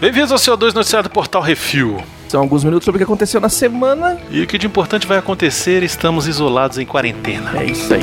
Bem-vindos 0.00 0.32
ao 0.32 0.38
CO2 0.38 0.74
Noticiário 0.74 1.08
do 1.08 1.12
Portal 1.12 1.40
Refil. 1.40 2.02
São 2.28 2.40
alguns 2.40 2.64
minutos 2.64 2.84
sobre 2.84 2.96
o 2.96 3.00
que 3.00 3.04
aconteceu 3.04 3.40
na 3.40 3.48
semana. 3.48 4.18
E 4.30 4.42
o 4.42 4.46
que 4.46 4.58
de 4.58 4.66
importante 4.66 5.06
vai 5.06 5.18
acontecer? 5.18 5.82
Estamos 5.82 6.26
isolados 6.26 6.78
em 6.78 6.84
quarentena. 6.86 7.52
É 7.60 7.66
isso 7.66 7.94
aí. 7.94 8.00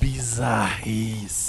Bizarrice. 0.00 1.43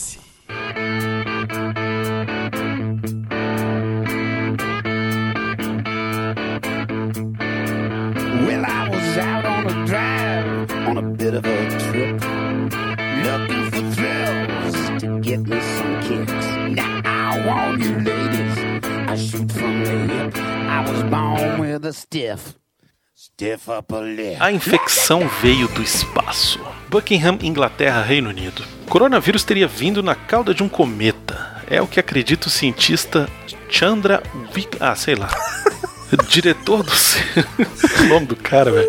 A 24.40 24.50
infecção 24.50 25.28
veio 25.42 25.68
do 25.68 25.84
espaço. 25.84 26.58
Buckingham, 26.88 27.38
Inglaterra, 27.42 28.02
Reino 28.02 28.30
Unido. 28.30 28.64
O 28.88 28.90
coronavírus 28.90 29.44
teria 29.44 29.68
vindo 29.68 30.02
na 30.02 30.16
cauda 30.16 30.54
de 30.54 30.64
um 30.64 30.70
cometa. 30.70 31.62
É 31.70 31.82
o 31.82 31.88
que 31.88 32.00
acredita 32.00 32.48
o 32.48 32.50
cientista 32.50 33.28
Chandra 33.70 34.24
Vik... 34.54 34.78
Ah, 34.80 34.96
sei 34.96 35.16
lá. 35.16 35.30
Diretor 36.30 36.82
do. 36.82 36.92
o 38.00 38.04
nome 38.08 38.26
do 38.26 38.38
cara, 38.38 38.72
velho. 38.72 38.88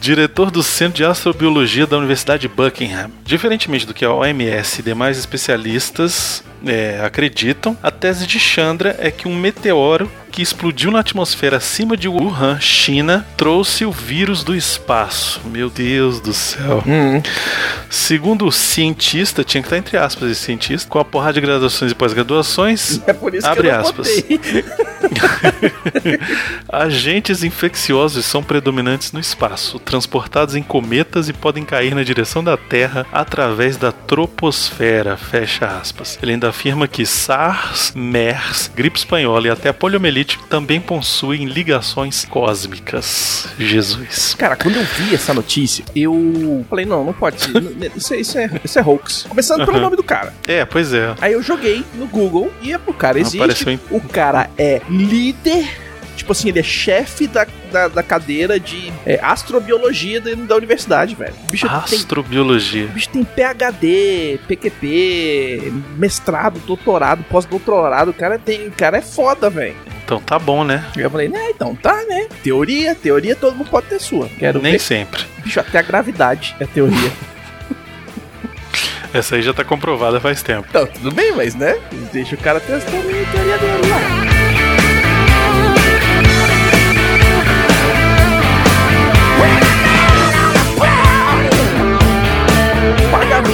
Diretor 0.00 0.50
do 0.50 0.60
Centro 0.60 0.96
de 0.96 1.04
Astrobiologia 1.04 1.86
da 1.86 1.98
Universidade 1.98 2.42
de 2.42 2.48
Buckingham. 2.48 3.12
Diferentemente 3.24 3.86
do 3.86 3.94
que 3.94 4.04
a 4.04 4.12
OMS 4.12 4.80
e 4.80 4.82
demais 4.82 5.18
especialistas 5.18 6.42
é, 6.66 7.00
acreditam, 7.04 7.78
a 7.80 7.92
tese 7.92 8.26
de 8.26 8.40
Chandra 8.40 8.96
é 8.98 9.12
que 9.12 9.28
um 9.28 9.36
meteoro 9.36 10.10
que 10.32 10.40
explodiu 10.40 10.90
na 10.90 11.00
atmosfera 11.00 11.58
acima 11.58 11.94
de 11.94 12.08
Wuhan, 12.08 12.58
China, 12.58 13.26
trouxe 13.36 13.84
o 13.84 13.92
vírus 13.92 14.42
do 14.42 14.56
espaço. 14.56 15.42
Meu 15.44 15.68
Deus 15.68 16.20
do 16.20 16.32
céu. 16.32 16.82
Segundo 17.90 18.46
o 18.46 18.52
cientista, 18.52 19.44
tinha 19.44 19.60
que 19.60 19.66
estar 19.66 19.76
entre 19.76 19.98
aspas 19.98 20.30
esse 20.30 20.40
cientista, 20.40 20.88
com 20.88 20.98
a 20.98 21.04
porrada 21.04 21.34
de 21.34 21.42
graduações 21.42 21.92
e 21.92 21.94
pós-graduações, 21.94 23.00
É 23.06 23.12
por 23.12 23.34
isso 23.34 23.46
Abre 23.46 23.68
que 23.68 23.74
eu 23.74 23.78
aspas. 23.78 24.08
Agentes 26.72 27.44
infecciosos 27.44 28.24
são 28.24 28.42
predominantes 28.42 29.12
no 29.12 29.20
espaço, 29.20 29.78
transportados 29.78 30.54
em 30.54 30.62
cometas 30.62 31.28
e 31.28 31.34
podem 31.34 31.64
cair 31.64 31.94
na 31.94 32.02
direção 32.02 32.42
da 32.42 32.56
Terra 32.56 33.04
através 33.12 33.76
da 33.76 33.92
troposfera. 33.92 35.18
Fecha 35.18 35.66
aspas. 35.66 36.18
Ele 36.22 36.32
ainda 36.32 36.48
afirma 36.48 36.88
que 36.88 37.04
SARS, 37.04 37.92
MERS, 37.94 38.70
gripe 38.74 38.98
espanhola 38.98 39.48
e 39.48 39.50
até 39.50 39.68
a 39.68 39.74
também 40.24 40.80
possuem 40.80 41.44
ligações 41.46 42.24
cósmicas. 42.24 43.46
Jesus. 43.58 44.34
Cara, 44.38 44.56
quando 44.56 44.76
eu 44.76 44.84
vi 44.84 45.14
essa 45.14 45.32
notícia, 45.34 45.84
eu 45.94 46.64
falei, 46.68 46.84
não, 46.84 47.04
não 47.04 47.12
pode 47.12 47.40
ser. 47.40 47.52
Isso 47.96 48.14
é, 48.14 48.20
isso 48.20 48.38
é, 48.38 48.50
isso 48.64 48.78
é 48.78 48.82
hoax. 48.82 49.26
Começando 49.28 49.64
pelo 49.64 49.80
nome 49.80 49.96
do 49.96 50.02
cara. 50.02 50.32
É, 50.46 50.64
pois 50.64 50.92
é. 50.92 51.14
Aí 51.20 51.32
eu 51.32 51.42
joguei 51.42 51.84
no 51.94 52.06
Google 52.06 52.50
e 52.62 52.74
o 52.74 52.92
cara 52.94 53.18
existe. 53.20 53.38
Apareceu 53.38 53.72
em- 53.72 53.80
O 53.90 54.00
cara 54.00 54.48
é 54.58 54.80
líder. 54.88 55.91
Tipo 56.16 56.32
assim, 56.32 56.48
ele 56.48 56.60
é 56.60 56.62
chefe 56.62 57.26
da, 57.26 57.46
da, 57.70 57.88
da 57.88 58.02
cadeira 58.02 58.60
de 58.60 58.92
é, 59.06 59.18
astrobiologia 59.22 60.20
da, 60.20 60.34
da 60.34 60.56
universidade, 60.56 61.14
velho. 61.14 61.34
Bicho 61.48 61.68
tem 61.68 61.98
Astrobiologia. 61.98 62.86
O 62.86 62.88
bicho 62.88 63.08
tem 63.08 63.24
PhD, 63.24 64.38
PQP, 64.46 65.72
mestrado, 65.96 66.60
doutorado, 66.60 67.24
pós-doutorado. 67.24 68.10
O 68.10 68.14
cara 68.14 68.38
tem, 68.38 68.68
o 68.68 68.72
cara 68.72 68.98
é 68.98 69.02
foda, 69.02 69.48
velho. 69.48 69.76
Então 70.04 70.20
tá 70.20 70.38
bom, 70.38 70.64
né? 70.64 70.84
Eu 70.96 71.10
falei, 71.10 71.28
né, 71.28 71.50
então 71.50 71.74
tá, 71.74 72.02
né? 72.08 72.28
Teoria, 72.42 72.94
teoria 72.94 73.34
todo 73.34 73.56
mundo 73.56 73.70
pode 73.70 73.86
ter 73.86 74.00
sua. 74.00 74.28
Quero 74.28 74.60
Nem 74.60 74.72
ver. 74.72 74.78
sempre. 74.78 75.22
Bicho, 75.42 75.60
até 75.60 75.78
a 75.78 75.82
gravidade 75.82 76.54
é 76.60 76.66
teoria. 76.66 77.12
Essa 79.12 79.36
aí 79.36 79.42
já 79.42 79.52
tá 79.52 79.64
comprovada 79.64 80.20
faz 80.20 80.42
tempo. 80.42 80.66
então, 80.68 80.86
tudo 80.86 81.12
bem, 81.12 81.32
mas 81.32 81.54
né? 81.54 81.78
Deixa 82.12 82.34
o 82.34 82.38
cara 82.38 82.60
testando 82.60 82.98
a 82.98 83.02
teoria 83.02 83.58
dele 83.58 83.88
lá. 83.88 84.31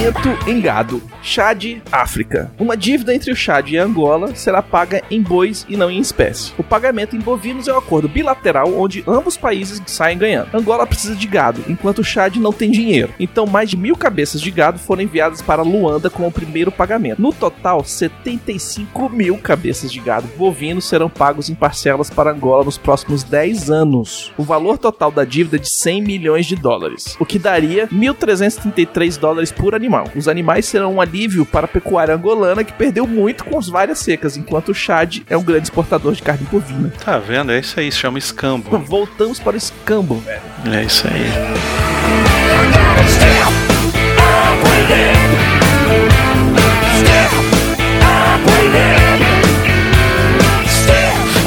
Pagamento 0.09 0.49
em 0.49 0.59
gado. 0.59 1.01
Chad, 1.21 1.81
África. 1.91 2.51
Uma 2.57 2.75
dívida 2.75 3.13
entre 3.13 3.31
o 3.31 3.35
Chad 3.35 3.69
e 3.69 3.77
a 3.77 3.83
Angola 3.83 4.33
será 4.33 4.61
paga 4.61 5.03
em 5.11 5.21
bois 5.21 5.65
e 5.69 5.77
não 5.77 5.91
em 5.91 5.99
espécie. 5.99 6.51
O 6.57 6.63
pagamento 6.63 7.15
em 7.15 7.19
bovinos 7.19 7.67
é 7.67 7.73
um 7.73 7.77
acordo 7.77 8.07
bilateral 8.07 8.73
onde 8.75 9.03
ambos 9.07 9.37
países 9.37 9.81
saem 9.85 10.17
ganhando. 10.17 10.49
Angola 10.53 10.87
precisa 10.87 11.15
de 11.15 11.27
gado, 11.27 11.63
enquanto 11.67 11.99
o 11.99 12.03
Chad 12.03 12.37
não 12.37 12.51
tem 12.51 12.71
dinheiro. 12.71 13.13
Então, 13.19 13.45
mais 13.45 13.69
de 13.69 13.77
mil 13.77 13.95
cabeças 13.95 14.41
de 14.41 14.49
gado 14.49 14.79
foram 14.79 15.03
enviadas 15.03 15.41
para 15.41 15.61
Luanda 15.61 16.09
com 16.09 16.25
o 16.25 16.31
primeiro 16.31 16.71
pagamento. 16.71 17.21
No 17.21 17.31
total, 17.31 17.83
75 17.83 19.09
mil 19.09 19.37
cabeças 19.37 19.91
de 19.91 19.99
gado 19.99 20.27
bovinos 20.37 20.85
serão 20.85 21.09
pagos 21.09 21.49
em 21.49 21.55
parcelas 21.55 22.09
para 22.09 22.31
Angola 22.31 22.63
nos 22.63 22.77
próximos 22.77 23.23
10 23.23 23.69
anos. 23.69 24.33
O 24.37 24.43
valor 24.43 24.77
total 24.77 25.11
da 25.11 25.25
dívida 25.25 25.57
é 25.57 25.59
de 25.59 25.69
100 25.69 26.01
milhões 26.01 26.45
de 26.45 26.55
dólares, 26.55 27.15
o 27.19 27.25
que 27.25 27.37
daria 27.37 27.87
1.333 27.89 29.19
dólares 29.19 29.51
por 29.51 29.75
animal. 29.75 29.98
Os 30.15 30.27
animais 30.27 30.65
serão 30.65 30.95
um 30.95 31.01
alívio 31.01 31.45
para 31.45 31.65
a 31.65 31.67
pecuária 31.67 32.15
angolana, 32.15 32.63
que 32.63 32.73
perdeu 32.73 33.05
muito 33.07 33.43
com 33.45 33.57
as 33.57 33.67
várias 33.67 33.99
secas, 33.99 34.37
enquanto 34.37 34.69
o 34.69 34.73
Chad 34.73 35.19
é 35.29 35.37
um 35.37 35.43
grande 35.43 35.63
exportador 35.63 36.13
de 36.13 36.21
carne 36.21 36.47
bovina. 36.51 36.91
Tá 37.03 37.17
vendo? 37.17 37.51
É 37.51 37.59
isso 37.59 37.79
aí, 37.79 37.91
se 37.91 37.97
chama 37.97 38.17
escambo. 38.17 38.77
Voltamos 38.79 39.39
para 39.39 39.53
o 39.53 39.57
escambo, 39.57 40.15
velho. 40.15 40.41
É 40.73 40.83
isso 40.83 41.07
aí. 41.07 41.29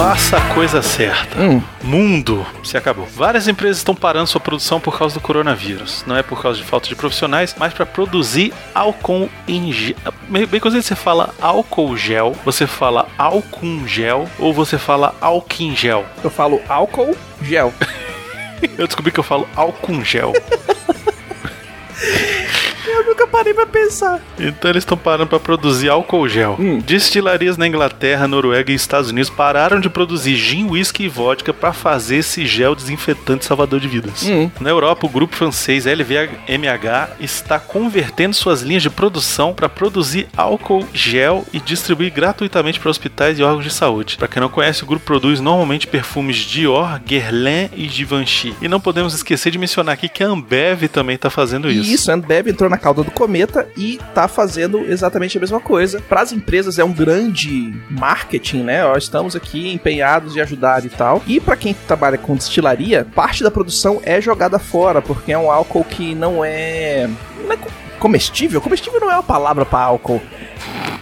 Faça 0.03 0.37
a 0.37 0.41
coisa 0.53 0.83
certa. 0.83 1.41
Hum. 1.41 1.63
Mundo 1.81 2.45
se 2.65 2.77
acabou. 2.77 3.07
Várias 3.07 3.47
empresas 3.47 3.77
estão 3.77 3.95
parando 3.95 4.27
sua 4.27 4.41
produção 4.41 4.81
por 4.81 4.99
causa 4.99 5.15
do 5.15 5.21
coronavírus. 5.21 6.03
Não 6.09 6.17
é 6.17 6.25
por 6.25 6.43
causa 6.43 6.59
de 6.59 6.65
falta 6.65 6.89
de 6.89 6.97
profissionais, 6.97 7.55
mas 7.57 7.73
para 7.73 7.87
produzir 7.87 8.53
álcool 8.75 9.31
em 9.47 9.73
gel. 9.73 9.95
Bem 10.29 10.59
quando 10.59 10.83
você 10.83 10.97
fala 10.97 11.33
álcool 11.41 11.97
gel, 11.97 12.35
você 12.45 12.67
fala 12.67 13.07
álcool 13.17 13.65
em 13.65 13.87
gel 13.87 14.29
ou 14.41 14.53
você 14.53 14.77
fala 14.77 15.15
álcool 15.21 15.63
em 15.63 15.77
gel. 15.77 16.05
Eu 16.25 16.31
falo 16.31 16.61
álcool, 16.69 17.17
gel. 17.41 17.73
Eu 18.77 18.89
descobri 18.89 19.13
que 19.13 19.21
eu 19.21 19.25
falo 19.25 19.47
álcool 19.55 20.05
gel. 20.05 20.33
Eu 22.87 23.05
nunca 23.07 23.27
parei 23.27 23.55
pra 23.55 23.67
pensar. 23.67 24.21
Então 24.39 24.71
eles 24.71 24.83
estão 24.83 24.97
parando 24.97 25.29
para 25.29 25.41
produzir 25.41 25.89
álcool 25.89 26.29
gel. 26.29 26.57
Hum. 26.59 26.79
Destilarias 26.81 27.57
na 27.57 27.67
Inglaterra, 27.67 28.27
Noruega 28.27 28.73
e 28.73 28.75
Estados 28.75 29.11
Unidos 29.11 29.31
pararam 29.31 29.81
de 29.81 29.89
produzir 29.89 30.35
gin, 30.37 30.69
whisky 30.71 31.05
e 31.05 31.09
vodka 31.09 31.53
para 31.53 31.73
fazer 31.73 32.17
esse 32.17 32.47
gel 32.47 32.75
desinfetante 32.75 33.45
salvador 33.45 33.81
de 33.81 33.89
vidas. 33.89 34.25
Hum. 34.25 34.51
Na 34.61 34.71
Europa, 34.71 35.07
o 35.07 35.11
grupo 35.11 35.37
francês 35.37 35.87
LVMH 35.87 37.17
está 37.21 37.59
convertendo 37.59 38.35
suas 38.35 38.63
linhas 38.63 38.83
de 38.83 38.91
produção 38.91 39.55
para 39.55 39.69
produzir 39.69 40.29
álcool 40.37 40.87
gel 40.93 41.45
e 41.53 41.61
distribuir 41.61 42.13
gratuitamente 42.13 42.81
para 42.81 42.91
hospitais 42.91 43.39
e 43.39 43.43
órgãos 43.43 43.65
de 43.65 43.73
saúde. 43.73 44.17
Para 44.17 44.29
quem 44.29 44.41
não 44.41 44.49
conhece, 44.49 44.83
o 44.83 44.87
grupo 44.87 45.05
produz 45.05 45.41
normalmente 45.41 45.87
perfumes 45.87 46.37
Dior, 46.37 47.01
Guerlain 47.07 47.71
e 47.77 47.89
Givenchy. 47.89 48.55
E 48.61 48.69
não 48.69 48.81
podemos 48.81 49.15
esquecer 49.15 49.51
de 49.51 49.59
mencionar 49.59 49.95
aqui 49.95 50.09
que 50.09 50.23
a 50.23 50.27
Ambev 50.27 50.89
também 50.89 51.17
está 51.17 51.31
fazendo 51.31 51.71
isso. 51.71 51.91
Isso, 51.91 52.11
a 52.11 52.15
Ambev 52.15 52.49
entrou 52.49 52.72
na 52.73 52.79
cauda 52.79 53.03
do 53.05 53.11
cometa 53.11 53.69
e 53.77 54.01
tá 54.15 54.27
fazendo 54.27 54.81
exatamente 54.81 55.37
a 55.37 55.41
mesma 55.41 55.61
coisa. 55.61 56.01
Para 56.09 56.23
as 56.23 56.33
empresas 56.33 56.79
é 56.79 56.85
um 56.85 56.93
grande 56.93 57.73
marketing, 57.91 58.63
né? 58.63 58.85
Ó, 58.85 58.97
estamos 58.97 59.37
aqui 59.37 59.73
empenhados 59.73 60.35
em 60.37 60.41
ajudar 60.41 60.85
e 60.85 60.89
tal. 60.89 61.23
E 61.27 61.39
para 61.39 61.55
quem 61.55 61.75
trabalha 61.75 62.17
com 62.17 62.35
destilaria, 62.35 63.07
parte 63.15 63.43
da 63.45 63.51
produção 63.51 64.01
é 64.05 64.21
jogada 64.21 64.59
fora, 64.59 65.03
porque 65.03 65.33
é 65.33 65.39
um 65.39 65.51
álcool 65.51 65.85
que 65.85 66.15
não 66.15 66.43
é, 66.45 67.09
não 67.45 67.53
é 67.53 67.57
co- 67.59 67.71
comestível. 67.99 68.61
Comestível 68.61 68.99
não 69.01 69.11
é 69.11 69.15
uma 69.15 69.23
palavra 69.23 69.67
para 69.67 69.85
álcool. 69.85 70.21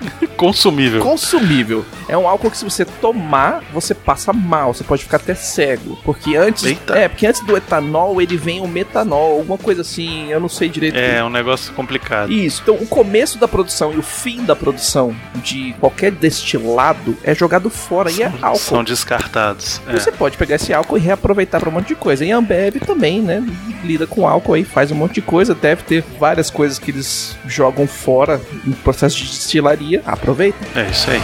Consumível. 0.36 1.02
consumível. 1.02 1.84
É 2.08 2.16
um 2.16 2.26
álcool 2.26 2.50
que 2.50 2.56
se 2.56 2.64
você 2.64 2.84
tomar, 2.84 3.62
você 3.72 3.94
passa 3.94 4.32
mal, 4.32 4.72
você 4.72 4.82
pode 4.82 5.04
ficar 5.04 5.18
até 5.18 5.34
cego. 5.34 5.98
Porque 6.02 6.34
antes. 6.34 6.64
Eita. 6.64 6.96
É, 6.96 7.08
porque 7.08 7.26
antes 7.26 7.44
do 7.44 7.56
etanol 7.56 8.20
ele 8.22 8.36
vem 8.36 8.60
o 8.60 8.66
metanol, 8.66 9.38
alguma 9.38 9.58
coisa 9.58 9.82
assim, 9.82 10.30
eu 10.30 10.40
não 10.40 10.48
sei 10.48 10.68
direito. 10.68 10.96
É 10.96 11.22
um 11.22 11.28
negócio 11.28 11.72
complicado. 11.74 12.32
Isso, 12.32 12.62
então 12.62 12.74
o 12.76 12.86
começo 12.86 13.38
da 13.38 13.46
produção 13.46 13.92
e 13.92 13.98
o 13.98 14.02
fim 14.02 14.44
da 14.44 14.56
produção 14.56 15.14
de 15.36 15.74
qualquer 15.78 16.10
destilado 16.10 17.16
é 17.22 17.34
jogado 17.34 17.68
fora 17.68 18.10
e 18.10 18.22
é 18.22 18.32
álcool. 18.40 18.58
São 18.58 18.84
descartados. 18.84 19.80
É. 19.86 19.92
Você 19.92 20.10
pode 20.10 20.36
pegar 20.36 20.56
esse 20.56 20.72
álcool 20.72 20.96
e 20.96 21.00
reaproveitar 21.00 21.60
para 21.60 21.68
um 21.68 21.72
monte 21.72 21.88
de 21.88 21.94
coisa. 21.94 22.24
E 22.24 22.32
a 22.32 22.36
Ambev 22.36 22.76
também, 22.86 23.20
né? 23.20 23.44
Lida 23.84 24.06
com 24.06 24.26
álcool 24.26 24.54
aí, 24.54 24.64
faz 24.64 24.90
um 24.90 24.94
monte 24.94 25.14
de 25.14 25.22
coisa. 25.22 25.54
Deve 25.54 25.82
ter 25.82 26.04
várias 26.18 26.50
coisas 26.50 26.78
que 26.78 26.90
eles 26.90 27.36
jogam 27.46 27.86
fora 27.86 28.40
em 28.66 28.72
processo 28.72 29.16
de 29.16 29.24
destilaria. 29.24 29.89
Aproveita. 29.96 30.58
É 30.74 30.90
isso 30.90 31.10
aí. 31.10 31.20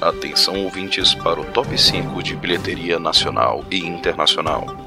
Atenção 0.00 0.64
ouvintes 0.64 1.14
para 1.14 1.40
o 1.40 1.44
top 1.44 1.78
5 1.78 2.22
de 2.22 2.34
bilheteria 2.34 2.98
nacional 2.98 3.64
e 3.70 3.78
internacional. 3.78 4.81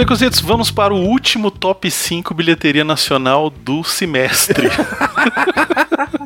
Beconzitos, 0.00 0.40
vamos 0.40 0.70
para 0.70 0.94
o 0.94 0.96
último 0.96 1.50
top 1.50 1.90
5 1.90 2.32
bilheteria 2.32 2.82
nacional 2.82 3.50
do 3.50 3.84
semestre. 3.84 4.70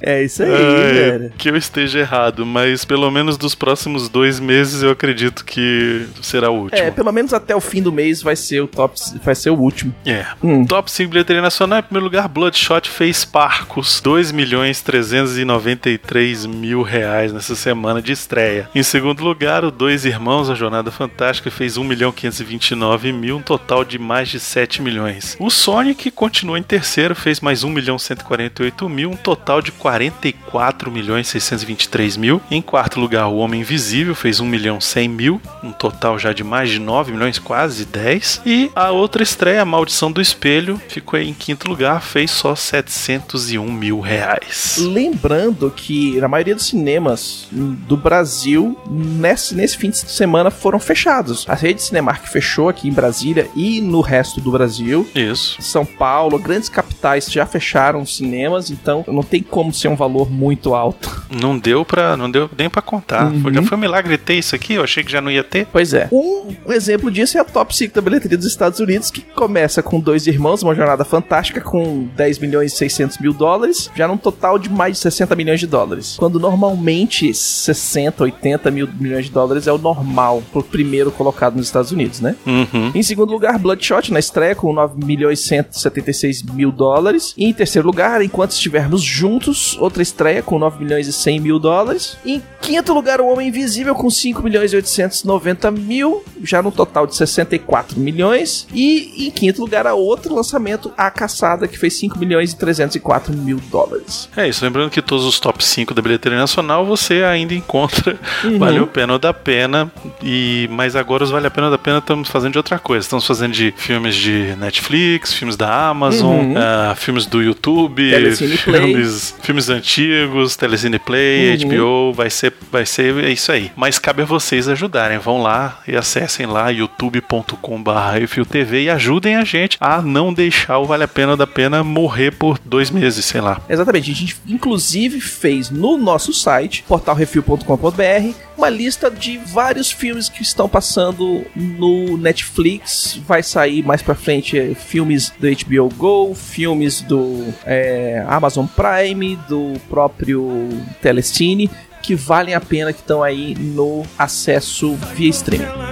É 0.00 0.22
isso 0.22 0.42
aí, 0.42 0.50
Ai, 0.52 0.92
velho. 0.92 1.32
que 1.36 1.48
eu 1.48 1.56
esteja 1.56 2.00
errado, 2.00 2.44
mas 2.46 2.84
pelo 2.84 3.10
menos 3.10 3.36
dos 3.36 3.54
próximos 3.54 4.08
dois 4.08 4.40
meses 4.40 4.82
eu 4.82 4.90
acredito 4.90 5.44
que 5.44 6.06
será 6.22 6.50
o 6.50 6.62
último. 6.62 6.78
É, 6.78 6.90
pelo 6.90 7.12
menos 7.12 7.32
até 7.32 7.54
o 7.54 7.60
fim 7.60 7.82
do 7.82 7.92
mês 7.92 8.22
vai 8.22 8.36
ser 8.36 8.60
o 8.60 8.66
top, 8.66 8.98
vai 9.24 9.34
ser 9.34 9.50
o 9.50 9.54
último. 9.54 9.94
É. 10.06 10.26
Hum. 10.42 10.64
Top 10.64 10.90
5 10.90 11.10
bilheteria 11.10 11.42
nacional, 11.42 11.80
em 11.80 11.82
primeiro 11.82 12.04
lugar, 12.04 12.28
Bloodshot 12.28 12.88
fez 12.88 13.24
Parcos, 13.24 14.00
2 14.00 14.32
milhões 14.32 14.80
393 14.82 16.46
mil 16.46 16.82
reais 16.82 17.32
nessa 17.32 17.54
semana 17.54 18.00
de 18.00 18.12
estreia. 18.12 18.68
Em 18.74 18.82
segundo 18.82 19.22
lugar, 19.22 19.64
o 19.64 19.70
Dois 19.70 20.04
Irmãos, 20.04 20.50
A 20.50 20.54
Jornada 20.54 20.90
Fantástica, 20.90 21.50
fez 21.50 21.76
1 21.76 21.84
milhão 21.84 22.12
529 22.12 23.12
mil, 23.12 23.36
um 23.36 23.42
total 23.42 23.84
de 23.84 23.98
mais 23.98 24.28
de 24.28 24.38
7 24.38 24.82
milhões. 24.82 25.36
O 25.38 25.50
Sonic 25.50 26.10
continua 26.10 26.58
em 26.58 26.62
terceiro, 26.62 27.14
fez 27.14 27.40
mais 27.40 27.64
1 27.64 27.70
milhão 27.70 27.98
148 27.98 28.88
mil, 28.88 29.10
um 29.10 29.16
total 29.16 29.49
de 29.58 29.72
44 29.72 30.88
milhões 30.88 31.26
623 31.26 32.16
mil. 32.16 32.40
Em 32.48 32.62
quarto 32.62 33.00
lugar, 33.00 33.26
o 33.26 33.38
Homem 33.38 33.62
Invisível 33.62 34.14
fez 34.14 34.38
1 34.38 34.46
milhão 34.46 34.80
100 34.80 35.08
mil, 35.08 35.40
um 35.64 35.72
total 35.72 36.16
já 36.18 36.32
de 36.32 36.44
mais 36.44 36.70
de 36.70 36.78
9 36.78 37.10
milhões, 37.10 37.38
quase 37.40 37.84
10. 37.84 38.42
E 38.46 38.70
a 38.76 38.92
outra 38.92 39.22
estreia, 39.22 39.62
A 39.62 39.64
Maldição 39.64 40.12
do 40.12 40.20
Espelho, 40.20 40.80
ficou 40.88 41.18
em 41.18 41.34
quinto 41.34 41.68
lugar, 41.68 42.02
fez 42.02 42.30
só 42.30 42.54
701 42.54 43.72
mil 43.72 43.98
reais. 43.98 44.76
Lembrando 44.78 45.70
que 45.74 46.20
na 46.20 46.28
maioria 46.28 46.54
dos 46.54 46.66
cinemas 46.66 47.48
do 47.50 47.96
Brasil, 47.96 48.78
nesse, 48.88 49.54
nesse 49.54 49.76
fim 49.76 49.90
de 49.90 49.98
semana, 49.98 50.50
foram 50.50 50.78
fechados. 50.78 51.46
A 51.48 51.54
rede 51.54 51.82
Cinemark 51.82 52.26
fechou 52.26 52.68
aqui 52.68 52.88
em 52.88 52.92
Brasília 52.92 53.48
e 53.56 53.80
no 53.80 54.00
resto 54.00 54.40
do 54.40 54.50
Brasil. 54.50 55.08
Isso. 55.14 55.60
São 55.62 55.86
Paulo, 55.86 56.38
grandes 56.38 56.68
capitais 56.68 57.26
já 57.30 57.46
fecharam 57.46 58.02
os 58.02 58.16
cinemas, 58.16 58.70
então 58.70 59.04
não 59.08 59.22
tem 59.22 59.39
como 59.42 59.72
ser 59.72 59.88
um 59.88 59.96
valor 59.96 60.30
muito 60.30 60.74
alto. 60.74 61.24
Não 61.30 61.58
deu 61.58 61.84
pra, 61.84 62.16
não 62.16 62.30
deu 62.30 62.50
nem 62.56 62.68
pra 62.68 62.82
contar. 62.82 63.30
Uhum. 63.30 63.52
Já 63.52 63.62
foi 63.62 63.76
um 63.76 63.80
milagre 63.80 64.16
ter 64.18 64.34
isso 64.34 64.54
aqui, 64.54 64.74
eu 64.74 64.82
achei 64.82 65.04
que 65.04 65.12
já 65.12 65.20
não 65.20 65.30
ia 65.30 65.44
ter. 65.44 65.66
Pois 65.70 65.94
é. 65.94 66.08
Um 66.12 66.72
exemplo 66.72 67.10
disso 67.10 67.38
é 67.38 67.40
a 67.40 67.44
top 67.44 67.74
5 67.74 67.94
da 67.94 68.00
bilheteria 68.00 68.36
dos 68.36 68.46
Estados 68.46 68.80
Unidos, 68.80 69.10
que 69.10 69.20
começa 69.20 69.82
com 69.82 70.00
Dois 70.00 70.26
Irmãos, 70.26 70.62
uma 70.62 70.74
jornada 70.74 71.04
fantástica, 71.04 71.60
com 71.60 72.08
10 72.16 72.38
milhões 72.38 72.72
e 72.72 72.76
600 72.76 73.18
mil 73.18 73.32
dólares, 73.32 73.90
já 73.94 74.08
num 74.08 74.16
total 74.16 74.58
de 74.58 74.70
mais 74.70 74.96
de 74.96 75.02
60 75.02 75.34
milhões 75.36 75.60
de 75.60 75.66
dólares. 75.66 76.16
Quando 76.18 76.40
normalmente 76.40 77.32
60, 77.32 78.24
80 78.24 78.70
mil 78.70 78.88
milhões 78.98 79.26
de 79.26 79.30
dólares 79.30 79.66
é 79.66 79.72
o 79.72 79.78
normal 79.78 80.42
pro 80.52 80.62
primeiro 80.62 81.10
colocado 81.10 81.56
nos 81.56 81.66
Estados 81.66 81.92
Unidos, 81.92 82.20
né? 82.20 82.34
Uhum. 82.46 82.92
Em 82.94 83.02
segundo 83.02 83.32
lugar, 83.32 83.58
Bloodshot 83.58 84.12
na 84.12 84.18
estreia 84.18 84.54
com 84.54 84.72
9 84.72 85.04
milhões 85.04 85.40
e 85.40 85.42
176 85.42 86.42
mil 86.42 86.72
dólares. 86.72 87.34
E 87.36 87.44
em 87.44 87.52
terceiro 87.52 87.86
lugar, 87.86 88.22
Enquanto 88.22 88.52
Estivermos 88.52 89.02
Juntos, 89.02 89.29
outra 89.78 90.02
estreia 90.02 90.42
com 90.42 90.58
9 90.58 90.82
milhões 90.84 91.06
e 91.06 91.12
100 91.12 91.40
mil 91.40 91.58
dólares. 91.58 92.16
Em 92.24 92.42
quinto 92.60 92.92
lugar, 92.92 93.20
O 93.20 93.26
Homem 93.26 93.48
Invisível 93.48 93.94
com 93.94 94.08
5 94.10 94.42
milhões 94.42 94.72
e 94.72 94.76
890 94.76 95.70
mil, 95.70 96.24
já 96.42 96.62
no 96.62 96.70
total 96.72 97.06
de 97.06 97.14
64 97.16 97.98
milhões. 97.98 98.66
E 98.72 99.26
em 99.26 99.30
quinto 99.30 99.60
lugar, 99.60 99.86
a 99.86 99.94
outro 99.94 100.34
lançamento, 100.34 100.92
A 100.96 101.10
Caçada, 101.10 101.66
que 101.68 101.78
fez 101.78 101.94
5 101.98 102.18
milhões 102.18 102.52
e 102.52 102.56
304 102.56 103.32
mil 103.36 103.60
dólares. 103.70 104.28
É 104.36 104.48
isso, 104.48 104.64
lembrando 104.64 104.90
que 104.90 105.02
todos 105.02 105.24
os 105.24 105.38
top 105.40 105.64
5 105.64 105.92
da 105.94 106.02
bilheteria 106.02 106.38
nacional 106.38 106.84
você 106.86 107.22
ainda 107.24 107.54
encontra 107.54 108.18
Uhum. 108.44 108.58
Valeu 108.58 108.84
a 108.84 108.86
Pena 108.86 109.12
ou 109.14 109.18
da 109.18 109.34
Pena. 109.34 109.90
E, 110.22 110.68
mas 110.72 110.96
agora 110.96 111.24
os 111.24 111.30
Vale 111.30 111.46
a 111.46 111.50
Pena 111.50 111.66
ou 111.66 111.70
da 111.70 111.78
Pena 111.78 111.98
estamos 111.98 112.28
fazendo 112.28 112.52
de 112.52 112.58
outra 112.58 112.78
coisa. 112.78 113.04
Estamos 113.04 113.26
fazendo 113.26 113.52
de 113.52 113.72
filmes 113.76 114.14
de 114.14 114.54
Netflix, 114.58 115.32
filmes 115.34 115.56
da 115.56 115.88
Amazon, 115.88 116.30
Uhum. 116.30 116.54
ah, 116.56 116.94
filmes 116.96 117.26
do 117.26 117.42
YouTube, 117.42 118.10
Telecine 118.10 118.56
Play. 118.58 118.80
Filmes, 119.20 119.34
filmes 119.42 119.68
antigos, 119.68 120.56
Telecine 120.56 120.98
Play, 120.98 121.56
Uhum. 121.64 121.68
HBO, 121.68 122.12
vai 122.14 122.30
ser, 122.30 122.52
vai 122.70 122.86
ser 122.86 123.24
isso 123.28 123.52
aí. 123.52 123.70
Mas 123.76 123.98
cabe 123.98 124.22
a 124.22 124.24
vocês 124.24 124.68
ajudarem. 124.68 125.18
Vão 125.18 125.42
lá 125.42 125.80
e 125.86 125.96
acessem 125.96 126.46
lá 126.46 126.68
youtube.com.br 126.70 128.44
TV 128.50 128.84
e 128.84 128.90
ajudem 128.90 129.36
a 129.36 129.44
gente 129.44 129.76
a 129.80 130.00
não 130.00 130.32
deixar 130.32 130.78
o 130.78 130.86
Vale 130.86 131.04
a 131.04 131.08
Pena 131.08 131.36
da 131.36 131.46
Pena 131.46 131.84
morrer 131.84 132.30
por 132.32 132.58
dois 132.64 132.90
meses, 132.90 133.24
sei 133.24 133.40
lá. 133.40 133.60
Exatamente, 133.68 134.10
a 134.10 134.14
gente 134.14 134.36
inclusive 134.46 135.20
fez 135.20 135.70
no 135.70 135.96
nosso 135.98 136.32
site, 136.32 136.84
portalrefil.com.br, 136.88 138.34
uma 138.60 138.68
lista 138.68 139.10
de 139.10 139.38
vários 139.38 139.90
filmes 139.90 140.28
que 140.28 140.42
estão 140.42 140.68
passando 140.68 141.46
no 141.56 142.18
Netflix. 142.18 143.18
Vai 143.26 143.42
sair 143.42 143.82
mais 143.82 144.02
pra 144.02 144.14
frente 144.14 144.58
eh, 144.58 144.74
filmes 144.74 145.32
do 145.40 145.48
HBO 145.48 145.88
Go, 145.96 146.34
filmes 146.34 147.00
do 147.00 147.54
eh, 147.64 148.22
Amazon 148.28 148.66
Prime, 148.66 149.36
do 149.48 149.80
próprio 149.88 150.68
Telecine, 151.00 151.70
que 152.02 152.14
valem 152.14 152.54
a 152.54 152.60
pena, 152.60 152.92
que 152.92 153.00
estão 153.00 153.22
aí 153.22 153.54
no 153.54 154.02
acesso 154.18 154.94
via 155.14 155.30
streaming. 155.30 155.89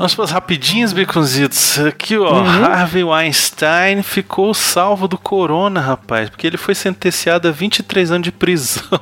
Vamos 0.00 0.14
para 0.14 0.24
as 0.24 0.30
rapidinhas, 0.30 0.94
Baconzitos. 0.94 1.78
Aqui, 1.78 2.16
ó. 2.16 2.32
Uhum. 2.32 2.64
Harvey 2.64 3.04
Weinstein 3.04 4.02
ficou 4.02 4.54
salvo 4.54 5.06
do 5.06 5.18
corona, 5.18 5.78
rapaz. 5.78 6.30
Porque 6.30 6.46
ele 6.46 6.56
foi 6.56 6.74
sentenciado 6.74 7.46
a 7.46 7.50
23 7.50 8.10
anos 8.10 8.24
de 8.24 8.32
prisão. 8.32 8.98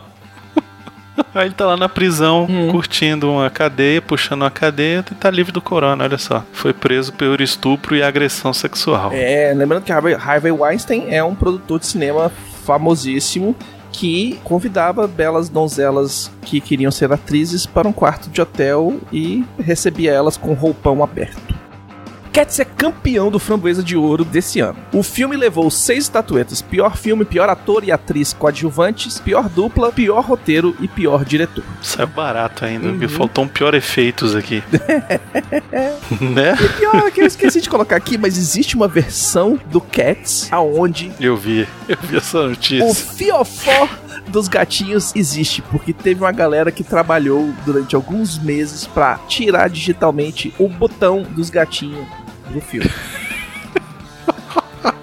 Aí 1.33 1.47
ele 1.47 1.55
tá 1.55 1.67
lá 1.67 1.77
na 1.77 1.89
prisão, 1.89 2.47
Uhum. 2.51 2.73
curtindo 2.73 3.31
uma 3.31 3.49
cadeia, 3.49 4.03
puxando 4.03 4.43
uma 4.43 4.51
cadeia 4.51 5.05
e 5.09 5.15
tá 5.15 5.31
livre 5.31 5.53
do 5.53 5.61
corona, 5.61 6.03
olha 6.03 6.19
só. 6.19 6.43
Foi 6.53 6.73
preso 6.73 7.13
por 7.13 7.41
estupro 7.41 7.95
e 7.95 8.03
agressão 8.03 8.53
sexual. 8.53 9.13
É, 9.15 9.55
lembrando 9.55 9.85
que 9.85 9.93
Harvey 9.93 10.51
Weinstein 10.51 11.15
é 11.15 11.23
um 11.23 11.37
produtor 11.37 11.79
de 11.79 11.87
cinema 11.87 12.33
famosíssimo 12.67 13.55
que 13.93 14.39
convidava 14.45 15.07
belas 15.07 15.49
donzelas 15.49 16.31
que 16.43 16.61
queriam 16.61 16.91
ser 16.91 17.13
atrizes 17.13 17.67
para 17.67 17.89
um 17.89 17.93
quarto 17.93 18.31
de 18.31 18.41
hotel 18.41 18.99
e 19.13 19.45
recebia 19.59 20.13
elas 20.13 20.37
com 20.37 20.53
roupão 20.53 21.03
aberto. 21.03 21.58
Cats 22.29 22.61
é 22.61 22.65
campeão 22.65 23.31
do 23.31 23.39
Framboesa 23.39 23.83
de 23.83 23.97
Ouro 23.97 24.25
desse 24.25 24.61
ano. 24.61 24.77
O 24.93 25.03
filme 25.03 25.37
levou 25.37 25.71
seis 25.71 26.05
estatuetas: 26.05 26.63
pior 26.63 26.97
filme, 26.97 27.25
pior 27.25 27.49
ator 27.49 27.85
e 27.85 27.93
atriz 27.93 28.33
coadjuvantes, 28.33 29.19
pior 29.21 29.49
dupla, 29.49 29.93
pior 29.93 30.25
roteiro 30.25 30.77
e 30.81 30.89
pior 30.89 31.25
diretor. 31.25 31.65
Saiu 31.83 32.07
barato 32.09 32.65
ainda, 32.65 32.91
porque 32.91 33.09
faltou 33.09 33.45
um 33.45 33.49
pior 33.49 33.75
efeitos 33.75 34.35
aqui. 34.35 34.63
né? 36.21 36.57
E 36.61 36.69
pior 36.79 36.97
é 37.07 37.11
que 37.11 37.21
eu 37.21 37.27
esqueci 37.27 37.61
de 37.61 37.69
colocar 37.69 37.97
aqui, 37.97 38.17
mas 38.19 38.37
existe 38.37 38.77
uma 38.77 38.89
versão 38.89 39.59
do 39.67 39.81
Cats 39.81 40.49
aonde 40.51 41.13
Eu 41.21 41.37
vi, 41.37 41.67
eu 41.89 41.97
vi 42.03 42.17
essa 42.17 42.41
o 42.41 42.49
notícia. 42.51 42.95
fiofó 42.95 43.89
dos 44.29 44.47
gatinhos 44.49 45.13
existe, 45.17 45.63
porque 45.63 45.93
teve 45.93 46.21
uma 46.23 46.33
galera 46.33 46.71
que 46.71 46.85
trabalhou 46.85 47.53
durante 47.65 47.97
alguns 47.97 48.39
meses 48.39 48.87
pra 48.87 49.19
tirar 49.29 49.69
digitalmente 49.69 50.53
o 50.59 50.69
botão 50.69 51.23
dos 51.23 51.51
gatinhos 51.51 52.07
do 52.51 52.61
filme. 52.61 52.91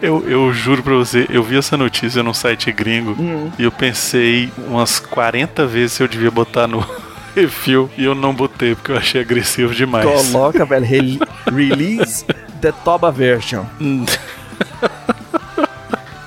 Eu, 0.01 0.27
eu 0.27 0.53
juro 0.53 0.81
pra 0.83 0.93
você, 0.93 1.25
eu 1.29 1.43
vi 1.43 1.57
essa 1.57 1.75
notícia 1.75 2.21
num 2.23 2.33
site 2.33 2.71
gringo 2.71 3.11
Hum. 3.19 3.51
e 3.57 3.63
eu 3.63 3.71
pensei 3.71 4.51
umas 4.57 4.99
40 4.99 5.65
vezes 5.65 5.93
se 5.93 6.03
eu 6.03 6.07
devia 6.07 6.29
botar 6.31 6.67
no 6.67 6.79
refil 7.35 7.89
e 7.97 8.03
eu 8.05 8.13
não 8.15 8.33
botei 8.33 8.73
porque 8.75 8.91
eu 8.91 8.97
achei 8.97 9.21
agressivo 9.21 9.73
demais. 9.73 10.05
Coloca, 10.05 10.63
velho, 10.65 10.85
re- 10.85 11.19
release 11.51 12.23
the 12.61 12.71
Toba 12.83 13.11
version. 13.11 13.63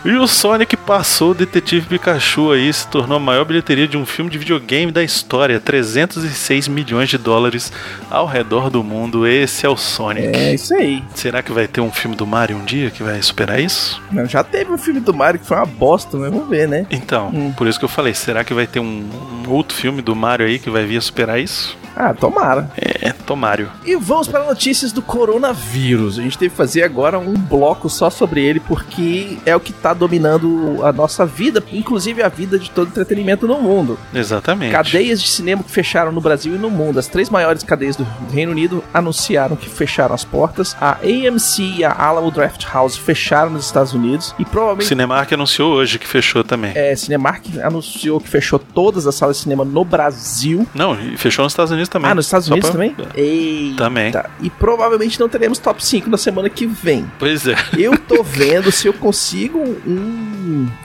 E 0.05 0.12
o 0.14 0.26
Sonic 0.28 0.76
passou 0.76 1.33
o 1.33 1.35
Detetive 1.35 1.87
Pikachu 1.87 2.52
aí, 2.52 2.73
se 2.73 2.87
tornou 2.87 3.17
a 3.17 3.21
maior 3.21 3.45
bilheteria 3.45 3.87
de 3.87 3.97
um 3.97 4.07
filme 4.07 4.31
de 4.31 4.38
videogame 4.38 4.93
da 4.93 5.02
história. 5.02 5.59
306 5.61 6.69
milhões 6.69 7.09
de 7.09 7.19
dólares 7.19 7.73
ao 8.09 8.25
redor 8.25 8.71
do 8.71 8.83
mundo. 8.83 9.26
Esse 9.26 9.67
é 9.67 9.69
o 9.69 9.76
Sonic. 9.76 10.28
É 10.28 10.55
isso 10.55 10.73
aí. 10.73 11.02
Será 11.14 11.43
que 11.43 11.52
vai 11.52 11.67
ter 11.67 11.81
um 11.81 11.90
filme 11.90 12.17
do 12.17 12.26
Mario 12.26 12.57
um 12.57 12.64
dia 12.64 12.90
que 12.90 13.02
vai 13.02 13.21
superar 13.21 13.61
isso? 13.61 14.00
Não, 14.11 14.25
já 14.25 14.45
teve 14.45 14.71
um 14.73 14.78
filme 14.78 15.00
do 15.00 15.12
Mario 15.12 15.40
que 15.40 15.47
foi 15.47 15.57
uma 15.57 15.67
bosta, 15.67 16.17
mas 16.17 16.31
vamos 16.31 16.49
ver, 16.49 16.69
né? 16.69 16.87
Então, 16.90 17.28
Hum. 17.35 17.52
por 17.52 17.67
isso 17.67 17.78
que 17.78 17.85
eu 17.85 17.88
falei, 17.88 18.14
será 18.14 18.45
que 18.45 18.55
vai 18.55 18.67
ter 18.69 18.78
um, 18.81 19.05
um 19.47 19.50
outro 19.50 19.76
filme 19.76 20.00
do 20.00 20.14
Mario 20.14 20.47
aí 20.47 20.59
que 20.61 20.71
vai 20.71 20.85
vir 20.87 20.97
a 20.97 21.00
superar 21.00 21.40
isso? 21.40 21.76
Ah, 22.00 22.14
tomara. 22.14 22.71
É, 22.76 23.12
Tomário. 23.28 23.69
E 23.85 23.95
vamos 23.95 24.26
para 24.26 24.45
notícias 24.45 24.90
do 24.90 25.02
coronavírus. 25.02 26.19
A 26.19 26.23
gente 26.23 26.38
teve 26.38 26.50
que 26.50 26.57
fazer 26.57 26.83
agora 26.83 27.19
um 27.19 27.35
bloco 27.35 27.90
só 27.90 28.09
sobre 28.09 28.43
ele, 28.43 28.59
porque 28.59 29.37
é 29.45 29.55
o 29.55 29.61
que 29.61 29.73
tá 29.73 29.93
dominando 29.93 30.78
a 30.83 30.93
nossa 30.93 31.26
vida, 31.26 31.62
inclusive 31.71 32.23
a 32.23 32.28
vida 32.28 32.59
de 32.59 32.71
todo 32.71 32.88
entretenimento 32.88 33.47
no 33.47 33.61
mundo. 33.61 33.99
Exatamente. 34.14 34.73
Cadeias 34.73 35.21
de 35.21 35.28
cinema 35.28 35.62
que 35.62 35.71
fecharam 35.71 36.11
no 36.11 36.23
Brasil 36.23 36.55
e 36.55 36.59
no 36.59 36.71
mundo. 36.71 36.99
As 36.99 37.07
três 37.07 37.28
maiores 37.28 37.62
cadeias 37.62 37.97
do 37.97 38.07
Reino 38.33 38.52
Unido 38.52 38.83
anunciaram 38.95 39.57
que 39.57 39.69
fecharam 39.69 40.14
as 40.14 40.25
portas. 40.25 40.75
A 40.81 40.99
AMC 41.02 41.78
e 41.78 41.85
a 41.85 41.93
Alamo 41.93 42.31
Draft 42.31 42.64
House 42.73 42.97
fecharam 42.97 43.50
nos 43.50 43.67
Estados 43.67 43.93
Unidos. 43.93 44.35
E 44.38 44.45
provavelmente. 44.45 44.88
Cinemark 44.88 45.33
anunciou 45.33 45.75
hoje 45.75 45.99
que 45.99 46.07
fechou 46.07 46.43
também. 46.43 46.73
É, 46.75 46.97
Cinemark 46.97 47.45
anunciou 47.62 48.21
que 48.21 48.28
fechou 48.28 48.59
todas 48.59 49.07
as 49.07 49.14
salas 49.14 49.37
de 49.37 49.43
cinema 49.43 49.67
no 49.67 49.85
Brasil. 49.85 50.67
Não, 50.75 50.99
e 50.99 51.17
fechou 51.19 51.43
nos 51.43 51.52
Estados 51.52 51.73
Unidos 51.73 51.88
também. 51.88 52.11
Ah, 52.11 52.14
nos 52.14 52.26
Estados 52.26 52.47
Só 52.47 52.52
Unidos 52.54 52.71
pra- 52.71 52.78
também? 52.78 52.97
Eita. 53.14 53.76
Também. 53.85 54.12
E 54.40 54.50
provavelmente 54.50 55.18
não 55.18 55.28
teremos 55.28 55.59
top 55.59 55.85
5 55.85 56.09
na 56.09 56.16
semana 56.16 56.49
que 56.49 56.66
vem. 56.66 57.11
Pois 57.18 57.47
é. 57.47 57.54
Eu 57.76 57.97
tô 57.99 58.23
vendo 58.25 58.71
se 58.71 58.87
eu 58.87 58.92
consigo 58.92 59.59
um 59.87 60.38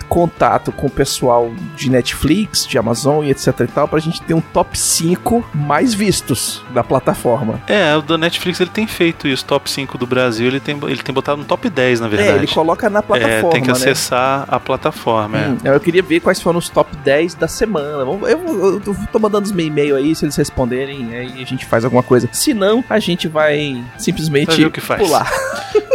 contato 0.10 0.72
com 0.72 0.88
o 0.88 0.90
pessoal 0.90 1.52
de 1.76 1.90
Netflix, 1.90 2.68
de 2.68 2.78
Amazon 2.78 3.26
e 3.26 3.32
etc 3.32 3.60
e 3.62 3.68
tal, 3.68 3.88
pra 3.88 4.00
gente 4.00 4.22
ter 4.22 4.34
um 4.34 4.42
top 4.42 4.78
5 4.78 5.44
mais 5.54 5.94
vistos 5.94 6.62
da 6.74 6.84
plataforma. 6.84 7.62
É, 7.68 7.96
o 7.96 8.02
da 8.02 8.18
Netflix 8.18 8.60
ele 8.60 8.70
tem 8.70 8.86
feito 8.88 9.28
isso, 9.28 9.44
top 9.46 9.70
5 9.70 9.98
do 9.98 10.06
Brasil, 10.06 10.48
ele 10.48 10.60
tem, 10.60 10.78
ele 10.84 11.02
tem 11.02 11.14
botado 11.14 11.38
no 11.40 11.46
top 11.46 11.70
10, 11.70 12.00
na 12.00 12.08
É, 12.08 12.10
verdade. 12.10 12.38
ele 12.40 12.48
coloca 12.48 12.90
na 12.90 13.00
É, 13.00 13.02
plataforma, 13.02 13.50
tem 13.52 13.62
que 13.62 13.68
né? 13.68 13.74
acessar 13.74 14.46
a 14.48 14.60
plataforma, 14.60 15.38
é. 15.38 15.48
Hum, 15.50 15.58
eu 15.64 15.80
queria 15.80 16.04
ver 16.04 16.20
quais 16.20 16.42
foram 16.42 16.60
os 16.60 16.70
top 16.70 16.96
10 16.98 17.36
da 17.36 17.48
semana. 17.48 17.88
Eu, 18.04 18.20
eu, 18.28 18.82
eu 18.86 18.98
tô 19.12 19.20
mandando 19.20 19.46
os 19.46 19.52
e-mail 19.52 19.96
aí, 19.96 20.14
se 20.16 20.26
eles 20.26 20.36
responderem, 20.36 21.16
aí 21.16 21.42
a 21.42 21.46
gente 21.46 21.66
faz 21.66 21.84
alguma 21.86 22.04
coisa. 22.04 22.28
Se 22.32 22.54
não, 22.54 22.84
a 22.90 23.00
gente 23.00 23.28
vai 23.28 23.84
simplesmente 23.98 24.56
pular. 24.98 25.32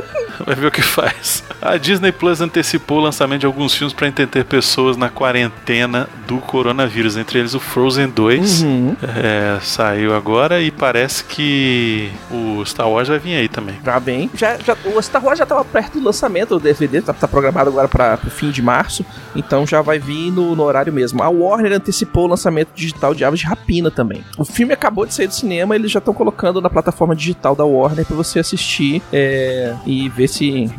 Vai 0.49 0.55
ver 0.55 0.69
o 0.69 0.71
que 0.71 0.81
faz. 0.81 1.45
A 1.61 1.77
Disney 1.77 2.11
Plus 2.11 2.41
antecipou 2.41 2.97
o 2.97 3.01
lançamento 3.03 3.41
de 3.41 3.47
alguns 3.47 3.75
filmes 3.75 3.93
para 3.93 4.09
entreter 4.09 4.47
pessoas 4.47 4.97
na 4.97 5.11
quarentena 5.11 6.09
do 6.27 6.39
coronavírus, 6.39 7.19
entre 7.19 7.39
eles 7.39 7.53
o 7.53 7.61
Frozen 7.61 8.09
2. 8.09 8.63
Uhum. 8.63 8.97
É, 9.15 9.59
saiu 9.61 10.15
agora 10.17 10.63
e 10.63 10.71
parece 10.71 11.23
que 11.25 12.11
o 12.31 12.65
Star 12.65 12.89
Wars 12.89 13.09
vai 13.09 13.19
vir 13.19 13.37
aí 13.37 13.47
também. 13.47 13.75
Já 13.85 14.01
bem. 14.01 14.31
Já, 14.33 14.57
já, 14.57 14.75
o 14.87 15.03
Star 15.03 15.23
Wars 15.23 15.39
já 15.39 15.45
tava 15.45 15.63
perto 15.67 15.99
do 15.99 16.07
lançamento 16.07 16.59
do 16.59 16.61
DVD, 16.61 17.03
tá, 17.03 17.13
tá 17.13 17.29
programado 17.29 17.69
agora 17.69 17.87
para 17.87 18.19
o 18.27 18.31
fim 18.31 18.51
de 18.51 18.63
março, 18.63 19.05
então 19.37 19.67
já 19.67 19.83
vai 19.83 19.99
vir 19.99 20.31
no, 20.31 20.57
no 20.57 20.63
horário 20.63 20.91
mesmo. 20.91 21.23
A 21.23 21.29
Warner 21.29 21.75
antecipou 21.75 22.25
o 22.25 22.29
lançamento 22.29 22.71
digital 22.75 23.15
de 23.15 23.23
Aves 23.23 23.41
de 23.41 23.47
Rapina 23.47 23.91
também. 23.91 24.25
O 24.39 24.47
filme 24.47 24.73
acabou 24.73 25.05
de 25.05 25.13
sair 25.13 25.27
do 25.27 25.35
cinema, 25.35 25.75
eles 25.75 25.91
já 25.91 25.99
estão 25.99 26.15
colocando 26.15 26.59
na 26.59 26.71
plataforma 26.71 27.15
digital 27.15 27.55
da 27.55 27.67
Warner 27.67 28.07
para 28.07 28.17
você 28.17 28.39
assistir 28.39 29.03
é, 29.13 29.75
e 29.85 30.09
ver 30.09 30.29
se 30.29 30.38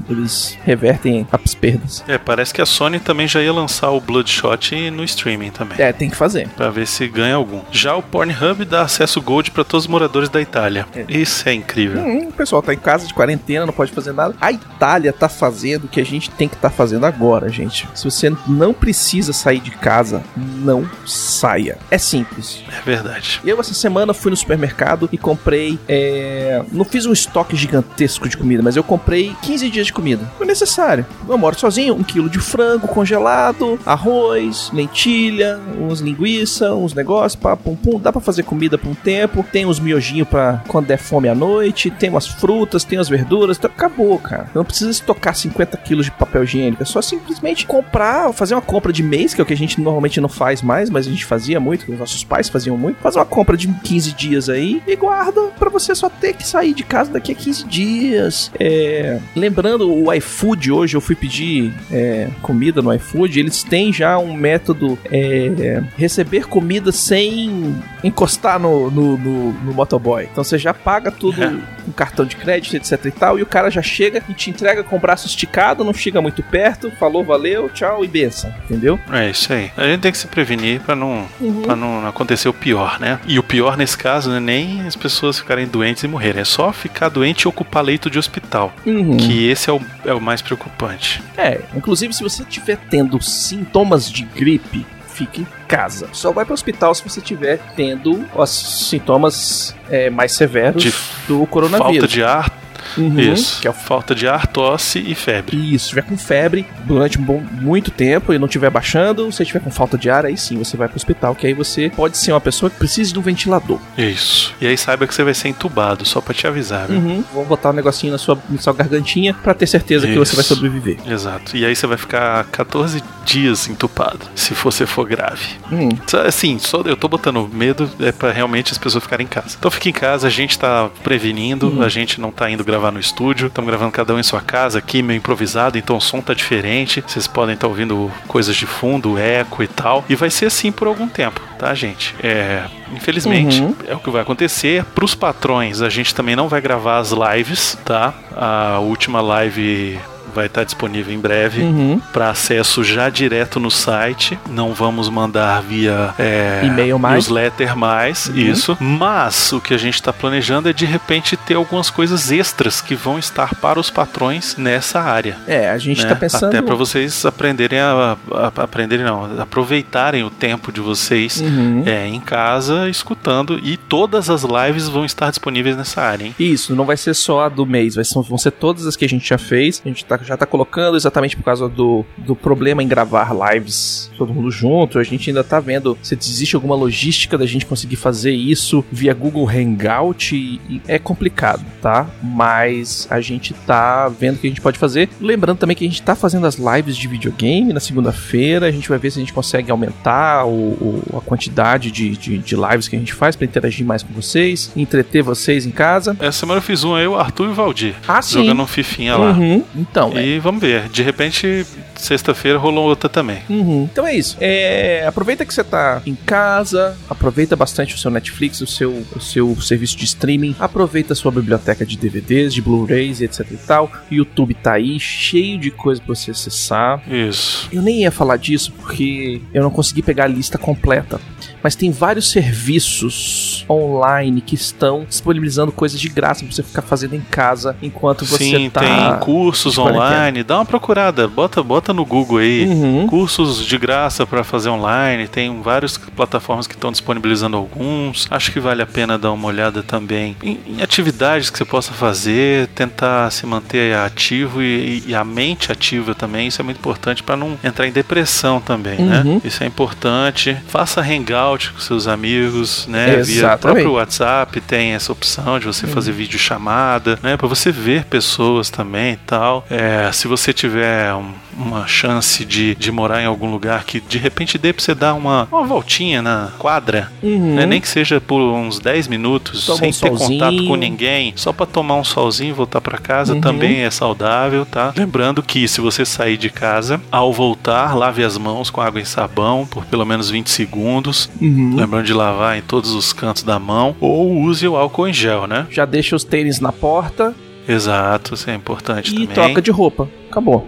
eles 0.10 0.58
revertem 0.64 1.28
as 1.32 1.54
perdas. 1.54 2.04
É, 2.08 2.18
parece 2.18 2.54
que 2.54 2.62
a 2.62 2.66
Sony 2.66 3.00
também 3.00 3.28
já 3.28 3.42
ia 3.42 3.52
lançar 3.54 3.90
o 3.92 4.00
Bloodshot 4.02 4.90
no 4.92 5.04
streaming 5.04 5.52
também. 5.52 5.78
É, 5.80 5.92
tem 5.92 6.10
que 6.10 6.16
fazer. 6.16 6.48
Pra 6.50 6.70
ver 6.70 6.88
se 6.88 7.08
ganha 7.08 7.36
algum. 7.36 7.62
Já 7.72 7.96
o 7.96 8.02
Pornhub 8.02 8.66
dá 8.66 8.82
acesso 8.84 9.22
Gold 9.22 9.52
pra 9.52 9.64
todos 9.64 9.86
os 9.86 9.88
moradores 9.90 10.30
da 10.30 10.42
Itália. 10.42 10.86
É. 10.96 11.06
Isso 11.08 11.48
é 11.48 11.54
incrível. 11.54 12.02
Hum, 12.02 12.28
o 12.30 12.34
pessoal 12.34 12.62
tá 12.62 12.74
em 12.74 12.78
casa 12.78 13.08
de 13.08 13.14
quarentena, 13.14 13.66
não 13.66 13.74
pode 13.74 13.92
fazer 13.92 14.12
nada. 14.14 14.36
A 14.40 14.52
Itália 14.52 15.12
tá 15.14 15.28
fazendo 15.30 15.86
o 15.86 15.88
que 15.88 16.00
a 16.00 16.06
gente 16.06 16.30
tem 16.32 16.48
que 16.48 16.56
estar 16.56 16.70
fazendo 16.70 17.06
agora, 17.06 17.50
gente. 17.50 17.88
Se 17.96 18.06
você 18.06 18.32
não 18.48 18.74
precisa 18.74 19.34
sair 19.34 19.60
de 19.60 19.72
casa, 19.72 20.24
não 20.36 20.90
saia. 21.06 21.78
É 21.92 21.98
simples. 21.98 22.64
É 22.78 22.82
verdade. 22.82 23.42
Eu 23.46 23.60
essa 23.60 23.74
semana 23.74 24.14
fui 24.14 24.30
no 24.32 24.38
supermercado 24.38 25.10
e 25.12 25.18
comprei. 25.18 25.78
é, 25.88 26.62
Não 26.72 26.86
fiz 26.86 27.06
um 27.06 27.12
estoque 27.14 27.56
gigantesco 27.56 28.28
de 28.30 28.38
comida, 28.38 28.64
mas 28.64 28.76
eu 28.76 28.84
comprei 28.84 29.36
15 29.50 29.70
dias 29.72 29.88
de 29.88 29.94
comida. 29.94 30.32
Foi 30.38 30.46
necessário. 30.46 31.04
Eu 31.28 31.36
moro 31.36 31.58
sozinho, 31.58 31.96
um 31.96 32.04
quilo 32.04 32.30
de 32.30 32.38
frango 32.38 32.88
congelado, 32.88 33.80
arroz, 33.84 34.70
lentilha, 34.72 35.60
uns 35.80 36.02
linguiça, 36.02 36.76
uns 36.76 36.94
negócios, 36.94 37.36
pá, 37.36 37.58
pum, 37.58 37.76
pum. 37.76 38.00
Dá 38.00 38.12
pra 38.12 38.22
fazer 38.22 38.44
comida 38.44 38.78
por 38.78 38.90
um 38.90 38.94
tempo. 38.94 39.44
Tem 39.52 39.66
uns 39.66 39.80
miojinhos 39.80 40.28
pra 40.28 40.62
quando 40.68 40.86
der 40.86 41.00
fome 41.00 41.28
à 41.28 41.34
noite. 41.34 41.90
Tem 41.90 42.12
umas 42.12 42.28
frutas, 42.28 42.84
tem 42.84 43.00
as 43.00 43.10
verduras. 43.10 43.58
Então 43.58 43.72
acabou, 43.76 44.20
cara. 44.20 44.52
Não 44.54 44.64
precisa 44.64 44.92
estocar 44.92 45.34
50 45.34 45.76
quilos 45.78 46.06
de 46.06 46.12
papel 46.12 46.44
higiênico. 46.44 46.84
É 46.84 46.86
só 46.86 47.02
simplesmente 47.02 47.66
comprar, 47.66 48.32
fazer 48.34 48.54
uma 48.54 48.62
compra 48.62 48.94
de 48.94 49.02
mês, 49.02 49.34
que 49.34 49.42
é 49.42 49.44
o 49.44 49.48
que 49.48 49.54
a 49.54 49.58
gente 49.58 49.82
normalmente 49.82 50.22
não 50.22 50.30
faz 50.30 50.62
mais, 50.62 50.92
mas 50.92 51.08
a 51.08 51.10
gente 51.10 51.26
fazia 51.26 51.60
muito, 51.60 51.86
que 51.86 51.92
os 51.92 51.98
nossos 51.98 52.24
pais 52.24 52.50
faziam 52.50 52.78
muito. 52.78 53.02
Faz 53.02 53.16
uma 53.16 53.26
compra 53.26 53.58
de 53.58 53.68
15 53.68 54.12
dias 54.14 54.48
aí 54.48 54.80
e 54.86 54.96
guarda 54.96 55.42
pra 55.58 55.72
você 55.72 55.96
só 55.96 56.08
ter 56.08 56.34
que 56.34 56.48
sair 56.48 56.76
de 56.76 56.84
casa 56.84 57.12
daqui 57.12 57.32
a 57.32 57.36
15 57.36 57.66
dias. 57.66 58.52
É, 58.60 59.20
lembrando, 59.40 59.92
o 59.92 60.14
iFood 60.14 60.72
hoje, 60.72 60.96
eu 60.96 61.02
fui 61.02 61.16
pedir 61.16 61.74
é, 61.92 62.28
comida 62.42 62.82
no 62.82 62.94
iFood, 62.94 63.40
eles 63.40 63.64
têm 63.64 63.92
já 63.94 64.18
um 64.20 64.34
método 64.34 64.98
é, 65.12 65.82
receber 65.98 66.48
comida 66.48 66.92
sem 66.92 67.76
encostar 68.04 68.60
no, 68.60 68.90
no, 68.92 69.18
no- 69.18 69.54
no 69.54 69.74
motoboy. 69.74 70.28
Então 70.32 70.44
você 70.44 70.58
já 70.58 70.74
paga 70.74 71.12
tudo 71.12 71.38
com 71.86 71.92
cartão 71.92 72.26
de 72.26 72.36
crédito, 72.36 72.76
etc 72.76 73.06
e 73.06 73.12
tal, 73.12 73.40
e 73.40 73.42
o 73.42 73.46
cara 73.46 73.70
já 73.70 73.82
chega 73.82 74.22
e 74.30 74.34
te 74.34 74.50
entrega 74.50 74.84
com 74.84 74.96
o 74.96 75.00
braço 75.00 75.28
esticado, 75.28 75.84
não 75.84 75.94
chega 75.94 76.22
muito 76.22 76.44
perto, 76.44 76.92
falou, 77.00 77.24
valeu, 77.24 77.70
tchau 77.70 78.04
e 78.04 78.08
benção, 78.08 78.54
entendeu? 78.66 79.00
É 79.12 79.30
isso 79.30 79.52
aí. 79.54 79.72
A 79.78 79.86
gente 79.88 80.02
tem 80.02 80.12
que 80.12 80.18
se 80.18 80.28
prevenir 80.28 80.82
pra 80.82 80.96
não, 80.96 81.26
Uhum. 81.40 81.62
pra 81.64 81.76
não 81.76 82.06
acontecer 82.08 82.50
o 82.50 82.54
pior, 82.54 83.00
né? 83.00 83.20
E 83.28 83.40
o 83.40 83.44
pior 83.44 83.78
nesse 83.78 83.98
caso 83.98 84.30
não 84.30 84.38
é 84.38 84.40
nem 84.40 84.82
as 84.88 84.96
pessoas 84.96 85.40
ficarem 85.40 85.68
doentes 85.68 86.04
e 86.04 86.08
morrerem, 86.08 86.42
é 86.42 86.46
só 86.46 86.72
ficar 86.72 87.10
doente 87.10 87.44
e 87.44 87.48
ocupar 87.48 87.84
leito 87.84 88.10
de 88.10 88.18
hospital. 88.20 88.74
Uhum. 88.86 89.18
Que 89.28 89.50
esse 89.50 89.70
é 89.70 89.74
o, 89.74 89.82
é 90.06 90.14
o 90.14 90.22
mais 90.22 90.42
preocupante. 90.42 91.22
É, 91.38 91.62
inclusive 91.76 92.14
se 92.14 92.24
você 92.24 92.44
estiver 92.44 92.78
tendo 92.90 93.22
sintomas 93.22 94.12
de 94.12 94.24
gripe, 94.24 94.86
fique 95.08 95.42
em 95.42 95.48
casa. 95.68 96.10
Só 96.14 96.32
vai 96.32 96.46
para 96.46 96.52
o 96.52 96.54
hospital 96.54 96.96
se 96.96 97.04
você 97.04 97.20
estiver 97.20 97.60
tendo 97.76 98.26
os 98.34 98.50
sintomas 98.50 99.76
é, 99.90 100.10
mais 100.10 100.32
severos 100.32 100.82
De 100.82 100.94
do 101.28 101.46
coronavírus. 101.46 102.00
Falta 102.00 102.08
de 102.08 102.24
ar, 102.24 102.59
Uhum, 103.02 103.20
isso. 103.20 103.62
Que 103.62 103.68
é 103.68 103.74
Falta 103.74 104.14
de 104.14 104.28
ar, 104.28 104.46
tosse 104.46 105.00
e 105.00 105.16
febre. 105.16 105.56
Isso, 105.74 105.86
se 105.86 105.90
tiver 105.90 106.02
com 106.04 106.18
febre 106.18 106.66
durante 106.86 107.18
um 107.18 107.24
bom, 107.24 107.42
muito 107.54 107.90
tempo 107.92 108.34
e 108.34 108.38
não 108.38 108.46
estiver 108.46 108.70
baixando, 108.70 109.32
se 109.32 109.44
tiver 109.46 109.60
com 109.62 109.72
falta 109.72 109.98
de 109.98 110.10
ar, 110.10 110.26
aí 110.26 110.38
sim 110.38 110.58
você 110.58 110.76
vai 110.78 110.88
pro 110.88 110.98
hospital, 110.98 111.34
que 111.34 111.48
aí 111.48 111.54
você 111.54 111.90
pode 111.96 112.18
ser 112.18 112.34
uma 112.34 112.42
pessoa 112.42 112.70
que 112.70 112.78
precisa 112.78 113.12
de 113.14 113.18
um 113.18 113.22
ventilador. 113.22 113.80
Isso. 113.98 114.54
E 114.62 114.68
aí 114.68 114.78
saiba 114.78 115.08
que 115.08 115.14
você 115.16 115.24
vai 115.24 115.34
ser 115.34 115.48
entubado, 115.48 116.06
só 116.06 116.20
pra 116.22 116.34
te 116.34 116.46
avisar, 116.46 116.88
viu? 116.88 116.98
Uhum. 117.00 117.24
Vou 117.34 117.46
botar 117.46 117.70
um 117.70 117.74
negocinho 117.74 118.12
na 118.12 118.18
sua, 118.18 118.38
na 118.50 118.60
sua 118.60 118.74
gargantinha 118.74 119.34
pra 119.34 119.54
ter 119.54 119.66
certeza 119.68 120.06
que 120.06 120.16
você 120.18 120.36
vai 120.36 120.44
Isso. 120.44 120.54
sobreviver. 120.56 120.98
Exato. 121.08 121.56
E 121.56 121.66
aí 121.66 121.76
você 121.76 121.88
vai 121.88 121.98
ficar 121.98 122.44
14 122.46 123.02
dias 123.26 123.68
entupado, 123.70 124.26
se 124.36 124.54
você 124.54 124.86
for 124.86 125.08
grave. 125.08 125.46
Hum. 125.72 125.90
Só- 126.08 126.20
Assim, 126.26 126.60
só 126.60 126.82
eu 126.82 126.98
tô 126.98 127.08
botando 127.08 127.50
medo 127.52 127.90
é 128.00 128.12
pra 128.12 128.32
realmente 128.32 128.72
as 128.72 128.78
pessoas 128.78 129.04
ficarem 129.04 129.26
em 129.26 129.30
casa. 129.30 129.56
Então 129.58 129.72
fique 129.72 129.90
em 129.90 129.94
casa, 129.94 130.28
a 130.28 130.30
gente 130.30 130.60
tá 130.60 130.90
prevenindo, 131.04 131.68
Uhum. 131.70 131.82
a 131.82 131.90
gente 131.90 132.20
não 132.20 132.32
tá 132.32 132.50
indo 132.50 132.64
gravar 132.64 132.89
gravar 132.90 132.92
no 132.92 133.00
estúdio. 133.00 133.48
Estamos 133.48 133.70
gravando 133.70 133.92
cada 133.92 134.14
um 134.14 134.20
em 134.20 134.24
sua 134.24 134.42
casa 134.42 134.80
aqui, 134.80 135.02
meio 135.02 135.18
improvisado, 135.18 135.78
então 135.78 135.98
o 135.98 136.02
som 136.02 136.22
tá 136.22 136.34
diferente. 136.34 137.04
Vocês 137.06 137.28
podem 137.28 137.56
estar 137.56 137.68
ouvindo 137.68 138.12
coisas 138.28 138.56
de 138.56 138.66
fundo, 138.66 139.18
eco 139.18 139.64
e 139.64 139.68
tal. 139.68 140.04
E 140.10 140.16
vai 140.16 140.30
ser 140.30 140.48
assim 140.48 140.72
por 140.72 140.88
algum 140.88 141.08
tempo, 141.08 141.40
tá, 141.58 141.74
gente? 141.74 142.16
É, 142.22 142.64
infelizmente, 142.94 143.62
Uhum. 143.62 143.76
é 143.88 143.94
o 143.96 144.00
que 144.00 144.10
vai 144.10 144.22
acontecer. 144.22 144.84
Pros 144.96 145.16
patrões, 145.16 145.82
a 145.82 145.90
gente 145.90 146.14
também 146.14 146.36
não 146.36 146.48
vai 146.50 146.60
gravar 146.62 146.98
as 146.98 147.12
lives, 147.12 147.78
tá? 147.86 148.14
A 148.36 148.80
última 148.80 149.22
live 149.22 150.00
vai 150.34 150.46
estar 150.48 150.64
disponível 150.64 151.14
em 151.14 151.20
breve 151.20 151.62
Uhum. 151.62 152.00
para 152.14 152.30
acesso 152.30 152.84
já 152.84 153.10
direto 153.10 153.60
no 153.60 153.70
site. 153.72 154.38
Não 154.50 154.74
vamos 154.74 155.10
mandar 155.10 155.62
via 155.62 156.14
é, 156.18 156.62
E-mail 156.64 156.98
mais. 157.00 157.16
newsletter 157.28 157.76
mais, 157.76 158.28
Uhum. 158.28 158.36
isso. 158.38 158.78
Mas 158.80 159.52
o 159.54 159.60
que 159.62 159.74
a 159.74 159.78
gente 159.78 159.96
está 159.96 160.12
planejando 160.14 160.70
é 160.70 160.74
de 160.74 160.86
repente 160.86 161.36
ter 161.38 161.56
algumas 161.56 161.90
coisas 161.90 162.32
extras 162.32 162.82
que 162.82 162.96
vão 162.96 163.18
estar 163.20 163.56
para 163.56 163.80
os 163.80 163.90
patrões 163.90 164.56
nessa 164.58 165.00
área. 165.02 165.38
É, 165.48 165.70
a 165.70 165.78
gente 165.78 166.04
né? 166.04 166.10
tá 166.10 166.16
pensando. 166.16 166.46
Até 166.50 166.62
para 166.62 166.76
vocês 166.76 167.26
aprenderem 167.26 167.80
a, 167.80 168.18
a- 168.32 168.64
aprenderem 168.64 169.06
não, 169.06 169.40
aproveitarem 169.42 170.24
o 170.24 170.30
tempo 170.30 170.72
de 170.72 170.80
vocês 170.80 171.40
Uhum. 171.42 171.84
é, 171.86 172.08
em 172.08 172.20
casa 172.20 172.90
escutando 172.90 173.60
e 173.64 173.78
todas 173.78 174.30
as 174.30 174.44
lives 174.44 174.88
vão 174.88 175.06
estar 175.06 175.30
disponíveis 175.30 175.76
nessa 175.76 176.02
área, 176.02 176.26
hein? 176.26 176.36
Isso, 176.40 176.76
não 176.76 176.86
vai 176.86 176.98
ser 176.98 177.14
só 177.14 177.46
a 177.46 177.50
do 177.50 177.66
mês, 177.66 177.96
vai 177.96 178.04
ser, 178.06 178.22
vão 178.22 178.38
ser 178.38 178.52
todas 178.52 178.86
as 178.86 178.96
que 178.96 179.06
a 179.06 179.10
gente 179.10 179.28
já 179.28 179.38
fez. 179.38 179.82
A 179.84 179.88
gente 179.88 180.06
tá- 180.20 180.24
já 180.26 180.38
tá 180.38 180.46
colocando 180.46 180.96
exatamente 180.98 181.36
por 181.36 181.44
causa 181.44 181.68
do, 181.70 182.06
do 182.18 182.36
problema 182.36 182.84
em 182.84 182.88
gravar 182.88 183.32
lives 183.54 184.12
todo 184.18 184.34
mundo 184.34 184.52
junto. 184.52 185.00
A 185.00 185.04
gente 185.04 185.30
ainda 185.30 185.44
tá 185.44 185.60
vendo 185.60 185.98
se 186.02 186.16
existe 186.16 186.56
alguma 186.56 186.76
logística 186.76 187.38
da 187.38 187.46
gente 187.46 187.66
conseguir 187.66 187.96
fazer 187.96 188.32
isso 188.32 188.84
via 188.92 189.14
Google 189.14 189.48
Hangout. 189.50 190.36
E, 190.36 190.60
e 190.70 190.82
é 190.88 191.00
complicado, 191.00 191.64
tá? 191.82 192.08
Mas 192.22 193.08
a 193.10 193.22
gente 193.22 193.54
tá 193.54 194.08
vendo 194.10 194.36
o 194.36 194.40
que 194.40 194.48
a 194.48 194.50
gente 194.50 194.62
pode 194.62 194.78
fazer. 194.78 195.10
Lembrando 195.22 195.58
também 195.58 195.76
que 195.76 195.86
a 195.86 195.88
gente 195.88 196.02
tá 196.02 196.16
fazendo 196.16 196.46
as 196.48 196.56
lives 196.56 196.98
de 196.98 197.08
videogame 197.08 197.74
na 197.74 197.80
segunda-feira. 197.80 198.68
A 198.68 198.72
gente 198.72 198.90
vai 198.90 198.98
ver 198.98 199.12
se 199.12 199.20
a 199.20 199.22
gente 199.22 199.34
consegue 199.34 199.72
aumentar 199.72 200.46
o, 200.46 200.50
o- 200.52 201.18
a 201.18 201.22
quantidade 201.22 201.92
de, 201.92 202.16
de, 202.18 202.38
de 202.38 202.56
lives 202.56 202.88
que 202.88 202.96
a 202.96 203.00
gente 203.00 203.14
faz 203.14 203.36
para 203.36 203.46
interagir 203.46 203.86
mais 203.86 204.04
com 204.04 204.14
vocês, 204.14 204.72
entreter 204.76 205.22
vocês 205.24 205.66
em 205.66 205.72
casa. 205.72 206.16
Essa 206.20 206.40
semana 206.40 206.58
eu 206.60 206.62
fiz 206.64 206.84
um 206.84 206.98
eu, 206.98 207.18
Arthur 207.18 207.46
e 207.46 207.50
o 207.50 207.54
Valdir. 207.54 207.96
Ah, 208.08 208.22
sim. 208.22 208.40
Jogando 208.40 208.62
um 208.64 208.68
fifinha 208.68 209.16
lá. 209.18 209.32
Uhum. 209.32 209.64
Então, 210.10 210.22
é. 210.22 210.26
E 210.26 210.40
vamos 210.40 210.62
ver. 210.62 210.90
De 210.90 211.02
repente, 211.04 211.66
sexta-feira 211.96 212.58
rolou 212.58 212.88
outra 212.88 213.10
também. 213.10 213.40
Uhum. 213.50 213.88
Então 213.92 214.06
é 214.06 214.16
isso. 214.16 214.38
É, 214.40 215.06
aproveita 215.06 215.46
que 215.46 215.54
você 215.54 215.64
tá 215.64 216.02
em 216.06 216.16
casa, 216.16 216.98
aproveita 217.10 217.56
bastante 217.56 217.96
o 217.96 217.98
seu 217.98 218.10
Netflix, 218.12 218.62
o 218.62 218.68
seu, 218.68 219.04
o 219.16 219.20
seu 219.20 219.60
serviço 219.62 219.98
de 219.98 220.06
streaming, 220.06 220.56
aproveita 220.60 221.14
a 221.14 221.16
sua 221.16 221.32
biblioteca 221.32 221.86
de 221.86 221.98
DVDs, 221.98 222.54
de 222.54 222.62
Blu-rays 222.62 223.22
e 223.22 223.26
etc 223.26 223.46
e 223.52 223.58
tal. 223.58 223.92
O 224.10 224.14
YouTube 224.14 224.54
tá 224.54 224.74
aí, 224.74 225.00
cheio 225.00 225.58
de 225.60 225.72
coisa 225.72 226.02
pra 226.02 226.16
você 226.16 226.32
acessar. 226.32 227.02
Isso. 227.10 227.68
Eu 227.72 227.82
nem 227.82 228.02
ia 228.02 228.12
falar 228.12 228.38
disso 228.38 228.72
porque 228.72 229.42
eu 229.54 229.64
não 229.64 229.72
consegui 229.72 230.02
pegar 230.02 230.26
a 230.26 230.28
lista 230.28 230.58
completa. 230.58 231.20
Mas 231.62 231.76
tem 231.76 231.92
vários 231.92 232.32
serviços 232.32 233.66
online 233.70 234.42
que 234.42 234.56
estão 234.56 235.06
disponibilizando 235.08 235.72
coisas 235.72 236.00
de 236.00 236.08
graça 236.08 236.44
pra 236.44 236.54
você 236.54 236.64
ficar 236.64 236.82
fazendo 236.82 237.16
em 237.16 237.22
casa 237.22 237.76
enquanto 237.82 238.26
você 238.26 238.44
Sim, 238.44 238.70
tá. 238.70 238.80
tem 238.80 239.20
cursos 239.20 239.76
quarentena. 239.76 239.99
Online. 240.00 240.44
Dá 240.44 240.56
uma 240.58 240.66
procurada. 240.66 241.28
Bota, 241.28 241.62
bota 241.64 241.94
no 241.94 242.06
Google 242.06 242.38
aí. 242.40 242.66
Uhum. 242.66 243.08
Cursos 243.08 243.66
de 243.66 243.78
graça 243.78 244.26
para 244.26 244.44
fazer 244.44 244.70
online. 244.70 245.28
Tem 245.28 245.62
várias 245.62 245.98
plataformas 245.98 246.68
que 246.68 246.74
estão 246.76 246.92
disponibilizando 246.92 247.58
alguns. 247.58 248.28
Acho 248.30 248.52
que 248.52 248.60
vale 248.60 248.82
a 248.82 248.86
pena 248.88 249.18
dar 249.18 249.32
uma 249.32 249.48
olhada 249.48 249.84
também 249.84 250.36
em, 250.44 250.60
em 250.68 250.82
atividades 250.82 251.50
que 251.50 251.58
você 251.58 251.66
possa 251.66 251.92
fazer, 251.94 252.68
tentar 252.68 253.32
se 253.32 253.46
manter 253.46 253.96
ativo 253.96 254.62
e, 254.62 255.04
e 255.08 255.16
a 255.16 255.24
mente 255.24 255.72
ativa 255.72 256.14
também. 256.16 256.48
Isso 256.48 256.62
é 256.62 256.64
muito 256.64 256.78
importante 256.78 257.24
para 257.24 257.36
não 257.38 257.58
entrar 257.64 257.88
em 257.88 257.92
depressão 257.92 258.60
também, 258.60 259.00
Uhum. 259.00 259.06
né? 259.36 259.42
Isso 259.44 259.64
é 259.64 259.68
importante. 259.68 260.56
Faça 260.68 261.02
hangout 261.02 261.72
com 261.74 261.80
seus 261.80 262.08
amigos, 262.08 262.88
né? 262.88 263.08
Via 263.08 263.20
Exatamente. 263.20 263.54
Uhum. 263.54 263.60
próprio 263.60 263.92
WhatsApp 263.94 264.62
tem 264.62 264.92
essa 264.94 265.12
opção 265.12 265.60
de 265.60 265.66
você 265.66 265.88
fazer 265.88 266.12
vídeo 266.12 266.38
chamada, 266.40 267.18
né? 267.24 267.38
Para 267.38 267.48
você 267.48 267.72
ver 267.72 268.06
pessoas 268.06 268.70
também 268.70 269.14
e 269.14 269.18
tal. 269.18 269.66
É, 269.70 269.89
se 270.12 270.28
você 270.28 270.52
tiver 270.54 271.14
um- 271.14 271.32
uma 271.58 271.86
chance 271.88 272.46
de, 272.46 272.74
de 272.76 272.90
morar 272.92 273.22
em 273.22 273.26
algum 273.26 273.52
lugar 273.52 273.84
que 273.84 274.00
de 274.00 274.18
repente 274.18 274.58
dê 274.58 274.72
pra 274.72 274.82
você 274.82 274.96
dar 274.96 275.14
uma, 275.14 275.46
uma 275.52 275.64
voltinha 275.64 276.22
na 276.22 276.52
quadra, 276.58 277.12
Uhum. 277.22 277.56
né? 277.56 277.66
Nem 277.66 277.82
que 277.82 277.88
seja 277.88 278.22
por 278.22 278.40
uns 278.40 278.80
10 278.80 279.08
minutos, 279.10 279.66
Toma 279.66 279.80
sem 279.80 279.90
um 279.90 279.92
ter 279.92 279.98
solzinho. 280.18 280.40
contato 280.40 280.66
com 280.66 280.76
ninguém, 280.76 281.34
só 281.36 281.52
pra 281.52 281.66
tomar 281.66 281.96
um 281.96 282.04
solzinho 282.04 282.52
e 282.52 282.54
voltar 282.54 282.80
pra 282.80 282.98
casa 282.98 283.34
Uhum. 283.34 283.42
também 283.42 283.82
é 283.82 283.90
saudável, 283.92 284.66
tá? 284.66 284.94
Lembrando 284.96 285.44
que 285.44 285.68
se 285.68 285.82
você 285.82 286.06
sair 286.06 286.38
de 286.38 286.50
casa, 286.50 287.02
ao 287.12 287.34
voltar, 287.34 287.94
lave 287.96 288.24
as 288.24 288.38
mãos 288.38 288.70
com 288.70 288.80
água 288.80 289.02
e 289.02 289.06
sabão 289.06 289.68
por 289.70 289.86
pelo 289.86 290.06
menos 290.06 290.30
20 290.30 290.50
segundos. 290.50 291.30
Uhum. 291.42 291.76
Lembrando 291.76 292.06
de 292.06 292.14
lavar 292.14 292.58
em 292.58 292.62
todos 292.62 292.92
os 292.94 293.12
cantos 293.12 293.44
da 293.44 293.60
mão. 293.60 293.96
Ou 294.00 294.32
use 294.44 294.66
o 294.68 294.78
álcool 294.78 295.08
em 295.10 295.14
gel, 295.14 295.46
né? 295.46 295.68
Já 295.70 295.84
deixa 295.86 296.16
os 296.16 296.24
tênis 296.24 296.60
na 296.62 296.72
porta 296.72 297.34
Exato, 297.70 298.34
isso 298.34 298.50
é 298.50 298.56
importante 298.56 299.12
e 299.12 299.14
também. 299.14 299.28
troca 299.28 299.62
de 299.62 299.70
roupa. 299.70 300.10
Acabou. 300.30 300.68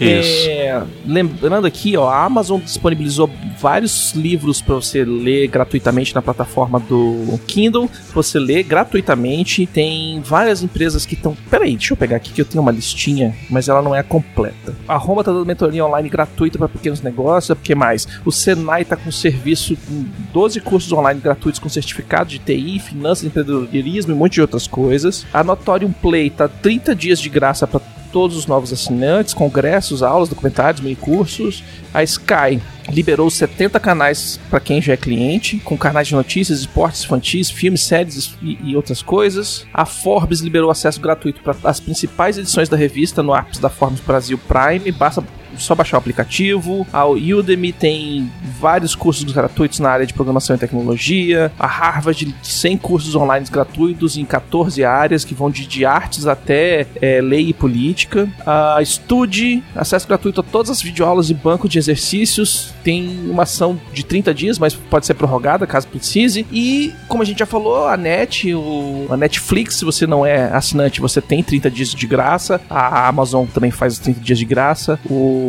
Isso. 0.00 0.48
É, 0.48 0.82
lembrando 1.06 1.66
aqui, 1.66 1.96
ó, 1.96 2.08
a 2.08 2.24
Amazon 2.24 2.60
disponibilizou 2.60 3.30
vários 3.58 4.12
livros 4.14 4.60
para 4.60 4.76
você 4.76 5.04
ler 5.04 5.48
gratuitamente 5.48 6.14
na 6.14 6.22
plataforma 6.22 6.78
do 6.78 7.38
Kindle. 7.46 7.90
Você 8.14 8.38
lê 8.38 8.62
gratuitamente. 8.62 9.66
Tem 9.66 10.20
várias 10.20 10.62
empresas 10.62 11.04
que 11.04 11.14
estão. 11.14 11.36
Peraí, 11.50 11.76
deixa 11.76 11.92
eu 11.92 11.96
pegar 11.96 12.16
aqui 12.16 12.32
que 12.32 12.40
eu 12.40 12.44
tenho 12.44 12.62
uma 12.62 12.70
listinha, 12.70 13.34
mas 13.50 13.68
ela 13.68 13.82
não 13.82 13.94
é 13.94 14.02
completa. 14.02 14.74
A 14.86 14.96
Roma 14.96 15.24
tá 15.24 15.32
dando 15.32 15.46
mentoria 15.46 15.84
online 15.84 16.08
gratuita 16.08 16.58
para 16.58 16.68
pequenos 16.68 17.02
negócios. 17.02 17.50
O 17.50 17.60
que 17.60 17.74
mais? 17.74 18.06
O 18.24 18.30
Senai 18.30 18.84
tá 18.84 18.96
com 18.96 19.10
serviço 19.10 19.76
com 19.76 20.04
12 20.32 20.60
cursos 20.60 20.92
online 20.92 21.20
gratuitos 21.20 21.58
com 21.58 21.68
certificado 21.68 22.30
de 22.30 22.38
TI, 22.38 22.78
finanças, 22.78 23.24
empreendedorismo 23.24 24.12
e 24.12 24.14
um 24.14 24.18
monte 24.18 24.34
de 24.34 24.40
outras 24.40 24.66
coisas. 24.66 25.26
A 25.32 25.42
Notorium 25.42 25.92
Play 25.92 26.30
tá 26.30 26.48
30 26.48 26.94
dias 26.94 27.20
de 27.20 27.28
graça 27.28 27.66
para 27.66 27.80
todos 28.12 28.36
os 28.36 28.46
novos 28.46 28.72
assinantes, 28.72 29.34
congressos, 29.34 30.02
aulas, 30.02 30.28
documentários, 30.28 30.80
mini 30.80 30.96
cursos. 30.96 31.62
A 31.92 32.02
Sky 32.02 32.60
liberou 32.90 33.30
70 33.30 33.78
canais 33.78 34.40
para 34.48 34.60
quem 34.60 34.80
já 34.80 34.94
é 34.94 34.96
cliente, 34.96 35.58
com 35.58 35.76
canais 35.76 36.08
de 36.08 36.14
notícias, 36.14 36.60
esportes 36.60 37.04
infantis, 37.04 37.50
filmes, 37.50 37.82
séries 37.82 38.34
e, 38.42 38.58
e 38.62 38.76
outras 38.76 39.02
coisas. 39.02 39.66
A 39.72 39.84
Forbes 39.84 40.40
liberou 40.40 40.70
acesso 40.70 41.00
gratuito 41.00 41.40
para 41.42 41.56
as 41.64 41.80
principais 41.80 42.38
edições 42.38 42.68
da 42.68 42.76
revista 42.76 43.22
no 43.22 43.34
apps 43.34 43.58
da 43.58 43.68
Forbes 43.68 44.00
Brasil 44.00 44.38
Prime. 44.38 44.90
Basta 44.92 45.22
só 45.58 45.74
baixar 45.74 45.96
o 45.96 45.98
aplicativo. 45.98 46.86
A 46.92 47.06
Udemy 47.06 47.72
tem 47.72 48.30
vários 48.60 48.94
cursos 48.94 49.24
gratuitos 49.32 49.78
na 49.80 49.90
área 49.90 50.06
de 50.06 50.14
programação 50.14 50.56
e 50.56 50.58
tecnologia. 50.58 51.52
A 51.58 51.66
Harvard 51.66 52.34
100 52.42 52.78
cursos 52.78 53.14
online 53.14 53.46
gratuitos 53.50 54.16
em 54.16 54.24
14 54.24 54.84
áreas 54.84 55.24
que 55.24 55.34
vão 55.34 55.50
de, 55.50 55.66
de 55.66 55.84
artes 55.84 56.26
até 56.26 56.86
é, 57.00 57.20
lei 57.20 57.48
e 57.48 57.52
política. 57.52 58.28
A 58.44 58.82
Study, 58.84 59.62
acesso 59.74 60.06
gratuito 60.06 60.40
a 60.40 60.44
todas 60.44 60.70
as 60.70 60.82
videoaulas 60.82 61.30
e 61.30 61.34
banco 61.34 61.68
de 61.68 61.78
exercícios. 61.78 62.74
Tem 62.82 63.20
uma 63.28 63.44
ação 63.44 63.78
de 63.92 64.04
30 64.04 64.34
dias, 64.34 64.58
mas 64.58 64.74
pode 64.74 65.06
ser 65.06 65.14
prorrogada 65.14 65.66
caso 65.66 65.86
precise. 65.88 66.46
E, 66.52 66.92
como 67.06 67.22
a 67.22 67.26
gente 67.26 67.38
já 67.38 67.46
falou, 67.46 67.86
a 67.86 67.96
Net, 67.96 68.52
o, 68.54 69.06
a 69.10 69.16
Netflix, 69.16 69.76
se 69.76 69.84
você 69.84 70.06
não 70.06 70.24
é 70.24 70.44
assinante, 70.52 71.00
você 71.00 71.20
tem 71.20 71.42
30 71.42 71.70
dias 71.70 71.90
de 71.90 72.06
graça. 72.06 72.60
A 72.68 73.08
Amazon 73.08 73.46
também 73.46 73.70
faz 73.70 73.94
os 73.94 73.98
30 73.98 74.20
dias 74.20 74.38
de 74.38 74.44
graça. 74.44 74.98
O, 75.08 75.47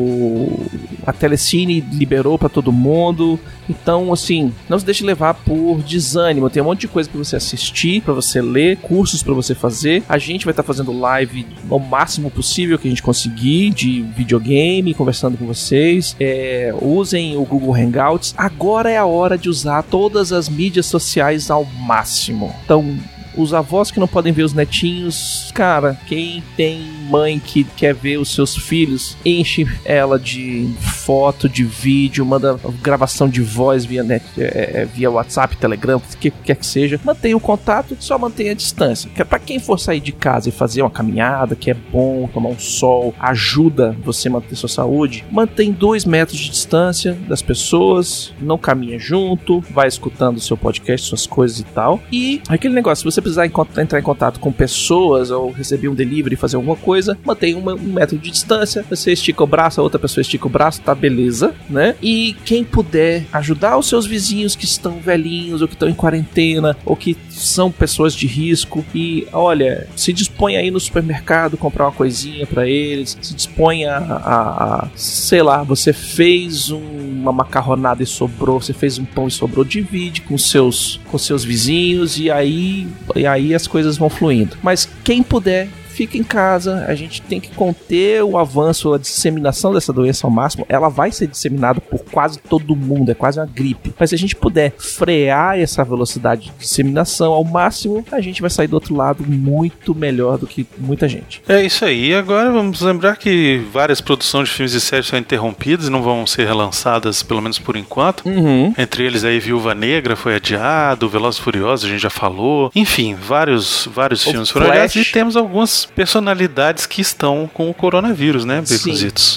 a 1.05 1.13
Telecine 1.13 1.79
liberou 1.79 2.37
para 2.37 2.49
todo 2.49 2.71
mundo. 2.71 3.39
Então, 3.69 4.11
assim, 4.11 4.53
não 4.67 4.79
se 4.79 4.85
deixe 4.85 5.03
levar 5.03 5.33
por 5.33 5.81
desânimo. 5.81 6.49
Tem 6.49 6.61
um 6.61 6.65
monte 6.65 6.81
de 6.81 6.87
coisa 6.87 7.09
para 7.09 7.17
você 7.17 7.35
assistir, 7.35 8.01
para 8.01 8.13
você 8.13 8.41
ler, 8.41 8.77
cursos 8.77 9.21
para 9.21 9.33
você 9.33 9.53
fazer. 9.53 10.03
A 10.09 10.17
gente 10.17 10.45
vai 10.45 10.51
estar 10.51 10.63
fazendo 10.63 10.91
live 10.91 11.45
ao 11.69 11.79
máximo 11.79 12.31
possível 12.31 12.77
que 12.77 12.87
a 12.87 12.91
gente 12.91 13.03
conseguir 13.03 13.71
de 13.71 14.01
videogame, 14.01 14.93
conversando 14.93 15.37
com 15.37 15.45
vocês. 15.45 16.15
É, 16.19 16.73
usem 16.81 17.37
o 17.37 17.43
Google 17.43 17.75
Hangouts. 17.75 18.33
Agora 18.37 18.89
é 18.89 18.97
a 18.97 19.05
hora 19.05 19.37
de 19.37 19.49
usar 19.49 19.83
todas 19.83 20.31
as 20.31 20.49
mídias 20.49 20.85
sociais 20.85 21.51
ao 21.51 21.65
máximo. 21.65 22.53
Então, 22.63 22.97
os 23.35 23.53
avós 23.53 23.91
que 23.91 23.99
não 23.99 24.07
podem 24.07 24.33
ver 24.33 24.43
os 24.43 24.53
netinhos, 24.53 25.51
cara, 25.53 25.99
quem 26.07 26.43
tem 26.55 26.81
mãe 27.09 27.39
que 27.39 27.63
quer 27.63 27.93
ver 27.93 28.17
os 28.17 28.33
seus 28.33 28.55
filhos, 28.55 29.17
enche 29.25 29.67
ela 29.83 30.19
de 30.19 30.69
foto, 30.79 31.49
de 31.49 31.63
vídeo, 31.63 32.25
manda 32.25 32.59
gravação 32.81 33.27
de 33.27 33.41
voz 33.41 33.85
via 33.85 34.03
net, 34.03 34.23
é, 34.37 34.81
é, 34.81 34.85
via 34.85 35.09
WhatsApp, 35.09 35.57
Telegram, 35.57 35.97
o 35.97 36.17
que 36.17 36.29
quer 36.29 36.55
que 36.55 36.65
seja. 36.65 36.99
Mantenha 37.03 37.35
o 37.35 37.39
contato, 37.39 37.97
só 37.99 38.17
mantenha 38.17 38.51
a 38.51 38.55
distância. 38.55 39.09
Que 39.09 39.21
é 39.21 39.25
para 39.25 39.39
quem 39.39 39.59
for 39.59 39.79
sair 39.79 39.99
de 39.99 40.11
casa 40.11 40.49
e 40.49 40.51
fazer 40.51 40.81
uma 40.81 40.91
caminhada, 40.91 41.55
que 41.55 41.71
é 41.71 41.73
bom, 41.73 42.29
tomar 42.33 42.49
um 42.49 42.59
sol, 42.59 43.13
ajuda 43.19 43.95
você 44.03 44.27
a 44.27 44.31
manter 44.31 44.55
sua 44.55 44.69
saúde, 44.69 45.25
mantém 45.31 45.71
dois 45.71 46.05
metros 46.05 46.37
de 46.39 46.49
distância 46.49 47.13
das 47.27 47.41
pessoas, 47.41 48.33
não 48.39 48.57
caminha 48.57 48.99
junto, 48.99 49.61
vai 49.71 49.87
escutando 49.87 50.37
o 50.37 50.41
seu 50.41 50.57
podcast, 50.57 51.07
suas 51.07 51.25
coisas 51.25 51.59
e 51.59 51.63
tal. 51.63 51.99
E 52.11 52.41
aquele 52.47 52.73
negócio, 52.73 53.01
se 53.01 53.15
você 53.15 53.18
precisar 53.21 53.45
encont- 53.45 53.77
entrar 53.77 53.99
em 53.99 54.03
contato 54.03 54.39
com 54.39 54.51
pessoas 54.51 55.31
ou 55.31 55.51
receber 55.51 55.87
um 55.89 55.95
delivery, 55.95 56.35
fazer 56.35 56.55
alguma 56.55 56.75
coisa, 56.75 57.17
mantém 57.25 57.55
um 57.55 57.75
metro 57.77 58.17
de 58.17 58.29
distância. 58.31 58.85
Você 58.89 59.11
estica 59.13 59.43
o 59.43 59.47
braço, 59.47 59.79
a 59.79 59.83
outra 59.83 59.99
pessoa 59.99 60.21
estica 60.21 60.47
o 60.47 60.49
braço, 60.49 60.81
tá 60.81 60.93
beleza, 60.95 61.53
né? 61.69 61.95
E 62.01 62.35
quem 62.45 62.63
puder 62.63 63.25
ajudar 63.33 63.77
os 63.77 63.87
seus 63.87 64.05
vizinhos 64.05 64.55
que 64.55 64.65
estão 64.65 64.99
velhinhos 64.99 65.61
ou 65.61 65.67
que 65.67 65.73
estão 65.75 65.89
em 65.89 65.93
quarentena 65.93 66.75
ou 66.85 66.95
que 66.95 67.15
são 67.29 67.71
pessoas 67.71 68.13
de 68.13 68.27
risco 68.27 68.85
e 68.93 69.25
olha, 69.31 69.87
se 69.95 70.11
dispõe 70.13 70.57
aí 70.57 70.69
no 70.71 70.79
supermercado 70.79 71.57
comprar 71.57 71.85
uma 71.85 71.91
coisinha 71.91 72.45
pra 72.45 72.67
eles, 72.67 73.17
se 73.21 73.33
dispõe 73.33 73.85
a, 73.85 73.97
a- 73.97 74.83
a- 74.83 74.87
sei 74.95 75.41
lá, 75.41 75.63
você 75.63 75.93
fez 75.93 76.69
um- 76.69 76.99
uma 77.19 77.31
macarronada 77.31 78.01
e 78.03 78.05
sobrou, 78.05 78.61
você 78.61 78.73
fez 78.73 78.97
um 78.97 79.05
pão 79.05 79.27
e 79.27 79.31
sobrou, 79.31 79.63
divide 79.65 80.21
com 80.21 80.37
seus 80.37 80.99
com 81.11 81.17
seus 81.17 81.43
vizinhos 81.43 82.17
e 82.19 82.29
aí 82.31 82.87
e 83.15 83.25
aí 83.25 83.53
as 83.53 83.67
coisas 83.67 83.97
vão 83.97 84.09
fluindo. 84.09 84.57
Mas 84.61 84.87
quem 85.03 85.23
puder 85.23 85.67
Fica 85.99 86.17
em 86.17 86.23
casa, 86.23 86.85
a 86.87 86.95
gente 86.95 87.21
tem 87.21 87.41
que 87.41 87.49
conter 87.49 88.23
o 88.23 88.37
avanço, 88.37 88.93
a 88.93 88.97
disseminação 88.97 89.73
dessa 89.73 89.91
doença 89.91 90.25
ao 90.25 90.31
máximo. 90.31 90.65
Ela 90.69 90.87
vai 90.87 91.11
ser 91.11 91.27
disseminada 91.27 91.81
por 91.81 91.99
quase 92.05 92.39
todo 92.39 92.73
mundo, 92.73 93.11
é 93.11 93.13
quase 93.13 93.37
uma 93.37 93.45
gripe. 93.45 93.93
Mas 93.99 94.11
se 94.11 94.15
a 94.15 94.17
gente 94.17 94.33
puder 94.33 94.71
frear 94.77 95.59
essa 95.59 95.83
velocidade 95.83 96.43
de 96.43 96.51
disseminação 96.57 97.33
ao 97.33 97.43
máximo, 97.43 98.05
a 98.13 98.21
gente 98.21 98.39
vai 98.39 98.49
sair 98.49 98.67
do 98.67 98.75
outro 98.75 98.95
lado 98.95 99.25
muito 99.27 99.93
melhor 99.93 100.37
do 100.37 100.47
que 100.47 100.65
muita 100.77 101.05
gente. 101.05 101.41
É 101.49 101.61
isso 101.65 101.83
aí. 101.83 102.11
E 102.11 102.15
agora 102.15 102.49
vamos 102.49 102.79
lembrar 102.79 103.17
que 103.17 103.61
várias 103.69 103.99
produções 103.99 104.47
de 104.47 104.55
filmes 104.55 104.73
e 104.73 104.79
séries 104.79 105.07
são 105.07 105.19
interrompidas 105.19 105.87
e 105.87 105.89
não 105.89 106.01
vão 106.01 106.25
ser 106.25 106.47
relançadas, 106.47 107.21
pelo 107.21 107.41
menos 107.41 107.59
por 107.59 107.75
enquanto. 107.75 108.25
Uhum. 108.25 108.73
Entre 108.77 109.03
eles 109.03 109.25
aí 109.25 109.37
Viúva 109.37 109.75
Negra 109.75 110.15
foi 110.15 110.35
adiado, 110.35 111.09
Velozes 111.09 111.41
e 111.41 111.43
Furiosos 111.43 111.89
a 111.89 111.91
gente 111.91 112.01
já 112.01 112.09
falou. 112.09 112.71
Enfim, 112.73 113.15
vários 113.15 113.85
vários 113.93 114.25
O 114.25 114.31
filmes 114.31 114.49
foram 114.49 114.67
adiados 114.67 114.95
e 114.95 115.03
temos 115.03 115.35
algumas 115.35 115.88
personalidades 115.95 116.85
que 116.85 117.01
estão 117.01 117.49
com 117.53 117.69
o 117.69 117.73
coronavírus, 117.73 118.45
né, 118.45 118.61
Sim. 118.65 118.91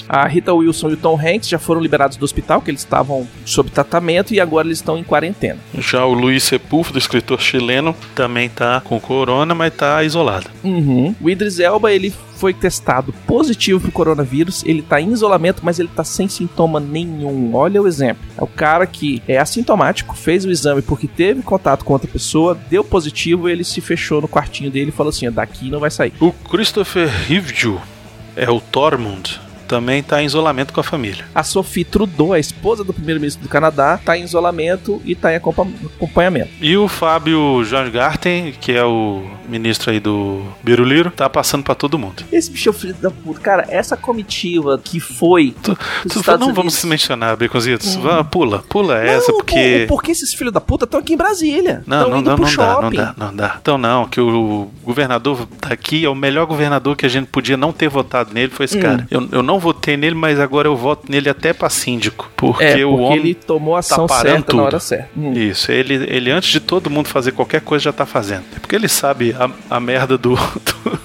A 0.09 0.27
Rita 0.27 0.53
Wilson 0.53 0.91
e 0.91 0.93
o 0.95 0.97
Tom 0.97 1.19
Hanks 1.19 1.49
já 1.49 1.59
foram 1.59 1.81
liberados 1.81 2.17
do 2.17 2.25
hospital, 2.25 2.61
que 2.61 2.71
eles 2.71 2.81
estavam 2.81 3.27
sob 3.45 3.71
tratamento 3.71 4.35
e 4.35 4.41
agora 4.41 4.67
eles 4.67 4.79
estão 4.79 4.97
em 4.97 5.05
quarentena. 5.05 5.59
Já 5.79 6.05
o 6.05 6.13
Luiz 6.13 6.45
Sepúlveda, 6.45 6.99
escritor 6.99 7.41
chileno, 7.41 7.95
também 8.15 8.49
tá 8.49 8.81
com 8.81 9.01
corona, 9.01 9.55
mas 9.55 9.75
tá 9.75 10.03
isolado. 10.05 10.51
Uhum. 10.63 11.15
O 11.21 11.31
Idris 11.31 11.59
Elba, 11.59 11.93
ele 11.93 12.13
foi 12.43 12.53
testado 12.53 13.15
positivo 13.25 13.79
pro 13.79 13.93
coronavírus, 13.93 14.65
ele 14.67 14.83
tá 14.83 15.01
em 15.01 15.13
isolamento, 15.13 15.61
mas 15.63 15.79
ele 15.79 15.89
tá 15.95 16.03
sem 16.03 16.27
sintoma 16.27 16.81
nenhum. 16.81 17.55
Olha 17.55 17.81
o 17.81 17.87
exemplo. 17.87 18.25
É 18.37 18.43
o 18.43 18.49
cara 18.49 18.85
que 18.85 19.23
é 19.29 19.39
assintomático, 19.39 20.17
fez 20.17 20.45
o 20.45 20.51
exame 20.51 20.83
porque 20.83 21.07
teve 21.07 21.41
contato 21.41 21.85
com 21.85 21.93
outra 21.93 22.11
pessoa, 22.11 22.59
deu 22.69 22.83
positivo, 22.83 23.49
ele 23.49 23.63
se 23.63 23.81
fechou 23.81 24.21
no 24.21 24.27
quartinho 24.27 24.73
dele 24.73 24.89
e 24.89 24.93
falou 24.93 25.11
assim: 25.11 25.31
daqui 25.31 25.71
não 25.71 25.79
vai 25.79 25.89
sair. 25.89 26.13
O 26.19 26.33
Christopher 26.33 27.09
Rivju 27.29 27.81
é 28.35 28.51
o 28.51 28.61
Tormund, 28.61 29.41
também 29.73 30.03
tá 30.03 30.23
em 30.23 30.27
isolamento 30.27 30.71
com 30.71 30.81
a 30.81 30.85
família. 30.85 31.25
A 31.35 31.43
Sophie 31.43 31.83
Trudeau, 31.83 32.35
a 32.35 32.39
esposa 32.39 32.85
do 32.85 32.93
primeiro-ministro 32.93 33.43
do 33.43 33.49
Canadá, 33.49 33.99
tá 34.05 34.19
em 34.19 34.23
isolamento 34.23 35.01
e 35.03 35.15
tá 35.15 35.33
em 35.33 35.37
acompa- 35.37 35.67
acompanhamento. 35.97 36.51
E 36.61 36.77
o 36.77 36.87
Fábio 36.89 37.63
Garten, 37.91 38.53
que 38.61 38.73
é 38.73 38.85
o 38.85 39.23
ministro 39.49 39.91
aí 39.91 39.99
do 39.99 40.43
Biruliro, 40.63 41.11
tá 41.11 41.29
passando 41.31 41.65
pra 41.65 41.75
todo 41.75 41.99
mundo. 41.99 42.23
Esse 42.31 42.51
bicho 42.51 42.69
é 42.69 42.71
o 42.71 42.75
filho 42.75 42.95
da 43.01 43.11
puta. 43.11 43.41
Cara, 43.41 43.65
essa 43.71 43.97
comitiva 43.97 44.79
que 44.83 45.01
foi. 45.01 45.55
Tu, 45.63 45.75
tu 46.09 46.39
não 46.39 46.53
vamos 46.53 46.75
se 46.75 46.87
mencionar, 46.87 47.35
Baconzitos. 47.37 47.95
Vá, 47.97 48.23
Pula, 48.23 48.63
pula 48.69 48.99
essa, 49.03 49.33
Não, 49.33 49.39
porque. 49.39 49.87
pô, 49.89 49.95
porque 49.97 50.13
esses 50.13 50.35
filhos 50.35 50.53
da 50.53 50.61
puta 50.61 50.85
estão 50.85 51.01
aqui 51.01 51.15
em 51.15 51.17
Brasília. 51.17 51.83
Não, 51.87 52.21
não 52.21 52.37
pro 52.37 52.45
não 52.45 52.55
dá, 52.57 52.81
não 52.83 52.91
dá, 52.91 53.15
não 53.17 53.35
dá. 53.35 53.57
Então 53.61 53.79
não, 53.79 54.07
que 54.07 54.21
o 54.21 54.71
governador 54.85 55.49
daqui 55.67 56.05
é 56.05 56.09
o 56.11 56.15
melhor 56.15 56.45
governador 56.47 56.95
que 56.95 57.07
a 57.07 57.09
gente 57.09 57.27
podia 57.29 57.57
não 57.57 57.73
ter 57.73 57.89
votado 57.89 58.35
nele, 58.35 58.53
foi 58.53 58.65
esse 58.67 58.77
Hum. 58.77 58.83
cara. 58.83 59.07
Eu, 59.11 59.29
eu 59.33 59.43
não 59.43 59.59
votei 59.63 59.97
nele, 59.97 60.15
mas 60.15 60.39
agora 60.41 60.69
eu 60.69 60.77
voto 60.77 61.11
nele 61.11 61.29
até 61.31 61.53
pra 61.53 61.71
síndico. 61.71 62.31
Porque, 62.37 62.63
É, 62.65 62.69
porque 62.73 62.85
o 62.85 62.99
homem. 62.99 63.19
ele 63.19 63.35
tomou 63.35 63.77
a 63.77 63.79
ação 63.79 64.07
parando 64.07 64.29
certa 64.37 64.51
tudo. 64.51 64.57
na 64.59 64.63
hora 64.65 64.81
certa. 64.81 65.09
Hum. 65.17 65.33
Isso, 65.33 65.71
ele, 65.73 65.95
ele 66.09 66.31
antes 66.31 66.51
de 66.51 66.61
todo 66.61 66.91
mundo 66.91 67.09
fazer 67.09 67.33
qualquer 67.33 67.61
coisa 67.61 67.85
já 67.85 67.93
tá 67.93 68.05
fazendo. 68.05 68.45
É 68.57 68.59
porque 68.59 68.75
ele 68.77 68.89
sabe 68.89 69.35
a, 69.39 69.49
a 69.75 69.81
merda 69.81 70.19
do. 70.19 70.35
do, 70.37 71.01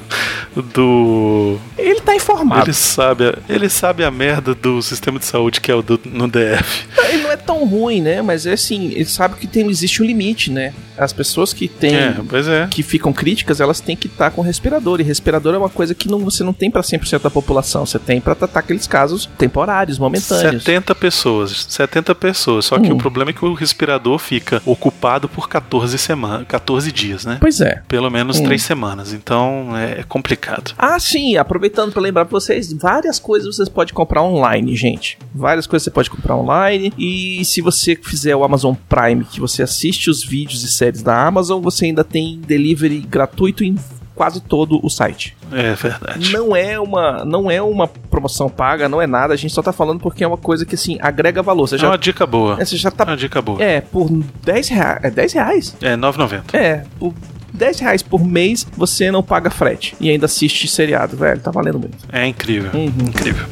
do- 0.61 1.57
Ele 1.77 2.01
tá 2.01 2.15
informado. 2.15 2.65
ele 2.65 2.73
sabe, 2.73 3.25
a- 3.29 3.37
ele 3.49 3.69
sabe 3.69 4.03
a 4.03 4.11
merda 4.11 4.53
do 4.55 4.81
sistema 4.81 5.19
de 5.19 5.25
saúde 5.25 5.59
que 5.61 5.71
é 5.71 5.75
o 5.75 5.81
do, 5.81 5.99
no 6.05 6.27
DF. 6.27 6.85
Ele 7.09 7.23
não 7.23 7.31
é 7.31 7.37
tão 7.37 7.65
ruim, 7.65 8.01
né? 8.01 8.21
Mas 8.21 8.45
é 8.45 8.53
assim, 8.53 8.91
ele 8.91 9.05
sabe 9.05 9.35
que 9.35 9.47
tem, 9.47 9.69
existe 9.69 10.01
um 10.01 10.05
limite, 10.05 10.51
né? 10.51 10.73
As 10.97 11.13
pessoas 11.13 11.53
que 11.53 11.67
têm. 11.67 11.95
É, 11.95 12.15
é. 12.63 12.67
Que 12.69 12.81
ficam 12.81 13.13
críticas, 13.13 13.59
elas 13.61 13.79
têm 13.79 13.95
que 13.95 14.07
estar 14.07 14.31
com 14.31 14.41
respirador. 14.41 14.99
E 14.99 15.03
respirador 15.03 15.53
é 15.53 15.57
uma 15.57 15.69
coisa 15.69 15.93
que 15.93 16.09
não, 16.09 16.19
você 16.19 16.43
não 16.43 16.53
tem 16.53 16.71
pra 16.71 16.81
100% 16.81 17.21
da 17.21 17.29
população. 17.29 17.85
Você 17.85 17.99
tem 17.99 18.19
pra 18.19 18.33
tratar 18.35 18.59
aqueles 18.61 18.87
casos 18.87 19.29
temporários, 19.37 19.99
momentâneos. 19.99 20.63
70 20.63 20.95
pessoas, 20.95 21.65
70 21.69 22.15
pessoas. 22.15 22.65
Só 22.65 22.79
que 22.79 22.91
Hum. 22.91 22.95
o 22.95 22.97
problema 22.97 23.29
é 23.29 23.33
que 23.33 23.45
o 23.45 23.53
respirador 23.53 24.17
fica 24.17 24.61
ocupado 24.65 25.29
por 25.29 25.47
14 25.47 25.97
semanas, 25.99 26.47
14 26.47 26.91
dias, 26.91 27.25
né? 27.25 27.37
Pois 27.39 27.61
é. 27.61 27.83
Pelo 27.87 28.09
menos 28.09 28.37
Hum. 28.39 28.43
3 28.45 28.61
semanas. 28.63 29.13
Então 29.13 29.77
é 29.77 30.03
complicado. 30.07 30.46
Ah, 30.77 30.99
sim, 30.99 31.37
aproveitando 31.37 31.91
pra 31.91 32.01
lembrar 32.01 32.25
pra 32.25 32.31
vocês, 32.39 32.71
várias 32.73 33.19
coisas 33.19 33.55
vocês 33.55 33.69
podem 33.69 33.93
comprar 33.93 34.23
online, 34.23 34.75
gente. 34.75 35.17
Várias 35.33 35.67
coisas 35.67 35.83
você 35.83 35.91
pode 35.91 36.09
comprar 36.09 36.35
online. 36.35 36.93
E 36.97 37.43
se 37.45 37.61
você 37.61 37.95
fizer 37.95 38.35
o 38.35 38.43
Amazon 38.43 38.75
Prime, 38.87 39.23
que 39.25 39.39
você 39.39 39.63
assiste 39.63 40.09
os 40.09 40.23
vídeos 40.23 40.63
e 40.63 40.67
séries 40.69 41.01
da 41.01 41.25
Amazon, 41.25 41.61
você 41.61 41.85
ainda 41.85 42.03
tem 42.03 42.39
delivery 42.45 42.99
gratuito 42.99 43.63
em 43.63 43.75
quase 44.15 44.41
todo 44.41 44.79
o 44.83 44.89
site. 44.89 45.37
É 45.51 45.75
verdade. 45.75 46.31
Não 46.33 46.55
é 46.55 46.79
uma, 46.79 47.23
não 47.23 47.51
é 47.51 47.61
uma 47.61 47.87
promoção 47.87 48.49
paga, 48.49 48.89
não 48.89 48.99
é 48.99 49.05
nada. 49.05 49.33
A 49.33 49.37
gente 49.37 49.53
só 49.53 49.61
tá 49.61 49.71
falando 49.71 49.99
porque 49.99 50.23
é 50.23 50.27
uma 50.27 50.37
coisa 50.37 50.65
que 50.65 50.73
assim 50.73 50.97
agrega 50.99 51.43
valor. 51.43 51.67
Você 51.67 51.75
É 51.75 51.77
já, 51.77 51.87
uma 51.89 51.97
dica 51.99 52.25
boa. 52.25 52.57
é, 52.59 52.65
você 52.65 52.75
já 52.77 52.89
É 52.89 52.91
tá 52.91 53.03
uma 53.03 53.15
dica 53.15 53.39
boa. 53.43 53.61
é 53.63 53.79
por 53.79 54.09
10 54.43 54.69
reais, 54.69 54.99
é 55.03 55.11
10 55.11 55.33
reais. 55.33 55.75
É 55.81 55.95
9,90. 55.95 56.55
É, 56.55 56.83
por 56.99 57.13
10 57.57 57.79
reais 57.79 58.03
por 58.03 58.23
mês 58.23 58.65
você 58.77 59.11
não 59.11 59.23
paga 59.23 59.49
frete 59.49 59.95
e 59.99 60.09
ainda 60.09 60.25
assiste 60.25 60.67
seriado, 60.67 61.17
velho. 61.17 61.41
Tá 61.41 61.51
valendo 61.51 61.79
muito. 61.79 61.97
É 62.11 62.25
incrível. 62.25 62.71
Uhum. 62.73 63.07
Incrível. 63.07 63.47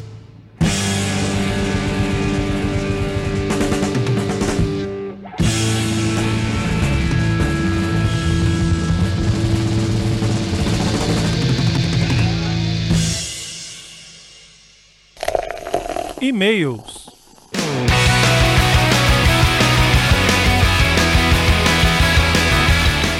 E-mails. 16.21 17.14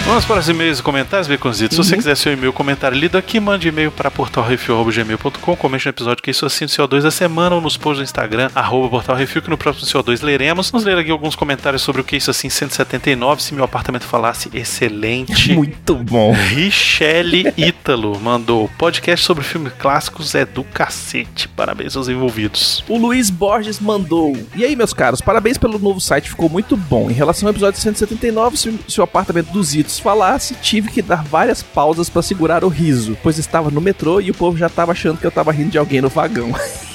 Vamos 0.06 0.24
para 0.24 0.40
os 0.40 0.48
e-mails 0.48 0.78
e 0.78 0.84
comentários, 0.84 1.28
Beconzitos. 1.28 1.76
Se 1.76 1.84
você 1.84 1.98
quiser 1.98 2.16
seu 2.16 2.32
e-mail 2.32 2.54
comentário 2.54 2.96
lido 2.96 3.18
aqui, 3.18 3.40
mande 3.40 3.68
e-mail 3.68 3.92
para 3.92 4.12
portalrefil.gmail.com, 4.12 5.56
comente 5.56 5.86
no 5.88 5.90
episódio 5.90 6.22
que 6.22 6.30
isso 6.30 6.46
assim 6.46 6.68
do 6.68 6.72
CO2 6.72 7.02
da 7.02 7.10
semana 7.10 7.56
ou 7.56 7.60
nos 7.60 7.76
posts 7.76 7.98
do 7.98 8.04
Instagram, 8.04 8.52
arroba 8.54 8.88
portalrefil, 8.88 9.42
que 9.42 9.50
no 9.50 9.58
próximo 9.58 9.88
CO2 9.88 10.22
leremos. 10.22 10.70
Vamos 10.70 10.86
ler 10.86 11.00
aqui 11.00 11.10
alguns 11.10 11.36
comentários 11.36 11.82
sobre 11.82 12.02
o 12.02 12.04
que 12.04 12.16
isso 12.16 12.30
assim 12.30 12.50
179, 12.50 13.42
se 13.42 13.56
meu 13.56 13.64
apartamento 13.64 14.04
falasse 14.04 14.48
excelente. 14.54 15.52
Muito 15.58 15.96
bom. 15.96 16.34
Richelle 16.34 17.52
Ítalo 17.58 18.20
mandou 18.20 18.70
podcast 18.78 19.26
sobre 19.26 19.44
filmes 19.44 19.74
clássicos 19.74 20.36
é 20.36 20.46
do 20.46 20.64
cacete. 20.64 21.48
Parabéns 21.48 21.98
aos 21.98 22.08
envolvidos. 22.08 22.84
O 22.88 22.96
Luiz 22.96 23.32
Borges 23.32 23.80
mandou. 23.80 24.38
E 24.56 24.64
aí, 24.64 24.76
meus 24.76 24.94
caros, 24.94 25.20
parabéns 25.20 25.58
pelo 25.58 25.80
novo 25.80 26.00
site, 26.00 26.30
ficou 26.30 26.48
muito 26.48 26.78
bom. 26.78 27.10
Em 27.10 27.14
relação 27.14 27.48
ao 27.48 27.52
episódio 27.52 27.82
179, 27.82 28.56
se, 28.56 28.80
se 28.88 29.02
o 29.02 29.04
apartamento 29.04 29.52
dos 29.52 29.74
Itos 29.74 29.95
falasse, 30.02 30.56
tive 30.56 30.90
que 30.90 31.02
dar 31.02 31.24
várias 31.24 31.62
pausas 31.62 32.10
pra 32.10 32.22
segurar 32.22 32.64
o 32.64 32.70
riso, 32.70 33.18
pois 33.22 33.38
estava 33.38 33.70
no 33.70 33.82
metrô 33.82 34.20
e 34.20 34.32
o 34.32 34.34
povo 34.34 34.58
já 34.58 34.70
tava 34.70 34.92
achando 34.92 35.18
que 35.18 35.26
eu 35.26 35.32
tava 35.32 35.52
rindo 35.52 35.72
de 35.72 35.78
alguém 35.78 36.02
no 36.02 36.10
vagão. 36.10 36.54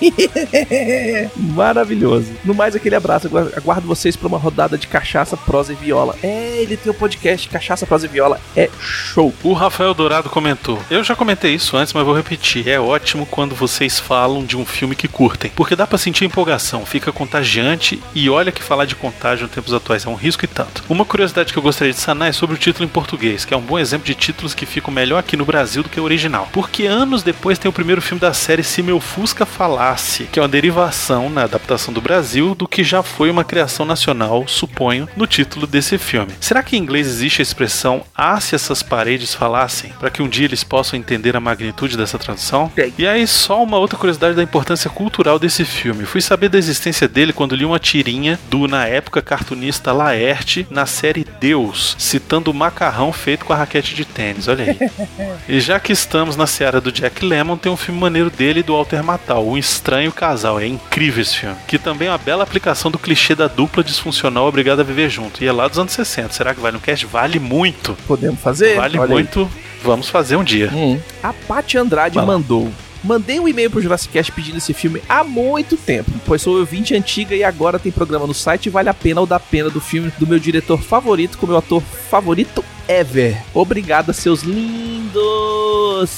Maravilhoso. 1.36 2.32
No 2.44 2.54
mais, 2.54 2.74
aquele 2.74 2.94
abraço. 2.94 3.26
Agu- 3.26 3.52
Aguardo 3.56 3.86
vocês 3.86 4.16
pra 4.16 4.28
uma 4.28 4.38
rodada 4.38 4.76
de 4.78 4.86
cachaça, 4.86 5.36
prosa 5.36 5.72
e 5.72 5.76
viola. 5.76 6.14
É, 6.22 6.58
ele 6.62 6.76
tem 6.76 6.90
o 6.90 6.94
podcast 6.94 7.48
Cachaça, 7.48 7.86
Prosa 7.86 8.06
e 8.06 8.08
Viola. 8.08 8.40
É 8.56 8.68
show. 8.80 9.32
O 9.42 9.52
Rafael 9.52 9.94
Dourado 9.94 10.28
comentou: 10.28 10.78
Eu 10.90 11.02
já 11.04 11.14
comentei 11.16 11.54
isso 11.54 11.76
antes, 11.76 11.92
mas 11.92 12.04
vou 12.04 12.14
repetir. 12.14 12.68
É 12.68 12.78
ótimo 12.80 13.26
quando 13.26 13.54
vocês 13.54 13.98
falam 13.98 14.44
de 14.44 14.56
um 14.56 14.64
filme 14.64 14.94
que 14.94 15.08
curtem, 15.08 15.50
porque 15.54 15.76
dá 15.76 15.86
pra 15.86 15.98
sentir 15.98 16.24
empolgação, 16.24 16.84
fica 16.86 17.12
contagiante 17.12 18.00
e 18.14 18.28
olha 18.30 18.52
que 18.52 18.62
falar 18.62 18.84
de 18.84 18.94
contágio 18.94 19.44
em 19.46 19.48
tempos 19.48 19.72
atuais 19.74 20.04
é 20.04 20.08
um 20.08 20.14
risco 20.14 20.44
e 20.44 20.48
tanto. 20.48 20.82
Uma 20.88 21.04
curiosidade 21.04 21.52
que 21.52 21.58
eu 21.58 21.62
gostaria 21.62 21.92
de 21.92 22.00
sanar 22.00 22.28
é 22.28 22.32
sobre 22.32 22.54
o 22.56 22.58
título 22.58 22.84
em 22.84 22.88
português, 22.88 23.44
que 23.44 23.54
é 23.54 23.56
um 23.56 23.60
bom 23.62 23.78
exemplo 23.78 24.06
de 24.06 24.14
títulos 24.14 24.54
que 24.54 24.66
ficam 24.66 24.92
melhor 24.92 25.18
aqui 25.18 25.36
no 25.36 25.44
Brasil 25.44 25.82
do 25.82 25.88
que 25.88 26.00
o 26.00 26.04
original. 26.04 26.48
Porque 26.52 26.86
anos 26.86 27.22
depois 27.22 27.58
tem 27.58 27.68
o 27.68 27.72
primeiro 27.72 28.00
filme 28.02 28.20
da 28.20 28.32
série 28.32 28.62
Se 28.62 28.82
Meu 28.82 29.00
Fusca 29.00 29.46
Falasse, 29.46 29.87
Classe, 29.88 30.24
que 30.24 30.38
é 30.38 30.42
uma 30.42 30.48
derivação 30.48 31.30
na 31.30 31.44
adaptação 31.44 31.94
do 31.94 32.00
Brasil 32.02 32.54
do 32.54 32.68
que 32.68 32.84
já 32.84 33.02
foi 33.02 33.30
uma 33.30 33.42
criação 33.42 33.86
nacional, 33.86 34.46
suponho, 34.46 35.08
no 35.16 35.26
título 35.26 35.66
desse 35.66 35.96
filme. 35.96 36.32
Será 36.40 36.62
que 36.62 36.76
em 36.76 36.80
inglês 36.80 37.06
existe 37.06 37.40
a 37.40 37.42
expressão 37.42 38.02
ah, 38.14 38.38
se 38.38 38.54
essas 38.54 38.82
paredes 38.82 39.34
falassem, 39.34 39.90
para 39.98 40.10
que 40.10 40.20
um 40.20 40.28
dia 40.28 40.44
eles 40.44 40.62
possam 40.62 40.98
entender 40.98 41.34
a 41.34 41.40
magnitude 41.40 41.96
dessa 41.96 42.18
tradução? 42.18 42.70
E 42.98 43.06
aí, 43.06 43.26
só 43.26 43.62
uma 43.62 43.78
outra 43.78 43.98
curiosidade 43.98 44.36
da 44.36 44.42
importância 44.42 44.90
cultural 44.90 45.38
desse 45.38 45.64
filme. 45.64 46.04
Fui 46.04 46.20
saber 46.20 46.50
da 46.50 46.58
existência 46.58 47.08
dele 47.08 47.32
quando 47.32 47.56
li 47.56 47.64
uma 47.64 47.78
tirinha 47.78 48.38
do, 48.50 48.68
na 48.68 48.84
época, 48.84 49.22
cartunista 49.22 49.90
Laerte 49.90 50.66
na 50.70 50.84
série 50.84 51.24
Deus, 51.40 51.96
citando 51.98 52.50
o 52.50 52.54
macarrão 52.54 53.10
feito 53.10 53.46
com 53.46 53.54
a 53.54 53.56
raquete 53.56 53.94
de 53.94 54.04
tênis. 54.04 54.48
Olha 54.48 54.64
aí. 54.64 54.78
e 55.48 55.60
já 55.60 55.80
que 55.80 55.92
estamos 55.92 56.36
na 56.36 56.46
seara 56.46 56.78
do 56.78 56.92
Jack 56.92 57.24
Lemmon, 57.24 57.56
tem 57.56 57.72
um 57.72 57.76
filme 57.76 57.98
maneiro 57.98 58.28
dele 58.28 58.62
do 58.62 58.74
Walter 58.74 59.02
Matthau, 59.02 59.48
O 59.48 59.56
Estranho 59.78 60.12
Casal. 60.12 60.58
É 60.60 60.66
incrível 60.66 61.22
esse 61.22 61.36
filme. 61.36 61.56
Que 61.66 61.78
também 61.78 62.08
é 62.08 62.10
uma 62.10 62.18
bela 62.18 62.42
aplicação 62.42 62.90
do 62.90 62.98
clichê 62.98 63.34
da 63.34 63.46
dupla 63.46 63.82
disfuncional 63.84 64.46
obrigada 64.46 64.82
a 64.82 64.84
viver 64.84 65.08
junto. 65.08 65.42
E 65.42 65.46
é 65.46 65.52
lá 65.52 65.68
dos 65.68 65.78
anos 65.78 65.92
60. 65.92 66.32
Será 66.32 66.52
que 66.54 66.60
vai 66.60 66.72
no 66.72 66.80
cast? 66.80 67.06
Vale 67.06 67.38
muito. 67.38 67.96
Podemos 68.06 68.40
fazer? 68.40 68.76
Vale 68.76 68.98
Olha 68.98 69.08
aí. 69.08 69.12
muito. 69.14 69.48
Vamos 69.82 70.08
fazer 70.08 70.36
um 70.36 70.42
dia. 70.44 70.68
Hum. 70.72 71.00
A 71.22 71.32
Paty 71.32 71.78
Andrade 71.78 72.16
Vai 72.16 72.26
lá. 72.26 72.32
mandou. 72.32 72.70
Mandei 73.04 73.38
um 73.38 73.46
e-mail 73.46 73.70
pro 73.70 73.80
Jurassic 73.80 74.12
Cast 74.12 74.32
pedindo 74.32 74.58
esse 74.58 74.74
filme 74.74 75.00
há 75.08 75.22
muito 75.22 75.76
tempo, 75.76 76.10
pois 76.26 76.42
sou 76.42 76.58
ouvinte 76.58 76.96
antiga 76.96 77.32
e 77.36 77.44
agora 77.44 77.78
tem 77.78 77.92
programa 77.92 78.26
no 78.26 78.34
site 78.34 78.66
e 78.66 78.70
vale 78.70 78.88
a 78.88 78.94
pena 78.94 79.20
ou 79.20 79.26
dá 79.26 79.38
pena 79.38 79.70
do 79.70 79.80
filme 79.80 80.12
do 80.18 80.26
meu 80.26 80.40
diretor 80.40 80.82
favorito 80.82 81.38
com 81.38 81.46
meu 81.46 81.58
ator 81.58 81.80
favorito 82.10 82.64
ever. 82.88 83.40
Obrigada, 83.54 84.12
seus 84.12 84.42
lindos. 84.42 86.10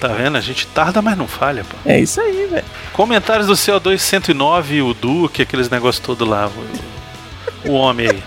Tá 0.00 0.08
vendo? 0.08 0.36
A 0.36 0.40
gente 0.40 0.66
tarda, 0.66 1.00
mas 1.00 1.16
não 1.16 1.26
falha, 1.26 1.64
pô. 1.64 1.76
É 1.84 1.98
isso 1.98 2.20
aí, 2.20 2.46
velho. 2.50 2.64
Comentários 2.92 3.46
do 3.46 3.54
CO2 3.54 3.98
109, 3.98 4.82
o 4.82 4.92
Duque, 4.94 5.42
aqueles 5.42 5.70
negócios 5.70 6.04
todos 6.04 6.28
lá. 6.28 6.50
O, 7.64 7.70
o 7.70 7.72
homem 7.72 8.08
aí. 8.08 8.22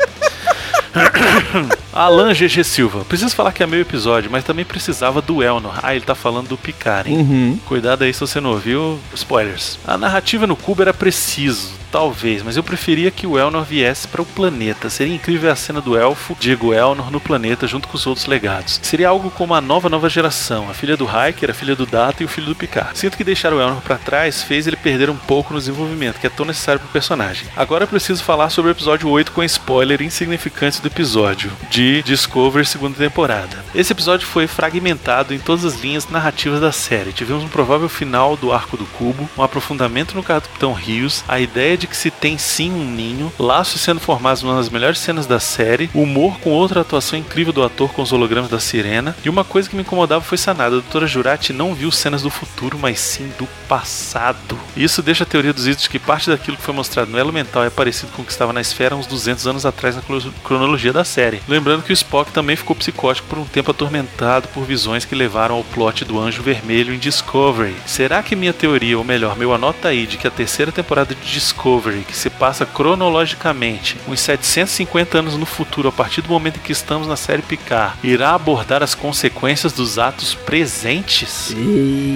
Alan 1.94 2.34
GG 2.34 2.64
Silva. 2.64 3.06
Preciso 3.06 3.36
falar 3.36 3.52
que 3.52 3.64
é 3.64 3.68
meu 3.68 3.82
episódio, 3.82 4.30
mas 4.32 4.44
também 4.44 4.66
precisava 4.66 5.22
do 5.22 5.44
Elnor. 5.44 5.80
Ah, 5.82 5.96
ele 5.96 6.06
tá 6.06 6.16
falando 6.16 6.50
do 6.50 6.58
Picard, 6.58 7.10
hein? 7.10 7.18
Uhum. 7.18 7.60
Cuidado 7.66 8.04
aí 8.04 8.14
se 8.14 8.20
você 8.20 8.40
não 8.40 8.52
ouviu. 8.52 9.00
Spoilers. 9.14 9.80
A 9.86 9.98
narrativa 9.98 10.46
no 10.46 10.56
cubo 10.56 10.82
era 10.82 10.94
preciso, 10.94 11.72
talvez, 11.92 12.44
mas 12.44 12.58
eu 12.58 12.64
preferia 12.64 13.12
que 13.12 13.28
o 13.28 13.38
Elnor 13.38 13.64
viesse 13.64 14.08
para 14.08 14.22
o 14.22 14.26
planeta. 14.26 14.90
Seria 14.90 15.14
incrível 15.14 15.52
a 15.52 15.56
cena 15.56 15.82
do 15.82 15.98
elfo, 15.98 16.36
Diego 16.40 16.74
Elnor, 16.74 17.12
no 17.12 17.20
planeta 17.20 17.68
junto 17.68 17.88
com 17.88 17.98
os 17.98 18.06
outros 18.08 18.28
legados. 18.28 18.80
Seria 18.82 19.10
algo 19.10 19.30
como 19.32 19.54
a 19.54 19.62
nova 19.62 19.90
nova 19.90 20.10
geração, 20.10 20.70
a 20.70 20.74
filha 20.74 20.96
do 20.96 21.06
Hiker, 21.06 21.50
a 21.50 21.54
filha 21.54 21.76
do 21.76 21.86
Data 21.86 22.22
e 22.22 22.26
o 22.26 22.30
filho 22.30 22.48
do 22.48 22.56
Picard. 22.56 22.98
Sinto 22.98 23.18
que 23.18 23.24
deixar 23.24 23.54
o 23.54 23.60
Elnor 23.60 23.82
para 23.82 23.98
trás 23.98 24.44
fez 24.44 24.68
ele 24.68 24.76
perder 24.76 25.10
um 25.10 25.18
pouco 25.18 25.54
no 25.54 25.60
desenvolvimento, 25.60 26.20
que 26.20 26.28
é 26.28 26.30
tão 26.30 26.46
necessário 26.46 26.80
pro 26.80 26.90
personagem. 26.90 27.48
Agora 27.56 27.84
eu 27.84 27.88
preciso 27.88 28.24
falar 28.24 28.50
sobre 28.50 28.72
o 28.72 28.74
episódio 28.74 29.10
8 29.10 29.32
com 29.32 29.44
spoiler 29.44 30.02
insignificante 30.02 30.82
do 30.82 30.88
episódio, 30.88 31.52
de 31.70 31.79
Discovery 31.80 32.66
segunda 32.66 32.98
temporada. 32.98 33.64
Esse 33.74 33.94
episódio 33.94 34.28
foi 34.28 34.48
fragmentado 34.48 35.34
em 35.34 35.40
todas 35.40 35.64
as 35.64 35.80
linhas 35.80 36.10
narrativas 36.10 36.60
da 36.60 36.74
série. 36.74 37.14
Tivemos 37.14 37.42
um 37.42 37.48
provável 37.48 37.88
final 37.88 38.36
do 38.36 38.52
arco 38.52 38.76
do 38.76 38.84
cubo, 38.84 39.30
um 39.38 39.42
aprofundamento 39.42 40.14
no 40.14 40.22
Capitão 40.22 40.74
Rios, 40.74 41.24
a 41.26 41.40
ideia 41.40 41.78
de 41.78 41.88
que 41.88 41.96
se 41.96 42.12
tem 42.12 42.38
sim 42.38 42.70
um 42.70 42.84
ninho, 42.84 43.32
laços 43.40 43.80
sendo 43.80 44.02
formados 44.02 44.44
numa 44.44 44.58
das 44.58 44.68
melhores 44.68 45.00
cenas 45.00 45.26
da 45.26 45.40
série, 45.40 45.90
humor 45.94 46.38
com 46.42 46.50
outra 46.50 46.82
atuação 46.82 47.18
incrível 47.18 47.54
do 47.54 47.64
ator 47.64 47.94
com 47.94 48.02
os 48.02 48.12
hologramas 48.12 48.50
da 48.50 48.60
sirena, 48.60 49.16
e 49.24 49.30
uma 49.30 49.46
coisa 49.46 49.70
que 49.70 49.76
me 49.78 49.84
incomodava 49.84 50.22
foi 50.22 50.38
sanada. 50.38 50.76
A 50.76 50.82
doutora 50.82 51.08
Jurati 51.08 51.54
não 51.54 51.74
viu 51.74 51.92
cenas 51.92 52.22
do 52.22 52.30
futuro, 52.30 52.78
mas 52.78 53.00
sim 53.00 53.32
do 53.40 53.48
passado. 53.70 54.60
Isso 54.76 55.02
deixa 55.02 55.24
a 55.24 55.28
teoria 55.28 55.54
dos 55.54 55.66
itens 55.66 55.84
de 55.84 55.90
que 55.90 55.98
parte 55.98 56.30
daquilo 56.30 56.58
que 56.58 56.64
foi 56.64 56.74
mostrado 56.74 57.10
no 57.10 57.18
elo 57.18 57.32
mental 57.32 57.64
é 57.64 57.70
parecido 57.70 58.12
com 58.12 58.22
o 58.22 58.26
que 58.26 58.34
estava 58.34 58.52
na 58.52 58.60
esfera 58.60 58.98
uns 58.98 59.08
200 59.08 59.48
anos 59.48 59.66
atrás 59.66 59.96
na 59.96 60.02
cronologia 60.44 60.92
da 60.92 61.06
série. 61.06 61.42
Lembrando 61.48 61.69
que 61.78 61.92
o 61.92 61.94
Spock 61.94 62.32
também 62.32 62.56
ficou 62.56 62.76
psicótico 62.76 63.28
por 63.28 63.38
um 63.38 63.46
tempo 63.46 63.72
atormentado 63.72 64.48
por 64.50 64.64
visões 64.64 65.06
que 65.06 65.16
levaram 65.16 65.56
ao 65.56 65.64
plot 65.64 66.04
do 66.04 66.20
Anjo 66.20 66.42
Vermelho 66.42 66.94
em 66.94 66.98
Discovery. 66.98 67.76
Será 67.86 68.24
que 68.24 68.36
minha 68.36 68.54
teoria, 68.54 68.98
ou 68.98 69.04
melhor, 69.04 69.38
meu 69.38 69.54
anota 69.54 69.90
aí 69.90 70.08
de 70.08 70.18
que 70.18 70.28
a 70.28 70.32
terceira 70.32 70.72
temporada 70.72 71.14
de 71.14 71.32
Discovery, 71.32 72.06
que 72.08 72.16
se 72.16 72.30
passa 72.30 72.66
cronologicamente 72.66 73.98
uns 74.08 74.20
750 74.20 75.20
anos 75.20 75.36
no 75.36 75.46
futuro 75.46 75.90
a 75.90 75.92
partir 75.92 76.22
do 76.22 76.30
momento 76.30 76.58
em 76.58 76.62
que 76.62 76.72
estamos 76.72 77.08
na 77.08 77.16
série 77.16 77.42
Picard, 77.42 77.96
irá 78.04 78.34
abordar 78.34 78.82
as 78.82 78.96
consequências 78.96 79.72
dos 79.74 80.00
atos 80.00 80.34
presentes? 80.34 81.54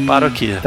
Paro 0.08 0.26
aqui. 0.26 0.58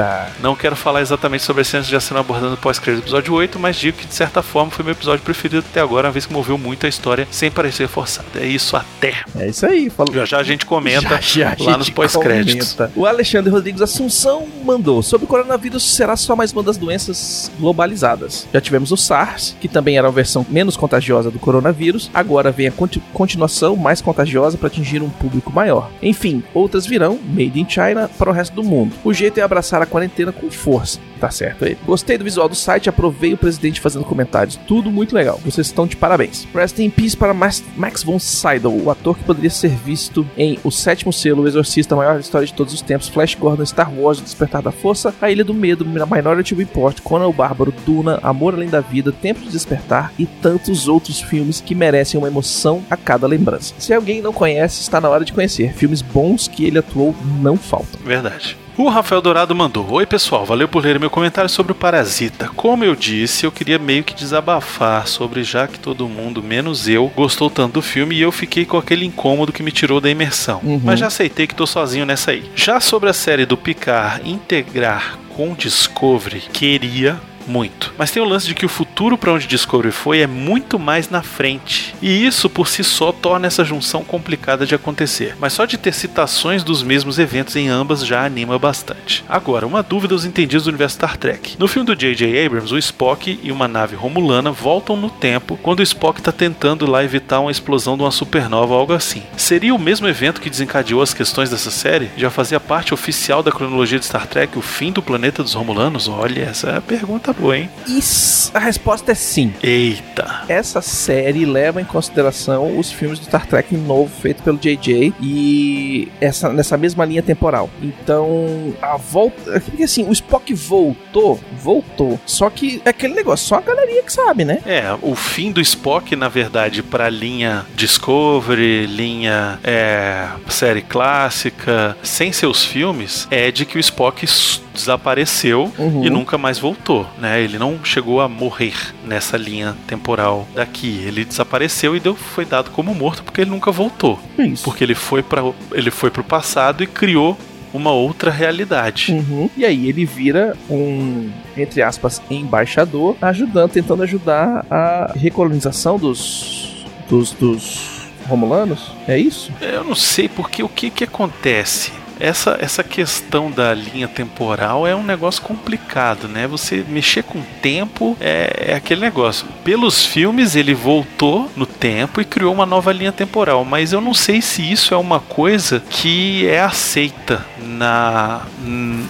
Não 0.40 0.54
quero 0.54 0.76
falar 0.76 1.00
exatamente 1.00 1.42
sobre 1.42 1.62
as 1.62 1.68
cenas 1.68 1.86
que 1.86 1.92
já 1.92 2.00
serão 2.00 2.20
abordadas 2.20 2.50
no 2.52 2.56
pós-crédito 2.56 3.02
do 3.02 3.06
episódio 3.06 3.34
8, 3.34 3.58
mas 3.58 3.76
digo 3.76 3.98
que 3.98 4.06
de 4.06 4.14
certa 4.14 4.42
forma 4.42 4.70
foi 4.70 4.84
meu 4.84 4.92
episódio 4.92 5.24
preferido 5.24 5.64
até 5.68 5.80
agora, 5.80 6.08
uma 6.08 6.12
vez 6.12 6.26
que 6.26 6.32
moveu 6.32 6.56
muito 6.56 6.86
a 6.86 6.88
história 6.88 7.26
sem 7.30 7.50
parecer 7.50 7.88
forçado. 7.88 8.28
É 8.36 8.46
isso 8.46 8.75
até. 8.76 9.14
É 9.38 9.48
isso 9.48 9.64
aí. 9.66 9.90
Falou. 9.90 10.12
Já 10.14 10.24
já 10.24 10.38
a 10.38 10.42
gente 10.42 10.66
comenta 10.66 11.20
Já, 11.20 11.54
já 11.54 11.56
lá 11.60 11.76
nos 11.78 11.90
pós-créditos. 11.90 12.76
O 12.94 13.06
Alexandre 13.06 13.50
Rodrigues 13.50 13.80
Assunção 13.82 14.46
mandou: 14.64 15.02
Sobre 15.02 15.24
o 15.24 15.28
coronavírus, 15.28 15.94
será 15.94 16.16
só 16.16 16.34
mais 16.36 16.52
uma 16.52 16.62
das 16.62 16.76
doenças 16.76 17.50
globalizadas. 17.58 18.46
Já 18.52 18.60
tivemos 18.60 18.90
o 18.92 18.96
SARS, 18.96 19.56
que 19.60 19.68
também 19.68 19.96
era 19.98 20.08
a 20.08 20.10
versão 20.10 20.44
menos 20.48 20.76
contagiosa 20.76 21.30
do 21.30 21.38
coronavírus. 21.38 22.10
Agora 22.12 22.50
vem 22.50 22.66
a 22.68 22.72
conti- 22.72 23.02
continuação 23.12 23.76
mais 23.76 24.00
contagiosa 24.00 24.56
para 24.58 24.68
atingir 24.68 25.02
um 25.02 25.08
público 25.10 25.52
maior. 25.52 25.90
Enfim, 26.02 26.42
outras 26.54 26.86
virão, 26.86 27.18
made 27.28 27.60
in 27.60 27.68
China, 27.68 28.08
para 28.18 28.30
o 28.30 28.32
resto 28.32 28.54
do 28.54 28.62
mundo. 28.64 28.94
O 29.04 29.12
jeito 29.12 29.38
é 29.38 29.42
abraçar 29.42 29.80
a 29.82 29.86
quarentena 29.86 30.32
com 30.32 30.50
força. 30.50 30.98
Tá 31.20 31.30
certo 31.30 31.64
aí. 31.64 31.78
Gostei 31.86 32.18
do 32.18 32.24
visual 32.24 32.46
do 32.46 32.54
site, 32.54 32.90
aprovei 32.90 33.32
o 33.32 33.38
presidente 33.38 33.80
fazendo 33.80 34.04
comentários. 34.04 34.56
Tudo 34.68 34.90
muito 34.90 35.14
legal. 35.14 35.40
Vocês 35.44 35.66
estão 35.66 35.86
de 35.86 35.96
parabéns. 35.96 36.46
Rest 36.54 36.78
in 36.78 36.90
peace 36.90 37.16
para 37.16 37.32
Max, 37.32 37.64
Max 37.74 38.02
von 38.02 38.18
Sydow, 38.18 38.65
o 38.70 38.90
ator 38.90 39.16
que 39.16 39.24
poderia 39.24 39.50
ser 39.50 39.70
visto 39.70 40.26
em 40.36 40.58
O 40.64 40.70
Sétimo 40.70 41.12
Selo, 41.12 41.42
O 41.42 41.48
Exorcista, 41.48 41.94
a 41.94 41.98
maior 41.98 42.20
história 42.20 42.46
de 42.46 42.54
todos 42.54 42.72
os 42.72 42.80
tempos, 42.80 43.08
Flash 43.08 43.34
Gordon, 43.34 43.64
Star 43.64 43.92
Wars, 43.92 44.18
O 44.18 44.22
Despertar 44.22 44.62
da 44.62 44.72
Força, 44.72 45.14
A 45.20 45.30
Ilha 45.30 45.44
do 45.44 45.54
Medo, 45.54 45.84
Minority 45.84 46.54
Report, 46.54 47.00
Conan 47.00 47.26
o 47.26 47.32
Bárbaro, 47.32 47.72
Duna, 47.84 48.18
Amor 48.22 48.54
Além 48.54 48.68
da 48.68 48.80
Vida, 48.80 49.12
Tempo 49.12 49.40
de 49.40 49.50
Despertar 49.50 50.12
e 50.18 50.26
tantos 50.26 50.88
outros 50.88 51.20
filmes 51.20 51.60
que 51.60 51.74
merecem 51.74 52.18
uma 52.18 52.28
emoção 52.28 52.82
a 52.90 52.96
cada 52.96 53.26
lembrança. 53.26 53.74
Se 53.78 53.92
alguém 53.92 54.20
não 54.20 54.32
conhece, 54.32 54.80
está 54.80 55.00
na 55.00 55.08
hora 55.08 55.24
de 55.24 55.32
conhecer. 55.32 55.72
Filmes 55.74 56.02
bons 56.02 56.48
que 56.48 56.64
ele 56.64 56.78
atuou 56.78 57.14
não 57.40 57.56
faltam. 57.56 58.00
Verdade. 58.04 58.56
O 58.78 58.90
Rafael 58.90 59.22
Dourado 59.22 59.54
mandou: 59.54 59.90
Oi 59.92 60.04
pessoal, 60.04 60.44
valeu 60.44 60.68
por 60.68 60.84
ler 60.84 61.00
meu 61.00 61.08
comentário 61.08 61.48
sobre 61.48 61.72
o 61.72 61.74
Parasita. 61.74 62.50
Como 62.54 62.84
eu 62.84 62.94
disse, 62.94 63.46
eu 63.46 63.52
queria 63.52 63.78
meio 63.78 64.04
que 64.04 64.14
desabafar 64.14 65.08
sobre 65.08 65.42
já 65.42 65.66
que 65.66 65.78
todo 65.78 66.06
mundo, 66.08 66.42
menos 66.42 66.86
eu, 66.86 67.10
gostou 67.16 67.48
tanto 67.48 67.74
do 67.74 67.82
filme 67.82 68.14
e 68.14 68.20
eu 68.20 68.30
fiquei 68.30 68.66
com 68.66 68.76
aquele 68.76 69.06
incômodo 69.06 69.52
que 69.52 69.62
me 69.62 69.72
tirou 69.72 69.98
da 69.98 70.10
imersão. 70.10 70.60
Uhum. 70.62 70.80
Mas 70.84 71.00
já 71.00 71.06
aceitei 71.06 71.46
que 71.46 71.54
tô 71.54 71.66
sozinho 71.66 72.04
nessa 72.04 72.32
aí. 72.32 72.50
Já 72.54 72.78
sobre 72.78 73.08
a 73.08 73.14
série 73.14 73.46
do 73.46 73.56
Picard 73.56 74.28
integrar 74.28 75.18
com 75.34 75.54
Discovery, 75.54 76.42
queria 76.52 77.18
muito. 77.46 77.94
Mas 77.96 78.10
tem 78.10 78.22
o 78.22 78.26
lance 78.26 78.46
de 78.46 78.54
que 78.54 78.66
o 78.66 78.68
futuro 78.68 79.16
para 79.16 79.32
onde 79.32 79.46
Discovery 79.46 79.92
foi 79.92 80.20
é 80.20 80.26
muito 80.26 80.78
mais 80.78 81.08
na 81.08 81.22
frente. 81.22 81.94
E 82.02 82.26
isso 82.26 82.50
por 82.50 82.68
si 82.68 82.82
só 82.82 83.12
torna 83.12 83.46
essa 83.46 83.64
junção 83.64 84.04
complicada 84.04 84.66
de 84.66 84.74
acontecer. 84.74 85.36
Mas 85.40 85.52
só 85.52 85.64
de 85.64 85.78
ter 85.78 85.92
citações 85.92 86.62
dos 86.62 86.82
mesmos 86.82 87.18
eventos 87.18 87.56
em 87.56 87.68
ambas 87.68 88.04
já 88.04 88.24
anima 88.24 88.58
bastante. 88.58 89.24
Agora, 89.28 89.66
uma 89.66 89.82
dúvida 89.82 90.14
aos 90.14 90.24
entendidos 90.24 90.64
do 90.64 90.68
universo 90.68 90.96
Star 90.96 91.16
Trek. 91.16 91.56
No 91.58 91.68
filme 91.68 91.86
do 91.86 91.96
J.J. 91.96 92.44
Abrams, 92.46 92.72
o 92.72 92.78
Spock 92.78 93.38
e 93.42 93.52
uma 93.52 93.68
nave 93.68 93.96
romulana 93.96 94.50
voltam 94.50 94.96
no 94.96 95.10
tempo 95.10 95.58
quando 95.62 95.80
o 95.80 95.82
Spock 95.82 96.20
está 96.20 96.32
tentando 96.32 96.90
lá 96.90 97.04
evitar 97.04 97.40
uma 97.40 97.50
explosão 97.50 97.96
de 97.96 98.02
uma 98.02 98.10
supernova 98.10 98.74
ou 98.74 98.80
algo 98.80 98.92
assim. 98.92 99.22
Seria 99.36 99.74
o 99.74 99.78
mesmo 99.78 100.08
evento 100.08 100.40
que 100.40 100.50
desencadeou 100.50 101.02
as 101.02 101.14
questões 101.14 101.50
dessa 101.50 101.70
série? 101.70 102.10
Já 102.16 102.30
fazia 102.30 102.58
parte 102.58 102.94
oficial 102.94 103.42
da 103.42 103.52
cronologia 103.52 103.98
de 103.98 104.06
Star 104.06 104.26
Trek 104.26 104.58
o 104.58 104.62
fim 104.62 104.92
do 104.92 105.02
planeta 105.02 105.42
dos 105.42 105.54
Romulanos? 105.54 106.08
Olha, 106.08 106.42
essa 106.42 106.70
é 106.70 106.76
a 106.76 106.80
pergunta 106.80 107.32
boa, 107.38 107.56
hein? 107.58 107.70
Isso, 107.86 108.50
a 108.54 108.58
resposta 108.58 109.12
é 109.12 109.14
sim. 109.14 109.52
Eita! 109.62 110.42
Essa 110.48 110.80
série 110.80 111.44
leva 111.44 111.80
em 111.80 111.84
consideração 111.84 112.78
os 112.78 112.90
filmes 112.90 113.18
do 113.18 113.26
Star 113.26 113.46
Trek 113.46 113.76
novo 113.76 114.10
feito 114.20 114.42
pelo 114.42 114.58
JJ 114.58 115.14
e 115.20 116.08
essa 116.20 116.52
nessa 116.52 116.76
mesma 116.76 117.04
linha 117.04 117.22
temporal. 117.22 117.70
Então, 117.82 118.74
a 118.80 118.96
volta, 118.96 119.60
porque 119.60 119.84
assim, 119.84 120.08
o 120.08 120.12
Spock 120.12 120.52
voltou, 120.54 121.38
voltou. 121.60 122.18
Só 122.26 122.50
que 122.50 122.80
é 122.84 122.90
aquele 122.90 123.14
negócio, 123.14 123.46
só 123.46 123.56
a 123.56 123.60
galerinha 123.60 124.02
que 124.02 124.12
sabe, 124.12 124.44
né? 124.44 124.60
É, 124.66 124.96
o 125.02 125.14
fim 125.14 125.52
do 125.52 125.60
Spock, 125.60 126.14
na 126.16 126.28
verdade, 126.28 126.82
pra 126.82 127.08
linha 127.08 127.66
Discovery, 127.74 128.86
linha 128.86 129.58
é, 129.62 130.28
série 130.48 130.82
clássica, 130.82 131.96
sem 132.02 132.32
seus 132.32 132.64
filmes, 132.64 133.26
é 133.30 133.50
de 133.50 133.64
que 133.64 133.76
o 133.76 133.80
Spock 133.80 134.26
desapareceu 134.76 135.72
Uhum. 135.78 136.04
e 136.04 136.10
nunca 136.10 136.38
mais 136.38 136.58
voltou, 136.58 137.06
né? 137.18 137.40
Ele 137.40 137.58
não 137.58 137.84
chegou 137.84 138.20
a 138.20 138.28
morrer 138.28 138.74
nessa 139.04 139.36
linha 139.36 139.74
temporal 139.86 140.46
daqui. 140.54 141.02
Ele 141.04 141.24
desapareceu 141.24 141.96
e 141.96 142.00
deu, 142.00 142.14
foi 142.14 142.44
dado 142.44 142.70
como 142.70 142.94
morto 142.94 143.22
porque 143.22 143.40
ele 143.40 143.50
nunca 143.50 143.70
voltou. 143.72 144.18
Isso. 144.38 144.64
Porque 144.64 144.84
ele 144.84 144.94
foi 144.94 145.22
para 145.22 145.42
ele 145.72 145.90
foi 145.90 146.10
pro 146.10 146.22
passado 146.24 146.82
e 146.82 146.86
criou 146.86 147.36
uma 147.72 147.90
outra 147.92 148.30
realidade. 148.30 149.12
Uhum. 149.12 149.50
E 149.56 149.64
aí 149.64 149.88
ele 149.88 150.04
vira 150.04 150.56
um, 150.70 151.30
entre 151.56 151.82
aspas, 151.82 152.22
embaixador, 152.30 153.16
ajudando, 153.20 153.70
tentando 153.70 154.02
ajudar 154.02 154.64
a 154.70 155.12
recolonização 155.14 155.98
dos, 155.98 156.86
dos, 157.08 157.32
dos 157.32 158.06
romulanos. 158.28 158.92
É 159.06 159.18
isso? 159.18 159.52
Eu 159.60 159.84
não 159.84 159.94
sei 159.94 160.28
porque 160.28 160.62
o 160.62 160.68
que 160.68 160.90
que 160.90 161.04
acontece. 161.04 161.92
Essa, 162.18 162.56
essa 162.60 162.82
questão 162.82 163.50
da 163.50 163.74
linha 163.74 164.08
temporal 164.08 164.86
é 164.86 164.94
um 164.94 165.02
negócio 165.02 165.42
complicado, 165.42 166.28
né? 166.28 166.46
Você 166.46 166.84
mexer 166.88 167.22
com 167.22 167.38
o 167.38 167.46
tempo 167.60 168.16
é, 168.20 168.70
é 168.72 168.74
aquele 168.74 169.00
negócio. 169.00 169.46
Pelos 169.64 170.04
filmes, 170.04 170.56
ele 170.56 170.74
voltou 170.74 171.50
no 171.56 171.66
tempo 171.66 172.20
e 172.20 172.24
criou 172.24 172.52
uma 172.52 172.66
nova 172.66 172.92
linha 172.92 173.12
temporal, 173.12 173.64
mas 173.64 173.92
eu 173.92 174.00
não 174.00 174.14
sei 174.14 174.40
se 174.40 174.62
isso 174.70 174.94
é 174.94 174.96
uma 174.96 175.20
coisa 175.20 175.82
que 175.90 176.46
é 176.46 176.60
aceita 176.60 177.44
na 177.58 178.42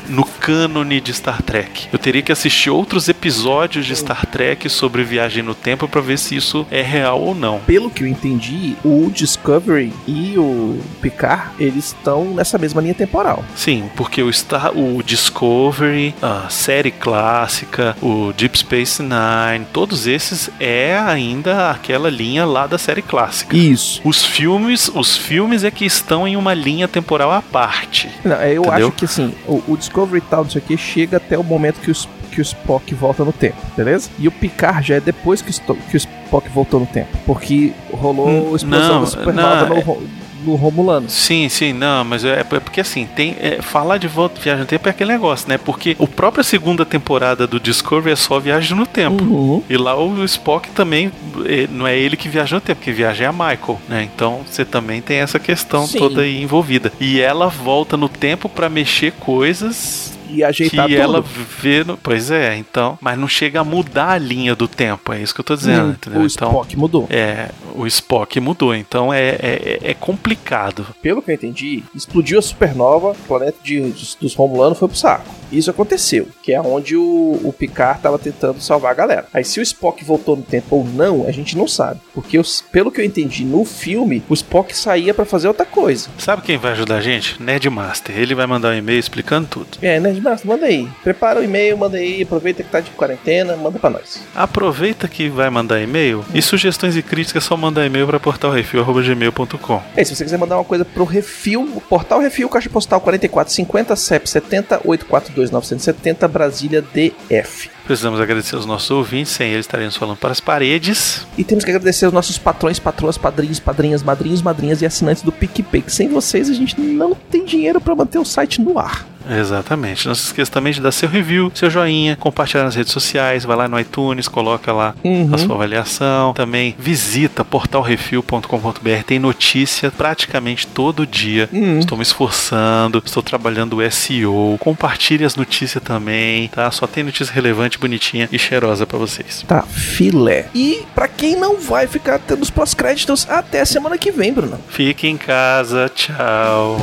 no 0.09 0.25
cânone 0.25 1.01
de 1.01 1.13
Star 1.13 1.43
Trek. 1.43 1.89
Eu 1.93 1.99
teria 1.99 2.23
que 2.23 2.33
assistir 2.33 2.71
outros 2.71 3.09
episódios 3.09 3.87
de 3.87 3.95
Star 3.95 4.27
Trek 4.27 4.69
sobre 4.69 5.03
viagem 5.03 5.43
no 5.43 5.55
tempo 5.55 5.89
para 5.89 6.01
ver 6.01 6.19
se 6.19 6.37
isso 6.37 6.67
é 6.71 6.83
real 6.83 7.21
ou 7.21 7.35
não. 7.35 7.61
Pelo 7.61 7.91
que 7.91 8.03
eu 8.03 8.07
entendi, 8.07 8.77
o 8.85 9.11
Discovery 9.11 9.93
e 10.07 10.35
o 10.37 10.79
Picard, 11.01 11.51
eles 11.59 11.87
estão 11.87 12.35
nessa 12.35 12.59
mesma 12.59 12.81
linha 12.81 12.95
temporal. 12.97 13.45
Sim, 13.55 13.89
porque 13.95 14.23
o 14.23 14.33
Star, 14.33 14.73
o 14.77 15.03
Discovery, 15.03 16.15
a 16.23 16.49
série 16.49 16.91
clássica, 16.91 17.97
o 18.03 18.33
Deep 18.37 18.59
Space 18.59 19.03
Nine, 19.03 19.67
todos 19.73 20.07
esses 20.07 20.51
é 20.59 20.97
ainda 20.99 21.71
aquela 21.71 22.09
linha 22.11 22.45
lá 22.45 22.67
da 22.67 22.79
série 22.79 23.03
clássica. 23.03 23.57
Isso. 23.57 24.01
Os 24.05 24.25
filmes, 24.25 24.91
os 24.95 25.17
filmes 25.17 25.65
é 25.65 25.71
que 25.71 25.85
estão 25.85 26.27
em 26.27 26.37
uma 26.37 26.55
linha 26.55 26.89
temporal 26.89 27.31
à 27.33 27.43
parte. 27.43 28.09
Não, 28.25 28.37
eu 28.43 28.63
Entendeu? 28.63 28.89
acho 28.89 28.97
que 28.97 29.05
assim, 29.05 29.35
o, 29.47 29.63
o 29.69 29.77
Discovery 29.77 30.19
e 30.19 30.29
tal, 30.31 30.45
não 30.45 30.51
sei 30.51 30.61
o 30.61 30.65
que, 30.65 30.77
chega 30.77 31.17
até 31.19 31.39
o 31.39 31.43
momento 31.45 31.81
que, 31.81 31.91
os, 31.91 32.09
que 32.31 32.41
o 32.41 32.43
Spock 32.43 32.95
volta 32.95 33.25
no 33.25 33.33
tempo, 33.33 33.57
beleza? 33.77 34.09
E 34.19 34.27
o 34.29 34.33
Picard 34.33 34.87
já 34.89 34.95
é 34.97 35.01
depois 35.01 35.43
que 35.43 35.51
o, 35.51 35.75
que 35.75 35.97
o 35.97 35.99
Spock 35.99 36.49
voltou 36.51 36.81
no 36.81 36.87
tempo. 36.87 37.09
Porque 37.27 37.73
rolou 37.93 38.29
Hum, 38.51 38.53
a 38.53 38.57
explosão 38.57 38.95
não, 38.95 39.01
da 39.01 39.07
supernova 39.07 39.57
não, 39.63 39.69
no, 39.69 39.77
é- 39.77 39.81
Ro- 39.83 40.03
no 40.47 40.55
Romulano. 40.55 41.11
Sim, 41.11 41.49
sim, 41.49 41.73
não, 41.73 42.05
mas 42.05 42.25
é, 42.25 42.41
é 42.41 42.61
porque 42.61 42.81
assim, 42.81 43.07
tem 43.07 43.37
é, 43.41 43.61
falar 43.61 43.99
de 43.99 44.09
volta 44.09 44.41
viagem 44.41 44.61
no 44.61 44.67
tempo 44.67 44.89
é 44.89 44.91
aquele 44.91 45.13
negócio, 45.13 45.49
né? 45.49 45.59
Porque 45.59 45.97
a 45.99 46.07
própria 46.07 46.45
segunda 46.45 46.85
temporada 46.85 47.47
do 47.47 47.59
Discovery 47.59 48.13
é 48.13 48.17
só 48.17 48.39
viagem 48.39 48.77
no 48.77 48.87
tempo. 48.87 49.23
Uhum. 49.25 49.63
E 49.69 49.77
lá 49.77 49.97
o 49.97 50.25
Spock 50.25 50.71
também, 50.71 51.11
eh, 51.45 51.69
não 51.71 51.87
é 51.87 51.99
ele 51.99 52.17
que 52.17 52.29
viaja 52.29 52.57
no 52.57 52.61
tempo, 52.61 52.81
quem 52.83 52.95
viaja 52.95 53.25
é 53.25 53.27
a 53.27 53.33
Michael, 53.33 53.81
né? 53.89 54.09
Então 54.15 54.43
você 54.49 54.65
também 54.65 55.03
tem 55.03 55.19
essa 55.19 55.39
questão 55.39 55.87
Sim. 55.87 55.99
toda 55.99 56.23
aí 56.23 56.43
envolvida. 56.43 56.93
E 57.01 57.21
ela 57.21 57.49
volta 57.49 57.97
no 57.97 58.09
tempo 58.09 58.49
pra 58.49 58.69
mexer 58.69 59.13
coisas 59.13 60.16
E 60.31 60.43
ajeitar 60.45 60.87
que 60.87 60.93
tudo. 60.95 61.03
ela 61.03 61.25
vê 61.61 61.85
no... 61.85 61.97
Pois 61.97 62.31
é, 62.31 62.57
então, 62.57 62.99
mas 63.01 63.19
não 63.19 63.29
chega 63.29 63.61
a 63.61 63.65
mudar 63.65 64.11
a 64.13 64.19
linha 64.19 64.55
do 64.55 64.67
tempo, 64.69 65.13
é 65.13 65.21
isso 65.23 65.35
que 65.35 65.41
eu 65.41 65.45
tô 65.45 65.55
dizendo, 65.57 65.89
Hum, 65.89 65.91
entendeu? 65.91 66.21
o 66.23 66.27
então, 66.27 66.49
Spock 66.51 66.77
mudou. 66.77 67.07
é, 67.11 67.49
o 67.75 67.87
Spock 67.87 68.41
mudou, 68.41 68.75
então 68.75 69.13
é, 69.13 69.29
é, 69.41 69.79
é 69.83 69.95
complicado. 69.95 70.87
Pelo 71.03 71.23
que 71.23 71.31
eu 71.31 71.35
entendi, 71.35 71.83
explodiu 71.95 72.39
a 72.39 72.43
supernova, 72.43 73.11
o 73.13 73.15
planeta 73.27 73.59
de, 73.63 73.81
dos, 73.81 74.15
dos 74.21 74.35
Romulanos 74.35 74.79
foi 74.79 74.89
pro 74.89 74.97
saco. 74.97 75.27
Isso 75.53 75.71
aconteceu, 75.71 76.27
que 76.43 76.53
é 76.53 76.61
onde 76.61 76.97
o, 76.97 77.41
o 77.45 77.55
Picard 77.57 78.01
tava 78.03 78.19
tentando 78.19 78.61
salvar 78.61 78.91
a 78.91 78.95
galera. 78.95 79.27
Aí 79.33 79.45
se 79.45 79.61
o 79.61 79.63
Spock 79.63 80.05
voltou 80.05 80.37
no 80.37 80.43
tempo 80.43 80.75
ou 80.77 80.85
não, 80.85 81.25
a 81.27 81.31
gente 81.31 81.57
não 81.57 81.69
sabe. 81.69 82.01
Porque 82.13 82.37
os- 82.39 82.63
pelo 82.73 82.91
que 82.91 83.01
eu 83.01 83.05
entendi 83.05 83.45
no 83.45 83.65
filme, 83.65 84.23
o 84.29 84.35
Spock 84.35 84.77
saía 84.77 85.15
pra 85.15 85.25
fazer 85.25 85.47
outra 85.49 85.65
coisa. 85.65 86.09
Sabe 86.19 86.43
quem 86.43 86.57
vai 86.59 86.73
ajudar 86.73 86.97
a 86.97 87.01
gente? 87.01 87.41
Ned 87.41 87.69
Master. 87.71 88.19
Ele 88.19 88.35
vai 88.35 88.47
mandar 88.47 88.71
um 88.71 88.77
e-mail 88.79 88.99
explicando 88.99 89.47
tudo. 89.49 89.69
É, 89.81 90.01
né, 90.01 90.16
Master, 90.21 90.49
manda 90.49 90.67
aí. 90.67 90.89
Prepara 91.03 91.41
o 91.41 91.45
e-mail, 91.45 91.77
manda 91.77 91.97
aí, 91.97 92.23
aproveita 92.23 92.63
que 92.63 92.71
tá 92.71 92.81
de 92.81 92.91
quarentena, 92.91 93.57
manda 93.57 93.79
pra 93.79 93.91
nós. 93.91 94.21
Aproveita 94.35 95.09
que 95.09 95.29
vai 95.29 95.51
mandar 95.51 95.81
e-mail 95.81 96.25
e 96.35 96.43
sugestões 96.43 96.97
e 96.97 97.03
críticas 97.03 97.45
é 97.45 97.47
só 97.47 97.57
mandar 97.57 97.85
e-mail 97.85 98.07
para 98.07 98.19
portalrefil.gmail.com. 98.19 99.83
É, 99.95 100.05
se 100.05 100.15
você 100.15 100.25
quiser 100.25 100.39
mandar 100.39 100.57
uma 100.57 100.65
coisa 100.65 100.85
pro 100.85 101.05
Refil, 101.05 101.83
Portal 101.89 102.21
Refil, 102.21 102.49
Caixa 102.49 102.71
Postal 102.71 103.01
4450, 103.01 103.97
CEP 103.97 104.29
70 104.29 104.81
842 104.85 105.51
970, 105.51 106.29
Brasília 106.29 106.83
DF. 106.83 107.76
Precisamos 107.87 108.21
agradecer 108.21 108.57
aos 108.57 108.67
nossos 108.67 108.91
ouvintes, 108.91 109.33
sem 109.33 109.51
eles 109.53 109.65
estaremos 109.67 109.97
falando 109.97 110.17
para 110.17 110.33
as 110.33 110.41
paredes. 110.41 111.27
E 111.39 111.45
temos 111.45 111.65
que 111.65 111.71
agradecer 111.71 112.05
aos 112.05 112.15
nossos 112.15 112.37
patrões, 112.39 112.79
patroas, 112.79 113.17
padrinhos, 113.17 113.61
padrinhas, 113.61 114.03
madrinhos, 114.03 114.43
madrinhas 114.43 114.83
e 114.83 114.87
assinantes 114.87 115.23
do 115.23 115.33
PicPay. 115.33 115.85
Sem 115.87 116.09
vocês 116.09 116.51
a 116.51 116.55
gente 116.55 116.81
não 116.81 117.15
tem 117.15 117.45
dinheiro 117.45 117.81
pra 117.81 117.95
manter 117.95 118.19
o 118.19 118.25
site 118.25 118.61
no 118.61 118.79
ar. 118.79 119.07
Exatamente. 119.29 120.07
Não 120.07 120.15
se 120.15 120.27
esqueça 120.27 120.53
também 120.53 120.73
de 120.73 120.81
dar 120.81 120.93
seu 120.93 121.09
review, 121.09 121.51
seu 121.53 121.69
joinha, 121.69 122.15
compartilhar 122.15 122.63
nas 122.63 122.77
redes 122.77 122.93
sociais, 122.93 123.45
vai 123.45 123.57
lá 123.57 123.67
no 123.67 123.79
iTunes, 123.79 124.29
coloca 124.29 124.73
lá 124.73 124.95
Uhum. 125.03 125.31
a 125.33 125.39
sua 125.39 125.57
avaliação. 125.57 126.33
Também 126.33 126.77
visita 126.79 127.45
portalrefil.com.br, 127.45 129.03
tem 129.05 129.19
notícia 129.19 129.91
praticamente 129.91 130.67
todo 130.67 131.07
dia. 131.07 131.49
Uhum. 131.53 131.79
Estou 131.81 131.99
me 131.99 132.03
esforçando, 132.03 133.03
estou 133.05 133.21
trabalhando 133.23 133.79
o 133.79 133.91
SEO. 133.91 134.57
Compartilhe 134.61 135.25
as 135.25 135.35
notícias 135.37 135.83
também, 135.83 136.47
tá? 136.49 136.71
Só 136.71 136.87
tem 136.87 137.03
notícia 137.03 137.33
relevante, 137.33 137.76
bonitinha 137.79 138.29
e 138.33 138.39
cheirosa 138.39 138.87
pra 138.87 138.99
vocês. 138.99 139.45
Tá, 139.47 139.63
filé. 139.63 140.49
E 140.55 140.85
pra 140.95 141.09
quem 141.09 141.37
não 141.37 141.59
vai 141.59 141.87
ficar 141.87 142.19
tendo 142.19 142.43
os 142.43 142.51
pós-créditos, 142.51 143.27
até 143.29 143.65
semana 143.65 143.99
que 143.99 144.11
vem, 144.11 144.33
Bruno. 144.33 144.61
Fique 144.69 145.07
em 145.07 145.17
casa, 145.17 145.91
tchau. 145.95 146.79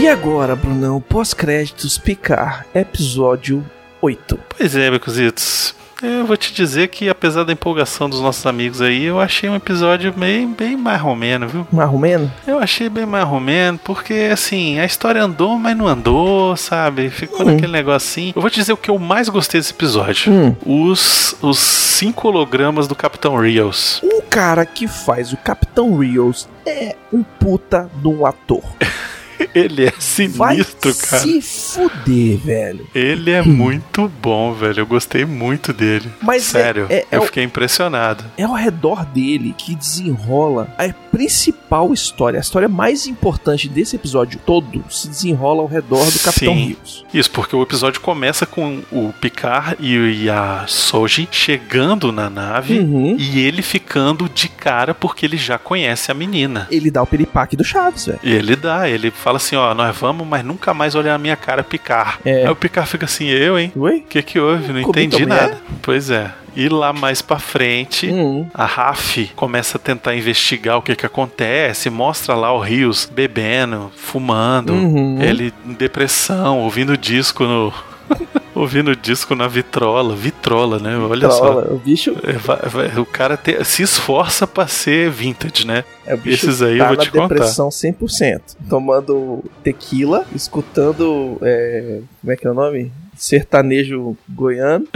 E 0.00 0.06
agora, 0.08 0.54
Brunão, 0.54 1.00
pós-créditos, 1.00 1.98
picar, 1.98 2.64
episódio 2.74 3.64
8. 4.00 4.38
Pois 4.56 4.76
é, 4.76 4.90
Becositos. 4.90 5.74
Eu 6.00 6.24
vou 6.24 6.36
te 6.36 6.54
dizer 6.54 6.86
que, 6.86 7.08
apesar 7.08 7.42
da 7.42 7.52
empolgação 7.52 8.08
dos 8.08 8.20
nossos 8.20 8.46
amigos 8.46 8.80
aí, 8.80 9.02
eu 9.06 9.18
achei 9.18 9.50
um 9.50 9.56
episódio 9.56 10.12
bem, 10.12 10.46
bem 10.46 10.76
marromeno, 10.76 11.48
viu? 11.48 11.66
Marromeno? 11.72 12.32
Eu 12.46 12.60
achei 12.60 12.88
bem 12.88 13.04
marromeno, 13.04 13.76
porque, 13.82 14.28
assim, 14.32 14.78
a 14.78 14.84
história 14.84 15.20
andou, 15.20 15.58
mas 15.58 15.76
não 15.76 15.88
andou, 15.88 16.56
sabe? 16.56 17.10
Ficou 17.10 17.40
Hum. 17.42 17.46
naquele 17.46 17.72
negocinho. 17.72 18.32
Eu 18.36 18.40
vou 18.40 18.48
te 18.48 18.60
dizer 18.60 18.72
o 18.72 18.76
que 18.76 18.88
eu 18.92 18.98
mais 19.00 19.28
gostei 19.28 19.58
desse 19.60 19.72
episódio. 19.72 20.32
Hum. 20.32 20.54
Os, 20.64 21.34
os 21.42 21.58
cinco 21.58 22.28
hologramas 22.28 22.86
do 22.86 22.94
Capitão 22.94 23.36
Rios. 23.36 24.00
O 24.04 24.22
cara 24.22 24.64
que 24.64 24.86
faz 24.86 25.32
o 25.32 25.36
Capitão 25.36 25.98
Rios 25.98 26.48
é 26.64 26.94
um 27.12 27.24
puta 27.24 27.90
de 28.00 28.06
um 28.06 28.24
ator. 28.24 28.62
Ele 29.54 29.86
é 29.86 29.92
Vai 30.28 30.56
sinistro, 30.56 30.94
cara. 30.94 31.22
se 31.22 31.40
fuder, 31.42 32.36
velho. 32.38 32.86
Ele 32.94 33.30
é 33.30 33.42
muito 33.42 34.10
bom, 34.20 34.52
velho. 34.52 34.80
Eu 34.80 34.86
gostei 34.86 35.24
muito 35.24 35.72
dele. 35.72 36.10
Mas 36.22 36.44
Sério, 36.44 36.86
é- 36.88 36.94
é- 36.98 37.06
é 37.12 37.16
eu 37.16 37.22
o- 37.22 37.26
fiquei 37.26 37.44
impressionado. 37.44 38.24
É 38.36 38.42
ao 38.44 38.54
redor 38.54 39.04
dele 39.04 39.54
que 39.56 39.74
desenrola 39.74 40.68
a 40.78 40.92
principal 41.10 41.92
história. 41.92 42.38
A 42.38 42.40
história 42.40 42.68
mais 42.68 43.06
importante 43.06 43.68
desse 43.68 43.96
episódio 43.96 44.38
todo 44.44 44.84
se 44.90 45.08
desenrola 45.08 45.62
ao 45.62 45.68
redor 45.68 46.10
do 46.10 46.18
Capitão 46.20 46.54
Sim. 46.54 46.66
Rios. 46.68 47.04
Isso, 47.12 47.30
porque 47.30 47.54
o 47.56 47.62
episódio 47.62 48.00
começa 48.00 48.46
com 48.46 48.82
o 48.92 49.12
Picard 49.20 49.76
e, 49.80 50.24
e 50.24 50.30
a 50.30 50.64
Soji 50.66 51.28
chegando 51.30 52.12
na 52.12 52.28
nave 52.30 52.78
Uhum. 52.78 53.16
e 53.18 53.40
ele 53.40 53.62
ficando 53.62 54.28
de 54.28 54.48
cara 54.48 54.94
porque 54.94 55.26
ele 55.26 55.36
já 55.36 55.58
conhece 55.58 56.10
a 56.10 56.14
menina. 56.14 56.66
Ele 56.70 56.90
dá 56.90 57.02
o 57.02 57.06
peripaque 57.06 57.56
do 57.56 57.64
Chaves, 57.64 58.06
velho. 58.06 58.18
Ele 58.22 58.54
dá, 58.56 58.88
ele 58.88 59.10
fala 59.28 59.36
assim, 59.36 59.56
ó, 59.56 59.74
nós 59.74 59.94
vamos, 59.96 60.26
mas 60.26 60.42
nunca 60.42 60.72
mais 60.72 60.94
olhar 60.94 61.14
a 61.14 61.18
minha 61.18 61.36
cara, 61.36 61.62
Picard. 61.62 62.18
É. 62.24 62.44
Aí 62.46 62.48
o 62.48 62.56
Picard 62.56 62.88
fica 62.88 63.04
assim, 63.04 63.26
eu, 63.28 63.58
hein? 63.58 63.70
Oi? 63.76 63.98
O 63.98 64.02
que 64.02 64.22
que 64.22 64.40
houve? 64.40 64.72
Não 64.72 64.80
entendi 64.80 65.18
tua 65.18 65.26
mulher? 65.26 65.42
nada. 65.42 65.58
Pois 65.82 66.08
é. 66.10 66.30
E 66.56 66.66
lá 66.68 66.92
mais 66.94 67.20
pra 67.20 67.38
frente, 67.38 68.06
Uhum. 68.08 68.48
a 68.54 68.64
Raf 68.64 69.18
começa 69.36 69.76
a 69.76 69.80
tentar 69.80 70.16
investigar 70.16 70.78
o 70.78 70.82
que 70.82 70.96
que 70.96 71.04
acontece, 71.04 71.90
mostra 71.90 72.34
lá 72.34 72.50
o 72.52 72.58
Rios 72.58 73.04
bebendo, 73.04 73.92
fumando, 73.96 74.72
Uhum. 74.72 75.20
ele 75.22 75.52
em 75.66 75.74
depressão, 75.74 76.58
ouvindo 76.60 76.96
disco 76.96 77.44
no 77.44 77.72
ouvindo 78.58 78.94
disco 78.96 79.34
na 79.34 79.46
vitrola, 79.48 80.14
vitrola, 80.14 80.78
né? 80.78 80.96
Olha 80.96 81.30
só. 81.30 81.38
Trola, 81.40 81.72
o 81.72 81.78
bicho, 81.78 82.16
É, 82.22 82.32
vai- 82.32 82.60
vai- 82.68 82.98
o 82.98 83.06
cara 83.06 83.36
te- 83.36 83.64
se 83.64 83.82
esforça 83.82 84.46
pra 84.46 84.66
ser 84.66 85.10
vintage, 85.10 85.66
né? 85.66 85.84
é, 86.06 86.14
o 86.14 86.18
bicho 86.18 86.46
Esses 86.46 86.62
aí 86.62 86.78
tá 86.78 86.84
eu 86.84 86.88
vou 86.88 86.96
na 86.96 87.02
te 87.04 87.10
contar. 87.10 87.28
depressão 87.34 87.70
100%. 87.70 88.56
Tomando 88.68 89.44
tequila, 89.62 90.26
escutando, 90.34 91.38
é, 91.42 92.00
como 92.20 92.32
é 92.32 92.36
que 92.36 92.46
é 92.46 92.50
o 92.50 92.54
nome? 92.54 92.92
Sertanejo 93.16 94.16
goiano. 94.28 94.86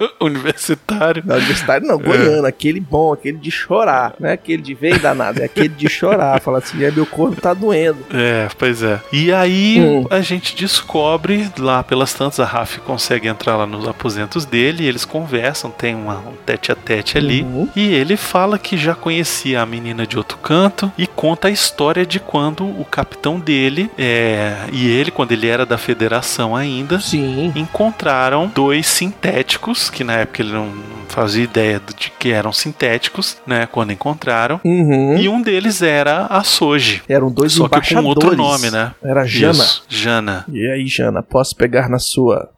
Universitário. 0.20 1.22
Não, 1.26 1.36
universitário 1.36 1.86
não, 1.86 1.98
goiano, 1.98 2.46
aquele 2.46 2.80
bom, 2.80 3.12
aquele 3.12 3.38
de 3.38 3.50
chorar. 3.50 4.14
Não 4.18 4.28
é 4.28 4.32
aquele 4.32 4.62
de 4.62 4.74
veio 4.74 4.98
danado, 4.98 5.40
é 5.40 5.44
aquele 5.44 5.68
de 5.68 5.88
chorar. 5.88 6.40
Fala 6.40 6.58
assim, 6.58 6.82
é, 6.84 6.90
meu 6.90 7.06
corpo 7.06 7.40
tá 7.40 7.52
doendo. 7.54 7.98
É, 8.12 8.48
pois 8.58 8.82
é. 8.82 9.00
E 9.12 9.32
aí 9.32 9.80
Hum. 9.80 10.06
a 10.10 10.20
gente 10.20 10.54
descobre 10.56 11.48
lá 11.58 11.82
pelas 11.82 12.12
tantas, 12.14 12.40
a 12.40 12.44
Raf 12.44 12.78
consegue 12.78 13.28
entrar 13.28 13.56
lá 13.56 13.66
nos 13.66 13.86
aposentos 13.86 14.44
dele, 14.44 14.84
e 14.84 14.86
eles 14.86 15.04
conversam, 15.04 15.70
tem 15.70 15.94
uma- 15.94 16.18
um 16.18 16.34
tete 16.44 16.72
a 16.72 16.74
tete 16.74 17.18
ali. 17.18 17.42
Uhum. 17.42 17.68
E 17.76 17.92
ele 17.92 18.16
fala 18.16 18.58
que 18.58 18.76
já 18.76 18.94
conhecia 18.94 19.60
a 19.62 19.66
menina 19.66 20.06
de 20.06 20.16
outro 20.16 20.38
canto 20.38 20.90
e 20.96 21.06
conta 21.06 21.48
a 21.48 21.50
história 21.50 22.04
de 22.06 22.18
quando 22.20 22.64
o 22.64 22.84
capitão 22.84 23.38
dele 23.38 23.90
é, 23.98 24.54
e 24.72 24.88
ele, 24.88 25.10
quando 25.10 25.32
ele 25.32 25.46
era 25.46 25.66
da 25.66 25.76
federação 25.78 26.54
ainda, 26.56 27.00
Sim. 27.00 27.52
encontraram 27.54 28.50
dois 28.54 28.86
sintéticos, 28.86 29.89
que 29.90 30.04
na 30.04 30.14
época 30.14 30.42
ele 30.42 30.52
não 30.52 30.72
fazia 31.08 31.44
ideia 31.44 31.80
de 31.96 32.10
que 32.10 32.30
eram 32.30 32.52
sintéticos, 32.52 33.36
né? 33.46 33.66
Quando 33.66 33.92
encontraram. 33.92 34.60
Uhum. 34.64 35.16
E 35.16 35.28
um 35.28 35.42
deles 35.42 35.82
era 35.82 36.26
a 36.26 36.42
Soji. 36.42 37.02
Eram 37.08 37.30
dois 37.30 37.52
Só 37.52 37.68
que 37.68 37.94
com 37.94 38.04
outro 38.04 38.36
nome, 38.36 38.70
né? 38.70 38.92
Era 39.02 39.26
Jana. 39.26 39.52
Isso, 39.52 39.84
Jana. 39.88 40.44
E 40.48 40.66
aí, 40.70 40.86
Jana, 40.86 41.22
posso 41.22 41.56
pegar 41.56 41.88
na 41.88 41.98
sua 41.98 42.50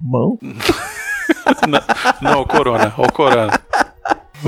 mão? 0.00 0.38
não, 1.66 1.80
não, 2.20 2.40
o 2.40 2.46
Corona, 2.46 2.92
o 2.96 3.10
Corona. 3.10 3.58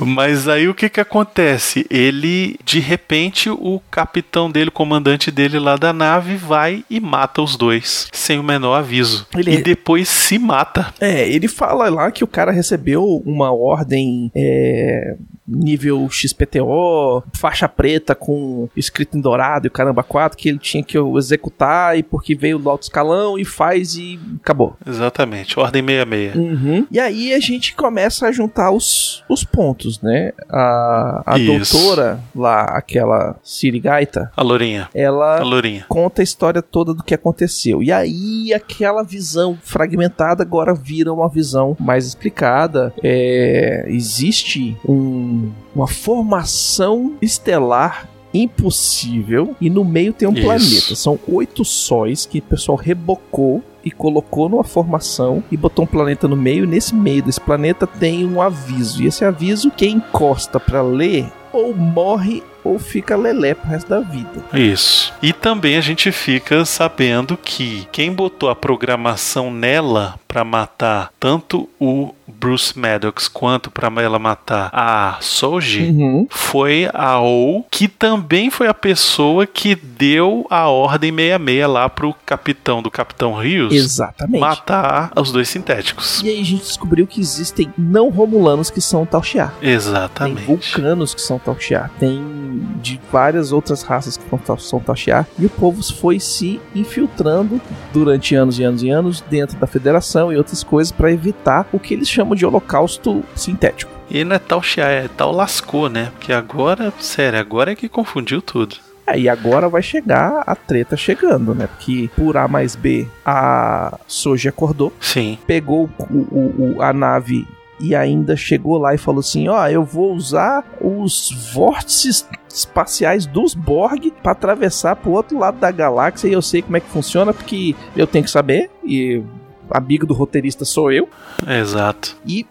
Mas 0.05 0.49
aí 0.49 0.69
o 0.69 0.75
que 0.75 0.89
que 0.89 1.01
acontece? 1.01 1.87
Ele, 1.91 2.59
de 2.65 2.81
repente, 2.81 3.49
o 3.49 3.81
capitão 3.91 4.51
dele, 4.51 4.69
o 4.69 4.73
comandante 4.73 5.31
dele 5.31 5.59
lá 5.59 5.77
da 5.77 5.93
nave, 5.93 6.37
vai 6.37 6.85
e 6.91 7.01
mata 7.01 7.41
os 7.41 7.57
dois, 7.57 8.09
sem 8.13 8.39
o 8.39 8.43
menor 8.43 8.75
aviso. 8.75 9.27
Ele- 9.37 9.55
E 9.55 9.63
depois 9.63 10.09
se 10.09 10.39
mata. 10.39 10.93
É, 11.01 11.29
ele 11.29 11.49
fala 11.49 11.89
lá 11.89 12.11
que 12.11 12.25
o 12.25 12.27
cara 12.27 12.51
recebeu 12.53 13.23
uma 13.25 13.53
ordem 13.53 14.31
é, 14.35 15.17
nível 15.49 16.09
XPTO, 16.11 17.23
faixa 17.35 17.69
preta 17.69 18.15
com 18.15 18.69
escrito 18.77 19.17
em 19.17 19.21
dourado 19.21 19.67
e 19.67 19.69
o 19.69 19.71
caramba 19.71 20.03
4, 20.03 20.37
que 20.37 20.49
ele 20.49 20.59
tinha 20.59 20.83
que 20.83 20.99
executar 21.17 21.97
e 21.99 22.03
porque 22.03 22.35
veio 22.35 22.59
do 22.59 22.69
alto 22.69 22.83
escalão 22.85 23.39
e 23.39 23.45
faz 23.45 23.95
e 23.95 24.19
acabou. 24.43 24.77
Exatamente, 24.87 25.59
Ordem 25.59 25.85
66. 25.85 26.35
Uhum. 26.35 26.87
E 26.91 26.99
aí 26.99 27.33
a 27.33 27.39
gente 27.41 27.75
começa 27.75 28.27
a 28.27 28.33
juntar 28.33 28.71
os, 28.71 29.23
os 29.29 29.45
pontos, 29.45 30.01
né? 30.01 30.33
A, 30.49 31.23
a 31.27 31.39
Isso. 31.39 31.77
doutora 31.77 32.21
lá, 32.35 32.63
aquela 32.65 33.37
Sirigaita, 33.43 34.31
A 34.37 34.43
Lourinha. 34.43 34.89
A 34.95 34.99
ela 34.99 35.41
Lourinha. 35.43 35.85
conta 35.89 36.23
a 36.23 36.25
história 36.25 36.63
toda 36.63 36.93
do 36.95 37.03
que 37.03 37.15
aconteceu. 37.15 37.83
E 37.83 37.93
aí 37.93 38.53
aquela 38.53 39.03
visão 39.03 39.57
fragmentada 39.63 40.43
agora 40.43 40.75
vira 40.75 41.13
uma 41.13 41.29
visão 41.29 41.77
mais 41.79 42.07
explicada. 42.07 42.93
É, 43.03 43.85
existe 43.89 44.77
um- 44.89 45.36
uma 45.75 45.87
formação 45.87 47.15
estelar 47.21 48.09
impossível 48.33 49.57
e 49.61 49.71
no 49.71 49.85
meio 49.85 50.13
tem 50.13 50.29
um 50.29 50.33
Isso. 50.33 50.43
planeta. 50.43 50.97
São 50.97 51.19
oito 51.29 51.65
sóis 51.65 52.27
que 52.27 52.39
o 52.39 52.43
pessoal 52.43 52.77
rebocou 52.77 53.63
e 53.85 53.91
colocou 53.91 54.49
numa 54.49 54.65
formação 54.65 55.43
e 55.51 55.57
botou 55.57 55.85
um 55.85 55.89
planeta 55.89 56.27
no 56.27 56.37
meio. 56.37 56.65
E 56.65 56.67
nesse 56.67 56.95
meio 56.95 57.23
desse 57.23 57.41
planeta 57.41 57.87
tem 57.87 58.27
um 58.27 58.43
aviso. 58.43 59.03
E 59.03 59.07
esse 59.07 59.25
aviso, 59.25 59.71
quem 59.71 59.97
encosta 59.97 60.59
pra 60.59 60.83
ler, 60.83 61.31
ou 61.53 61.75
morre 61.75 62.43
ou 62.67 62.79
fica 62.79 63.17
lelé 63.17 63.55
pro 63.55 63.69
resto 63.69 63.89
da 63.89 64.01
vida. 64.01 64.31
Isso. 64.53 65.13
E 65.23 65.33
também 65.33 65.77
a 65.77 65.81
gente 65.81 66.11
fica 66.13 66.65
sabendo 66.65 67.37
que 67.37 67.87
quem 67.93 68.13
botou 68.13 68.49
a 68.49 68.55
programação 68.57 69.51
nela 69.51 70.19
pra 70.29 70.45
matar 70.45 71.11
tanto 71.19 71.69
o 71.81 72.13
Bruce 72.29 72.79
Maddox 72.79 73.29
quanto 73.29 73.71
pra 73.71 73.91
ela 74.03 74.19
matar 74.19 74.69
a 74.73 75.17
Soji 75.21 75.87
Uhum. 75.91 76.27
foi 76.31 76.89
a 76.93 77.19
OU, 77.21 77.65
que 77.71 77.89
também 77.89 78.51
foi 78.51 78.67
a 78.67 78.75
pessoa 78.75 79.47
que 79.47 79.75
deu 79.75 80.47
a 80.51 80.69
ordem 80.69 81.11
66 81.13 81.69
lá 81.69 81.89
pro 81.89 82.15
capitão 82.27 82.83
do 82.83 82.91
Capitão 82.91 83.33
Rios 83.35 83.73
Exatamente. 83.73 84.41
matar 84.41 85.11
os 85.17 85.33
dois 85.33 85.49
sintéticos. 85.49 86.21
E 86.23 86.29
aí 86.29 86.41
a 86.41 86.45
gente 86.45 86.63
descobriu 86.65 87.07
que 87.07 87.21
existem 87.21 87.73
não 87.79 88.11
romulanos 88.11 88.69
que 88.71 88.81
são 88.81 89.07
Tal 89.07 89.23
Shiar. 89.23 89.55
Tem 89.61 89.71
Exatamente. 89.71 90.43
vulcanos 90.45 91.15
que 91.15 91.21
são 91.21 91.41
Shiar. 91.59 91.91
Tem 91.99 92.56
de 92.83 93.01
várias 93.11 93.53
outras 93.53 93.83
raças 93.83 94.17
que 94.17 94.25
são 94.59 94.83
Shiar. 94.95 95.27
E 95.39 95.47
o 95.47 95.51
povo 95.51 95.83
foi 95.83 96.19
se 96.21 96.61
infiltrando 96.75 97.61
durante 97.93 98.35
anos 98.35 98.59
e 98.59 98.65
anos 98.65 98.83
e 98.83 98.91
anos 98.91 99.21
dentro 99.29 99.57
da 99.59 99.67
federação 99.67 100.33
e 100.33 100.37
outras 100.37 100.63
coisas 100.63 100.91
para 100.93 101.13
evitar 101.13 101.67
o 101.73 101.79
que 101.79 101.95
eles 101.95 102.09
chamam 102.09 102.35
de 102.35 102.47
holocausto 102.47 103.23
sintético. 103.35 103.93
E 104.11 104.25
não 104.25 104.37
é 104.37 104.39
tal 104.39 104.63
Xia, 104.63 104.85
é 104.85 105.09
tal 105.09 105.33
lascou, 105.33 105.89
né? 105.89 106.11
Porque 106.15 106.33
agora, 106.33 106.93
sério, 107.01 107.39
agora 107.39 107.73
é 107.73 107.75
que 107.75 107.89
confundiu 107.89 108.41
tudo. 108.41 108.77
Aí 109.07 109.29
agora 109.29 109.69
vai 109.69 109.83
chegar 109.83 110.43
a 110.47 110.55
treta 110.57 110.97
chegando, 110.97 111.55
né? 111.55 111.69
Porque 111.69 112.11
por 112.17 112.37
A 112.37 112.49
mais 112.49 112.75
B, 112.75 113.07
a 113.25 113.99
Soji 114.07 114.49
acordou, 114.49 114.93
Sim. 115.01 115.39
pegou 115.47 115.89
o- 115.99 116.05
o- 116.15 116.75
o- 116.79 116.83
a 116.83 116.93
nave 116.93 117.47
e 117.81 117.95
ainda 117.95 118.37
chegou 118.37 118.79
lá 118.79 118.95
e 118.95 118.99
falou 118.99 119.21
assim: 119.21 119.49
Ó, 119.49 119.67
eu 119.69 119.85
vou 119.85 120.13
usar 120.15 120.65
os 120.81 121.31
vórtices 121.53 122.27
espaciais 122.49 123.27
dos 123.27 123.55
Borg 123.55 124.11
para 124.23 124.33
atravessar 124.33 124.97
pro 124.97 125.11
outro 125.13 125.39
lado 125.39 125.59
da 125.59 125.71
galáxia 125.71 126.29
e 126.29 126.33
eu 126.33 126.41
sei 126.43 126.63
como 126.63 126.77
é 126.77 126.81
que 126.81 126.89
funciona 126.89 127.33
porque 127.35 127.75
eu 127.95 128.07
tenho 128.07 128.25
que 128.25 128.31
saber 128.31 128.71
e 128.85 129.23
amigo 129.69 130.07
do 130.07 130.15
roteirista 130.15 130.65
sou 130.65 130.93
eu 130.93 131.09
Exato. 131.45 132.17
e 132.25 132.47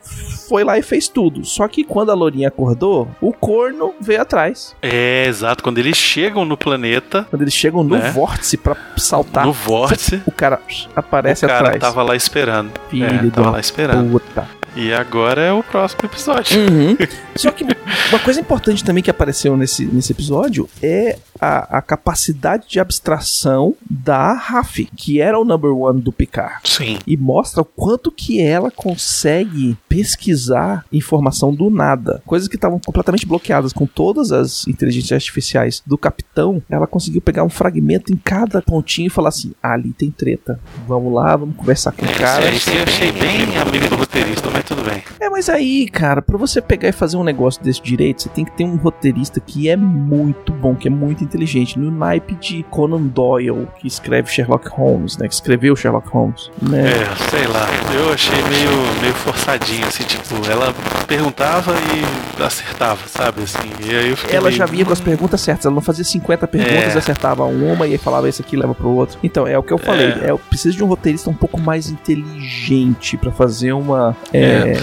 foi 0.50 0.64
lá 0.66 0.78
e 0.78 0.82
fez 0.84 1.08
tudo. 1.08 1.46
Só 1.46 1.66
que 1.68 1.84
quando 1.84 2.12
a 2.12 2.14
Lourinha 2.14 2.50
acordou, 2.50 3.08
o 3.22 3.32
corno 3.32 3.94
veio 4.02 4.22
atrás. 4.22 4.76
É, 4.82 5.26
exato. 5.26 5.64
Quando 5.64 5.78
eles 5.78 5.96
chegam 5.98 6.44
no 6.46 6.58
planeta, 6.58 7.26
Quando 7.30 7.42
eles 7.42 7.54
chegam 7.54 7.84
no 7.84 7.96
Né? 7.98 8.12
vórtice 8.12 8.58
para 8.58 8.76
saltar, 8.98 9.46
no 9.46 9.54
vórtice, 9.54 10.22
o 10.26 10.32
cara 10.32 10.60
aparece 10.96 11.46
o 11.46 11.48
cara 11.48 11.62
atrás. 11.70 11.80
tava 11.82 12.04
lá 12.04 12.16
esperando. 12.18 12.72
Filho 12.90 13.06
é, 13.28 13.32
tava 13.32 13.50
lá 13.52 13.60
esperando. 13.62 14.12
puta. 14.12 14.48
E 14.76 14.94
agora 14.94 15.42
é 15.42 15.54
o 15.54 15.64
próximo 15.64 16.02
episódio. 16.04 16.60
Uhum. 16.60 16.98
Só 17.36 17.52
que 17.52 17.64
uma 17.64 18.20
coisa 18.20 18.40
importante 18.40 18.84
também 18.84 19.02
que 19.02 19.10
apareceu 19.10 19.56
nesse, 19.56 19.86
nesse 19.86 20.12
episódio 20.12 20.70
é 20.82 21.18
a, 21.40 21.78
a 21.78 21.82
capacidade 21.82 22.68
de 22.68 22.80
abstração 22.80 23.76
da 23.90 24.34
Raf, 24.34 24.86
que 24.96 25.22
era 25.22 25.40
o 25.40 25.46
number 25.46 25.72
one 25.72 26.02
do 26.02 26.12
Picard. 26.12 26.60
Sim. 26.64 26.98
E 27.06 27.18
mostra 27.18 27.62
o 27.62 27.66
quanto 27.66 28.12
que 28.12 28.42
ela 28.42 28.72
consegue 28.72 29.78
pesquisar 29.88 30.86
informação 30.92 31.54
do 31.54 31.70
nada. 31.70 32.22
Coisas 32.26 32.48
que 32.48 32.56
estavam 32.56 32.80
completamente 32.80 33.26
bloqueadas 33.26 33.74
com 33.74 33.86
todas 33.86 34.32
as 34.32 34.68
inteligências 34.68 35.14
artificiais 35.14 35.82
do 35.86 35.98
capitão. 35.98 36.62
Ela 36.70 36.88
conseguiu 36.88 37.22
pegar 37.22 37.44
um 37.44 37.50
fragmento 37.50 38.12
em 38.12 38.18
cada 38.18 38.62
pontinho 38.62 39.08
e 39.08 39.10
falar 39.10 39.30
assim: 39.30 39.54
"Ah, 39.62 39.74
ali 39.74 39.94
tem 39.94 40.12
treta. 40.12 40.60
Vamos 40.88 41.14
lá, 41.14 41.36
vamos 41.36 41.56
conversar 41.56 41.92
com 41.92 42.06
o 42.06 42.14
cara. 42.14 42.50
Isso 42.52 42.70
aí 42.70 42.78
eu 42.78 42.84
achei 42.84 43.12
bem 43.12 43.58
amigo 43.58 43.90
do 43.90 43.96
roteirista, 43.96 44.50
mas 44.52 44.64
tudo 44.64 44.84
bem. 44.84 45.04
É, 45.20 45.30
mas 45.30 45.50
aí, 45.50 45.88
cara, 45.88 46.22
pra 46.22 46.38
você 46.38 46.62
pegar 46.62 46.90
e 46.90 46.92
fazer 46.92 47.18
um 47.18 47.24
negócio 47.24 47.64
desse 47.64 47.82
direito, 47.82 48.22
você 48.24 48.30
tem 48.30 48.46
que 48.46 48.52
ter 48.52 48.64
um 48.64 48.76
roteirista 48.76 49.40
que 49.40 49.70
é 49.70 49.76
muito 49.76 50.54
bom, 50.54 50.76
que 50.76 50.88
é 50.88 50.92
muito 50.92 51.25
inteligente. 51.26 51.78
No 51.80 51.92
naipe 51.92 52.36
de 52.36 52.64
Conan 52.70 53.02
Doyle, 53.02 53.68
que 53.80 53.88
escreve 53.88 54.30
Sherlock 54.32 54.68
Holmes, 54.70 55.18
né? 55.18 55.28
Que 55.28 55.34
escreveu 55.34 55.76
Sherlock 55.76 56.08
Holmes, 56.10 56.50
né? 56.62 56.90
É, 56.90 57.30
sei 57.30 57.48
lá. 57.48 57.68
Eu 57.94 58.14
achei 58.14 58.36
meio, 58.44 59.02
meio 59.02 59.14
forçadinho, 59.14 59.86
assim, 59.88 60.04
tipo, 60.04 60.36
ela 60.50 60.74
perguntava 61.08 61.74
e 61.94 62.44
acertava, 62.44 63.00
sabe? 63.08 63.44
Assim, 63.44 63.70
e 63.84 63.96
aí 63.96 64.10
eu 64.10 64.18
fiquei 64.18 64.36
Ela 64.36 64.46
meio, 64.48 64.58
já 64.58 64.66
vinha 64.66 64.86
com 64.86 64.94
as 64.94 65.02
perguntas 65.02 65.42
certas, 65.42 65.66
ela 65.66 65.76
não 65.76 65.82
fazia 65.82 66.04
50 66.04 66.48
perguntas, 66.48 66.96
É. 66.96 66.98
acertava 66.98 67.44
uma 67.46 67.88
e 67.88 67.92
aí 67.94 67.98
falava 67.98 68.28
esse 68.30 68.42
aqui 68.42 68.56
leva 68.56 68.74
pro 68.76 68.90
outro. 68.90 69.18
Então, 69.24 69.48
é 69.48 69.58
o 69.58 69.64
que 69.64 69.74
eu 69.74 69.78
falei, 69.78 70.08
é, 70.24 70.30
eu 70.32 70.38
preciso 70.40 70.78
de 70.78 70.84
um 70.84 70.88
roteirista 70.88 71.30
um 71.30 71.34
pouco 71.34 71.60
mais 71.60 71.90
inteligente 71.90 73.18
pra 73.18 73.32
fazer 73.32 73.74
uma. 73.74 74.16
é, 74.34 74.74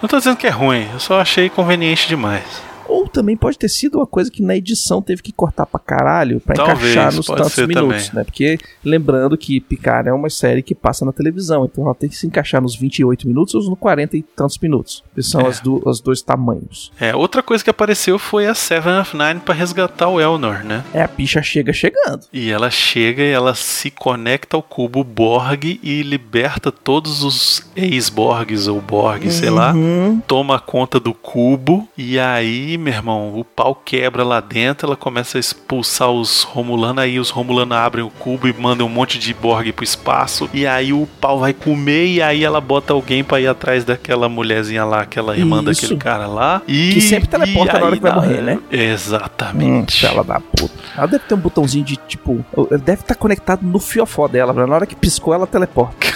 Não 0.00 0.08
tô 0.08 0.18
dizendo 0.18 0.36
que 0.36 0.46
é 0.46 0.50
ruim, 0.50 0.86
eu 0.92 1.00
só 1.00 1.20
achei 1.20 1.48
conveniente 1.48 2.08
demais. 2.08 2.44
Ou 2.88 3.08
também 3.08 3.36
pode 3.36 3.58
ter 3.58 3.68
sido 3.68 3.98
uma 3.98 4.06
coisa 4.06 4.30
que 4.30 4.42
na 4.42 4.56
edição 4.56 5.00
teve 5.02 5.22
que 5.22 5.32
cortar 5.32 5.66
pra 5.66 5.80
caralho 5.80 6.40
pra 6.40 6.54
Talvez, 6.54 6.78
encaixar 6.92 7.14
nos 7.14 7.26
tantos 7.26 7.56
minutos, 7.66 8.06
também. 8.08 8.10
né? 8.14 8.24
Porque 8.24 8.58
lembrando 8.84 9.36
que 9.36 9.60
Picard 9.60 10.08
é 10.08 10.12
uma 10.12 10.30
série 10.30 10.62
que 10.62 10.74
passa 10.74 11.04
na 11.04 11.12
televisão, 11.12 11.64
então 11.64 11.84
ela 11.84 11.94
tem 11.94 12.08
que 12.08 12.16
se 12.16 12.26
encaixar 12.26 12.60
nos 12.62 12.74
28 12.76 13.26
minutos 13.26 13.54
ou 13.54 13.62
nos 13.70 13.78
40 13.78 14.16
e 14.16 14.22
tantos 14.22 14.58
minutos. 14.58 15.02
Que 15.14 15.22
são 15.22 15.40
É. 15.42 15.48
as 15.48 15.60
do- 15.60 15.82
os 15.84 16.00
dois 16.00 16.22
tamanhos. 16.22 16.92
É, 17.00 17.14
outra 17.14 17.42
coisa 17.42 17.62
que 17.64 17.70
apareceu 17.70 18.18
foi 18.18 18.46
a 18.46 18.54
Seven 18.54 18.98
of 19.00 19.16
Nine 19.16 19.40
pra 19.40 19.54
resgatar 19.54 20.08
o 20.08 20.20
Elnor, 20.20 20.64
né? 20.64 20.84
É, 20.92 21.02
a 21.02 21.08
picha 21.08 21.42
chega 21.42 21.72
chegando. 21.72 22.20
E 22.32 22.50
ela 22.50 22.70
chega 22.70 23.22
e 23.22 23.30
ela 23.30 23.54
se 23.54 23.90
conecta 23.90 24.56
ao 24.56 24.62
cubo 24.62 25.02
Borg 25.04 25.80
e 25.82 26.02
liberta 26.02 26.70
todos 26.72 27.22
os 27.22 27.62
ex-Borgs 27.74 28.68
ou 28.68 28.80
Borg, 28.80 29.30
sei 29.30 29.50
lá. 29.50 29.72
Uhum. 29.72 30.20
Toma 30.26 30.58
conta 30.60 30.98
do 31.00 31.12
cubo 31.14 31.88
e 31.96 32.18
aí, 32.18 32.75
meu 32.78 32.92
irmão, 32.92 33.38
o 33.38 33.44
pau 33.44 33.74
quebra 33.74 34.22
lá 34.24 34.40
dentro. 34.40 34.86
Ela 34.86 34.96
começa 34.96 35.38
a 35.38 35.40
expulsar 35.40 36.10
os 36.10 36.42
Romulanos. 36.42 37.02
Aí 37.02 37.18
os 37.18 37.30
Romulanos 37.30 37.76
abrem 37.76 38.04
o 38.04 38.10
cubo 38.10 38.46
e 38.48 38.52
mandam 38.52 38.86
um 38.86 38.90
monte 38.90 39.18
de 39.18 39.32
Borg 39.34 39.72
pro 39.72 39.84
espaço. 39.84 40.48
E 40.52 40.66
aí 40.66 40.92
o 40.92 41.06
pau 41.20 41.38
vai 41.40 41.52
comer. 41.52 42.06
E 42.06 42.22
aí 42.22 42.44
ela 42.44 42.60
bota 42.60 42.92
alguém 42.92 43.22
pra 43.24 43.40
ir 43.40 43.46
atrás 43.48 43.84
daquela 43.84 44.28
mulherzinha 44.28 44.84
lá, 44.84 45.02
aquela 45.02 45.36
irmã 45.36 45.56
Isso. 45.62 45.64
daquele 45.82 45.96
cara 46.00 46.26
lá. 46.26 46.62
E, 46.66 46.94
Que 46.94 47.00
sempre 47.00 47.28
teleporta 47.28 47.78
na 47.78 47.86
hora 47.86 47.96
que 47.96 48.02
vai 48.02 48.12
na- 48.12 48.16
morrer, 48.20 48.40
né? 48.42 48.54
Hum, 48.56 48.62
Exatamente. 48.70 50.04
ela 50.06 50.22
da 50.24 50.40
puta. 50.40 50.74
Ela 50.96 51.06
deve 51.06 51.24
ter 51.24 51.34
um 51.34 51.38
botãozinho 51.38 51.84
de 51.84 51.96
tipo. 51.96 52.44
Deve 52.84 53.02
estar 53.02 53.14
conectado 53.14 53.60
no 53.62 53.78
fiofó 53.78 54.28
dela. 54.28 54.52
pra 54.54 54.66
Na 54.66 54.74
hora 54.74 54.86
que 54.86 54.94
piscou, 54.96 55.34
ela 55.34 55.46
teleporta. 55.46 56.06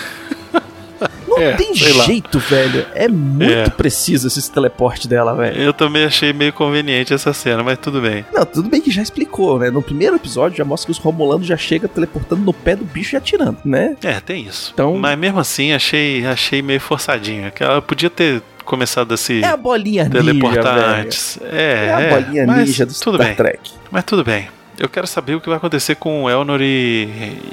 Não 1.41 1.51
É, 1.51 1.53
tem 1.57 1.75
sei 1.75 1.93
lá. 1.93 2.05
jeito, 2.05 2.39
velho. 2.39 2.87
É 2.95 3.09
muito 3.09 3.51
É. 3.53 3.69
preciso 3.71 4.27
esse 4.29 4.51
teleporte 4.51 5.09
dela, 5.09 5.35
velho. 5.35 5.61
Eu 5.61 5.73
também 5.73 6.05
achei 6.05 6.33
meio 6.33 6.53
conveniente 6.53 7.13
essa 7.15 7.33
cena, 7.33 7.63
mas 7.63 7.79
tudo 7.79 8.01
bem. 8.01 8.25
Não, 8.33 8.45
tudo 8.45 8.69
bem 8.69 8.81
que 8.81 8.91
já 8.91 9.03
explicou, 9.03 9.59
né? 9.59 9.71
No 9.71 9.83
primeiro 9.83 10.17
episódio 10.17 10.57
já 10.59 10.65
mostra 10.65 10.87
que 10.87 10.93
os 10.93 10.99
Romulanos 10.99 11.47
já 11.47 11.57
chegam 11.57 11.89
teleportando 11.89 12.43
no 12.43 12.53
pé 12.53 12.77
do 12.77 12.85
bicho 12.85 13.15
e 13.15 13.19
atirando, 13.19 13.59
né? 13.65 13.97
É, 14.03 14.21
tem 14.21 14.47
isso. 14.47 14.71
Então- 14.75 14.97
Mas 14.97 15.19
mesmo 15.19 15.39
assim, 15.41 15.73
achei, 15.73 16.25
achei 16.27 16.63
meio 16.63 16.81
forçadinho. 16.81 17.51
Que 17.53 17.63
ela 17.63 17.81
podia 17.81 18.11
ter 18.11 18.43
começado 18.65 19.13
a 19.13 19.17
se 19.17 19.43
É 19.43 19.47
a 19.49 19.57
bolinha 19.57 20.05
ninja, 20.05 20.19
teleportar 20.19 20.75
velho. 20.75 20.87
antes. 21.07 21.39
É, 21.43 21.87
É 21.87 21.95
a 21.95 22.01
é, 22.01 22.11
bolinha 22.11 22.47
ninja 22.47 22.87
do 22.87 22.93
tudo 22.95 23.15
Star 23.17 23.27
bem. 23.27 23.35
Trek. 23.35 23.71
Mas 23.91 24.05
tudo 24.05 24.23
bem. 24.25 24.49
Eu 24.81 24.89
quero 24.89 25.07
saber 25.07 25.35
o 25.35 25.41
que 25.43 25.49
vai 25.49 25.59
acontecer 25.59 25.95
com 25.97 26.25
o 26.25 26.31
Elnor 26.31 26.61
e, 26.63 27.07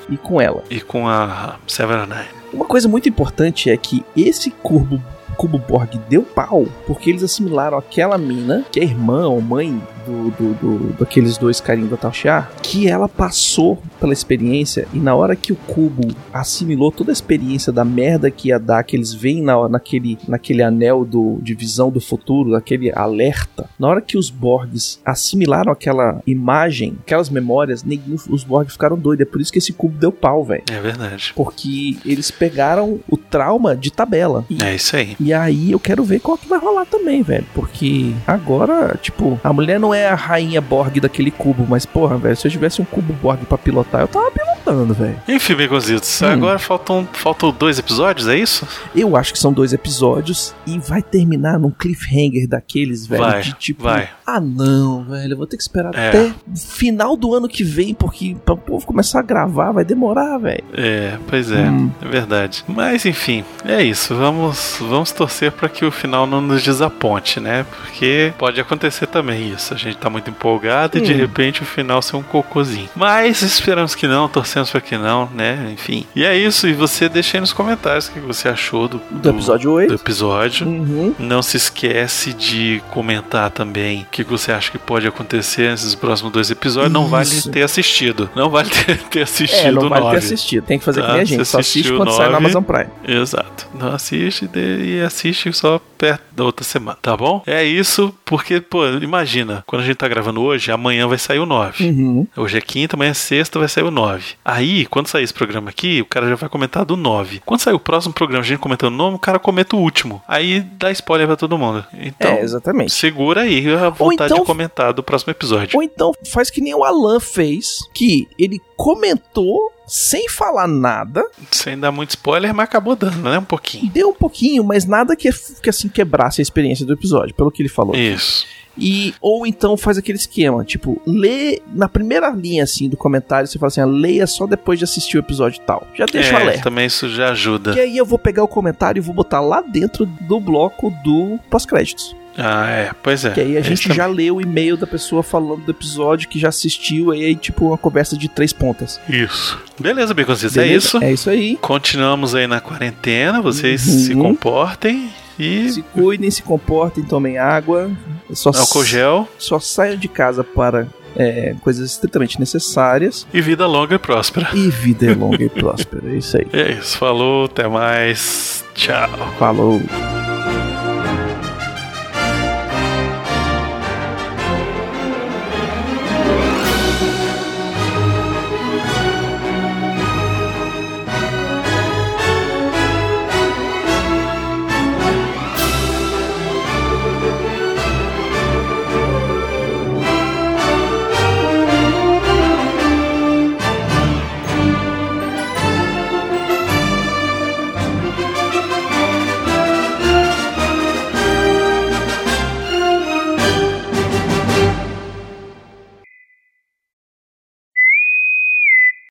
E 0.10 0.16
com 0.16 0.40
ela. 0.40 0.64
e 0.70 0.80
com 0.80 1.10
a 1.10 1.58
Seven 1.68 1.98
Nine. 2.08 2.26
Uma 2.54 2.64
coisa 2.64 2.88
muito 2.88 3.10
importante 3.10 3.70
é 3.70 3.76
que 3.76 4.06
esse 4.16 4.50
cubo, 4.50 5.04
cubo 5.36 5.58
Borg 5.58 6.00
deu 6.10 6.24
pau 6.24 6.66
porque 6.86 7.10
eles 7.10 7.24
assimilaram 7.24 7.78
aquela 7.78 8.18
mina, 8.18 8.66
que 8.72 8.80
é 8.80 8.84
irmã 8.84 9.28
ou 9.28 9.42
mãe 9.42 9.82
do, 10.06 10.32
do, 10.32 10.54
do- 10.54 10.94
daqueles 11.00 11.38
dois 11.38 11.60
carinhos 11.60 11.90
da 11.92 11.98
Tal 11.98 12.14
Shiar, 12.14 12.50
que 12.64 12.88
ela 12.88 13.10
passou 13.10 13.78
pela 14.00 14.14
experiência 14.14 14.88
e 14.94 15.00
na 15.00 15.14
hora 15.16 15.36
que 15.36 15.52
o 15.52 15.56
cubo 15.56 16.08
assimilou 16.34 16.92
toda 16.92 17.12
a 17.12 17.14
experiência 17.14 17.74
da 17.74 17.84
merda 17.84 18.32
que 18.32 18.48
ia 18.50 18.58
dar, 18.60 18.84
que 18.84 18.96
eles 18.96 19.14
veem 19.14 19.42
na, 19.42 19.68
naquele, 19.68 20.18
naquele 20.28 20.64
anel 20.64 21.04
do, 21.04 21.40
de 21.42 21.54
visão 21.54 21.92
do 21.92 22.00
futuro, 22.00 22.56
aquele 22.56 22.90
alerta, 22.96 23.70
na 23.78 23.88
hora 23.90 24.02
que 24.02 24.18
os 24.18 24.30
Borgs 24.30 25.00
assimilaram 25.04 25.72
aquela 25.72 26.22
imagem, 26.26 26.96
aquelas 27.02 27.30
memórias, 27.30 27.84
nenhum- 27.84 28.16
os 28.30 28.44
Borgs 28.46 28.74
ficaram 28.74 28.98
doidos. 28.98 29.28
É 29.28 29.30
por 29.30 29.42
isso 29.42 29.52
que 29.52 29.58
esse 29.58 29.74
cubo 29.74 29.98
deu 29.98 30.12
pau, 30.12 30.44
velho. 30.46 30.64
É 30.72 30.80
verdade. 30.80 31.34
Porque 31.36 31.98
eles 32.06 32.32
pegaram 32.32 33.00
o 33.10 33.18
trauma 33.18 33.76
de 33.76 33.92
tabela. 33.92 34.46
É 34.64 34.74
isso 34.76 34.96
aí. 34.96 35.17
E 35.20 35.34
aí 35.34 35.72
eu 35.72 35.80
quero 35.80 36.04
ver 36.04 36.20
qual 36.20 36.38
que 36.38 36.48
vai 36.48 36.60
rolar 36.60 36.86
também, 36.86 37.22
velho. 37.22 37.46
Porque 37.54 38.14
agora, 38.26 38.98
tipo, 39.02 39.40
a 39.44 39.52
mulher 39.52 39.80
não 39.80 39.94
é 39.94 40.08
a 40.08 40.16
rainha 40.16 40.62
Borg 40.62 41.00
daquele 41.00 41.32
cubo, 41.32 41.66
mas 41.68 41.86
porra, 41.86 42.18
velho, 42.18 42.36
se 42.36 42.48
eu 42.48 42.52
tivesse 42.52 42.82
um 42.82 42.86
cubo 42.86 43.14
Borg 43.14 43.40
pra 43.46 43.58
pilotar, 43.58 44.02
eu 44.02 44.08
tava 44.08 44.32
pilotando, 44.32 44.57
velho. 44.72 45.20
Enfim, 45.28 45.56
Baconzitos, 45.56 46.22
Hum. 46.22 46.26
agora 46.28 46.60
faltam, 46.60 47.08
faltam 47.14 47.52
dois 47.52 47.80
episódios, 47.80 48.28
é 48.28 48.38
isso? 48.38 48.68
Eu 48.96 49.16
acho 49.16 49.32
que 49.34 49.40
são 49.40 49.52
dois 49.54 49.74
episódios 49.74 50.54
e 50.66 50.78
vai 50.80 51.02
terminar 51.02 51.58
num 51.60 51.72
cliffhanger 51.72 52.48
daqueles, 52.48 53.06
velho. 53.06 53.24
Vai, 53.24 53.42
de 53.42 53.54
tipo, 53.54 53.84
vai. 53.84 54.10
ah 54.26 54.40
não, 54.40 55.04
velho, 55.04 55.34
eu 55.34 55.38
vou 55.38 55.48
ter 55.48 55.58
que 55.58 55.64
esperar 55.64 55.94
É. 55.96 56.10
até 56.10 56.32
final 56.56 57.16
do 57.16 57.34
ano 57.34 57.48
que 57.48 57.64
vem, 57.64 57.94
porque 57.94 58.36
pra 58.46 58.54
o 58.54 58.58
povo 58.58 58.86
começar 58.86 59.20
a 59.20 59.24
gravar 59.24 59.72
vai 59.72 59.86
demorar, 59.86 60.38
velho. 60.38 60.64
É, 60.74 61.18
pois 61.28 61.52
é, 61.52 61.70
Hum. 61.70 61.92
é 62.02 62.08
verdade. 62.08 62.64
Mas 62.68 63.06
enfim, 63.06 63.44
é 63.66 63.82
isso. 63.84 64.16
Vamos, 64.16 64.78
vamos 64.80 65.12
torcer 65.12 65.52
para 65.52 65.70
que 65.70 65.86
o 65.86 65.92
final 65.92 66.26
não 66.28 66.42
nos 66.42 66.62
desaponte, 66.64 67.40
né? 67.40 67.66
Porque 67.78 68.34
pode 68.38 68.60
acontecer 68.60 69.08
também 69.08 69.52
isso. 69.52 69.74
A 69.74 69.78
gente 69.78 69.98
tá 69.98 70.10
muito 70.10 70.30
empolgado 70.30 70.98
e 70.98 71.02
de 71.02 71.14
Hum. 71.14 71.18
repente 71.18 71.62
o 71.62 71.66
final 71.66 72.02
ser 72.02 72.16
um 72.18 72.24
cocôzinho. 72.24 72.90
Mas 72.96 73.42
esperamos 73.42 73.96
que 73.96 74.08
não, 74.08 74.28
torcemos 74.28 74.57
para 74.66 74.82
que 74.82 74.98
não, 74.98 75.30
né? 75.34 75.70
Enfim. 75.74 76.06
E 76.16 76.24
é 76.26 76.36
isso. 76.38 76.68
E 76.68 76.74
você 76.74 77.08
deixa 77.10 77.38
aí 77.38 77.42
nos 77.42 77.54
comentários 77.54 78.08
o 78.08 78.12
que 78.12 78.20
você 78.20 78.48
achou 78.50 78.88
do, 78.88 79.02
Do 79.12 79.30
episódio 79.30 79.72
8. 79.72 79.90
do 79.90 79.96
episódio. 79.96 80.68
Uhum. 80.68 81.14
Não 81.20 81.42
se 81.42 81.58
esquece 81.58 82.34
de 82.34 82.82
comentar 82.92 83.50
também 83.52 84.02
o 84.02 84.06
que 84.06 84.24
você 84.24 84.52
acha 84.52 84.72
que 84.72 84.78
pode 84.78 85.08
acontecer 85.08 85.70
nesses 85.72 85.94
próximos 85.96 86.32
dois 86.32 86.50
episódios. 86.52 86.92
Não 86.92 87.08
vale 87.08 87.28
Isso. 87.30 87.50
ter 87.52 87.64
assistido. 87.64 88.30
Não 88.36 88.50
vale 88.50 88.70
ter, 88.70 88.98
ter 89.04 89.22
assistido 89.24 89.68
É, 89.68 89.72
não 89.72 89.90
vale 89.90 89.96
ter 90.02 90.06
nove. 90.06 90.18
assistido. 90.18 90.64
Tem 90.66 90.80
que 90.80 90.86
fazer 90.86 91.02
que 91.02 91.08
Tá, 91.08 91.14
nem 91.14 91.22
a 91.22 91.26
gente. 91.26 91.46
Só 91.46 91.60
assiste 91.60 91.94
quando 91.94 92.12
sai 92.12 92.30
na. 92.30 92.38
Amazon 92.38 92.64
Prime. 92.64 92.90
Exato. 93.08 93.68
Não 93.80 93.92
assiste 93.94 94.50
e 94.56 95.02
assiste 95.02 95.52
só 95.54 95.80
perto 95.98 96.22
da 96.36 96.44
outra 96.44 96.64
semana, 96.64 96.98
tá 97.02 97.18
bom? 97.18 97.42
É 97.48 97.64
isso, 97.64 98.14
porque, 98.24 98.62
pô, 98.62 98.86
imagina, 99.02 99.64
quando 99.66 99.82
a 99.82 99.86
gente 99.86 99.96
tá 99.96 100.08
gravando 100.08 100.42
hoje, 100.42 100.72
amanhã 100.72 101.08
vai 101.08 101.18
sair 101.18 101.40
o 101.40 101.46
9. 101.46 101.84
Uhum. 101.86 102.28
Hoje 102.38 102.58
é 102.58 102.62
quinta, 102.62 102.96
amanhã 102.96 103.10
é 103.12 103.14
sexta, 103.16 103.58
vai 103.58 103.68
sair 103.68 103.84
o 103.84 103.90
9. 103.92 104.36
Aí, 104.50 104.86
quando 104.86 105.08
sair 105.08 105.26
esse 105.26 105.34
programa 105.34 105.70
aqui, 105.70 106.02
o 106.02 106.06
cara 106.06 106.30
já 106.30 106.36
vai 106.36 106.48
comentar 106.48 106.86
do 106.86 106.96
9. 106.96 107.42
Quando 107.46 107.60
sair 107.60 107.74
o 107.74 107.80
próximo 107.80 108.14
programa, 108.14 108.42
a 108.42 108.48
gente 108.48 108.60
comentando 108.60 108.94
o 108.94 108.96
nome, 108.96 109.18
o 109.18 109.20
cara 109.20 109.38
comenta 109.38 109.76
o 109.76 109.80
último. 109.80 110.24
Aí 110.26 110.62
dá 110.62 110.90
spoiler 110.90 111.28
pra 111.28 111.36
todo 111.36 111.58
mundo. 111.58 111.86
Então, 111.94 112.32
é, 112.32 112.42
exatamente. 112.42 112.94
segura 112.94 113.42
aí 113.42 113.68
a 113.76 113.90
vontade 113.90 114.32
então- 114.32 114.40
de 114.40 114.46
comentar 114.46 114.94
do 114.94 115.04
próximo 115.04 115.32
episódio. 115.32 115.76
Ou 115.76 115.84
então 115.84 116.14
faz 116.26 116.50
que 116.50 116.62
nem 116.62 116.74
o 116.74 116.86
Alan 116.86 117.20
fez, 117.20 117.80
que 117.94 118.26
ele 118.40 118.62
comentou 118.78 119.74
sem 119.86 120.30
falar 120.30 120.68
nada, 120.68 121.24
Sem 121.52 121.78
dar 121.80 121.92
muito 121.92 122.12
spoiler, 122.12 122.54
mas 122.54 122.66
acabou 122.66 122.96
dando, 122.96 123.18
né? 123.30 123.40
Um 123.40 123.44
pouquinho. 123.44 123.92
deu 123.92 124.10
um 124.10 124.14
pouquinho, 124.14 124.64
mas 124.64 124.86
nada 124.86 125.16
que, 125.16 125.30
que 125.62 125.70
assim 125.70 125.88
quebrasse 125.88 126.42
a 126.42 126.44
experiência 126.44 126.86
do 126.86 126.94
episódio, 126.94 127.34
pelo 127.34 127.50
que 127.52 127.62
ele 127.62 127.70
falou. 127.70 127.96
Isso. 127.96 128.46
E 128.78 129.14
ou 129.22 129.46
então 129.48 129.76
faz 129.76 129.98
aquele 129.98 130.18
esquema, 130.18 130.64
tipo, 130.64 131.02
lê 131.06 131.62
na 131.74 131.90
primeira 131.90 132.30
linha 132.30 132.64
assim 132.64 132.88
do 132.88 132.96
comentário, 132.98 133.48
você 133.48 133.58
fala 133.58 133.68
assim, 133.68 133.82
ah, 133.82 133.86
leia 133.86 134.28
só 134.28 134.46
depois 134.46 134.78
de 134.80 134.86
assistir 134.86 135.18
o 135.18 135.20
episódio 135.20 135.60
tal. 135.66 135.88
Já 135.96 136.06
deixa 136.06 136.34
o 136.34 136.38
é, 136.38 136.42
alerta. 136.42 136.64
também 136.64 136.86
isso 136.86 137.10
já 137.10 137.30
ajuda. 137.32 137.74
Que 137.74 137.80
aí 137.80 137.98
eu 137.98 138.06
vou 138.06 138.20
pegar 138.20 138.44
o 138.44 138.48
comentário 138.48 139.00
e 139.00 139.02
vou 139.02 139.16
botar 139.16 139.40
lá 139.42 139.62
dentro 139.62 140.06
do 140.06 140.40
bloco 140.40 140.92
do 141.04 141.40
pós-créditos. 141.50 142.16
Ah, 142.40 142.70
é. 142.70 142.92
Pois 143.02 143.26
é. 143.26 143.32
Que 143.32 143.42
aí 143.42 143.58
a 143.58 143.62
Esse 143.62 143.70
gente 143.70 143.94
já 143.94 144.06
lê 144.06 144.30
o 144.30 144.40
e-mail 144.40 144.78
da 144.78 144.86
pessoa 144.86 145.24
falando 145.24 145.66
do 145.66 145.72
episódio 145.72 146.30
que 146.30 146.38
já 146.38 146.50
assistiu, 146.50 147.10
aí, 147.10 147.26
aí 147.26 147.36
tipo 147.36 147.66
uma 147.70 147.78
conversa 147.80 148.16
de 148.16 148.30
três 148.30 148.54
pontas. 148.54 149.02
Isso. 149.10 149.60
Beleza, 149.80 150.14
Baconzitos, 150.14 150.56
é 150.56 150.68
isso. 150.68 151.04
É 151.04 151.12
isso 151.14 151.32
aí. 151.32 151.56
Continuamos 151.60 152.36
aí 152.36 152.46
na 152.46 152.62
quarentena, 152.62 153.42
vocês 153.42 153.88
Uhum. 153.88 154.00
se 154.00 154.14
comportem 154.16 155.10
e 155.40 155.70
Se 155.70 155.82
cuidem, 155.82 156.30
se 156.32 156.42
comportem, 156.42 157.04
tomem 157.04 157.38
água. 157.38 157.90
Só, 158.34 158.50
álcool 158.50 158.84
gel 158.84 159.28
só 159.38 159.60
saiam 159.60 159.96
de 159.96 160.08
casa 160.08 160.44
para 160.44 160.88
é, 161.16 161.56
coisas 161.62 161.92
estritamente 161.92 162.40
necessárias. 162.40 163.26
e 163.34 163.42
vida 163.42 163.66
longa 163.66 163.96
e 163.96 164.00
próspera. 164.00 164.50
E 164.54 164.70
vida 164.70 165.14
longa 165.16 165.44
e 165.44 165.50
próspera. 165.50 166.10
É 166.10 166.18
isso 166.18 166.38
aí. 166.38 166.48
É 166.54 166.72
isso, 166.74 166.98
falou, 166.98 167.46
até 167.46 167.68
mais. 167.68 168.64
Tchau. 168.76 169.10
Falou. 169.40 169.82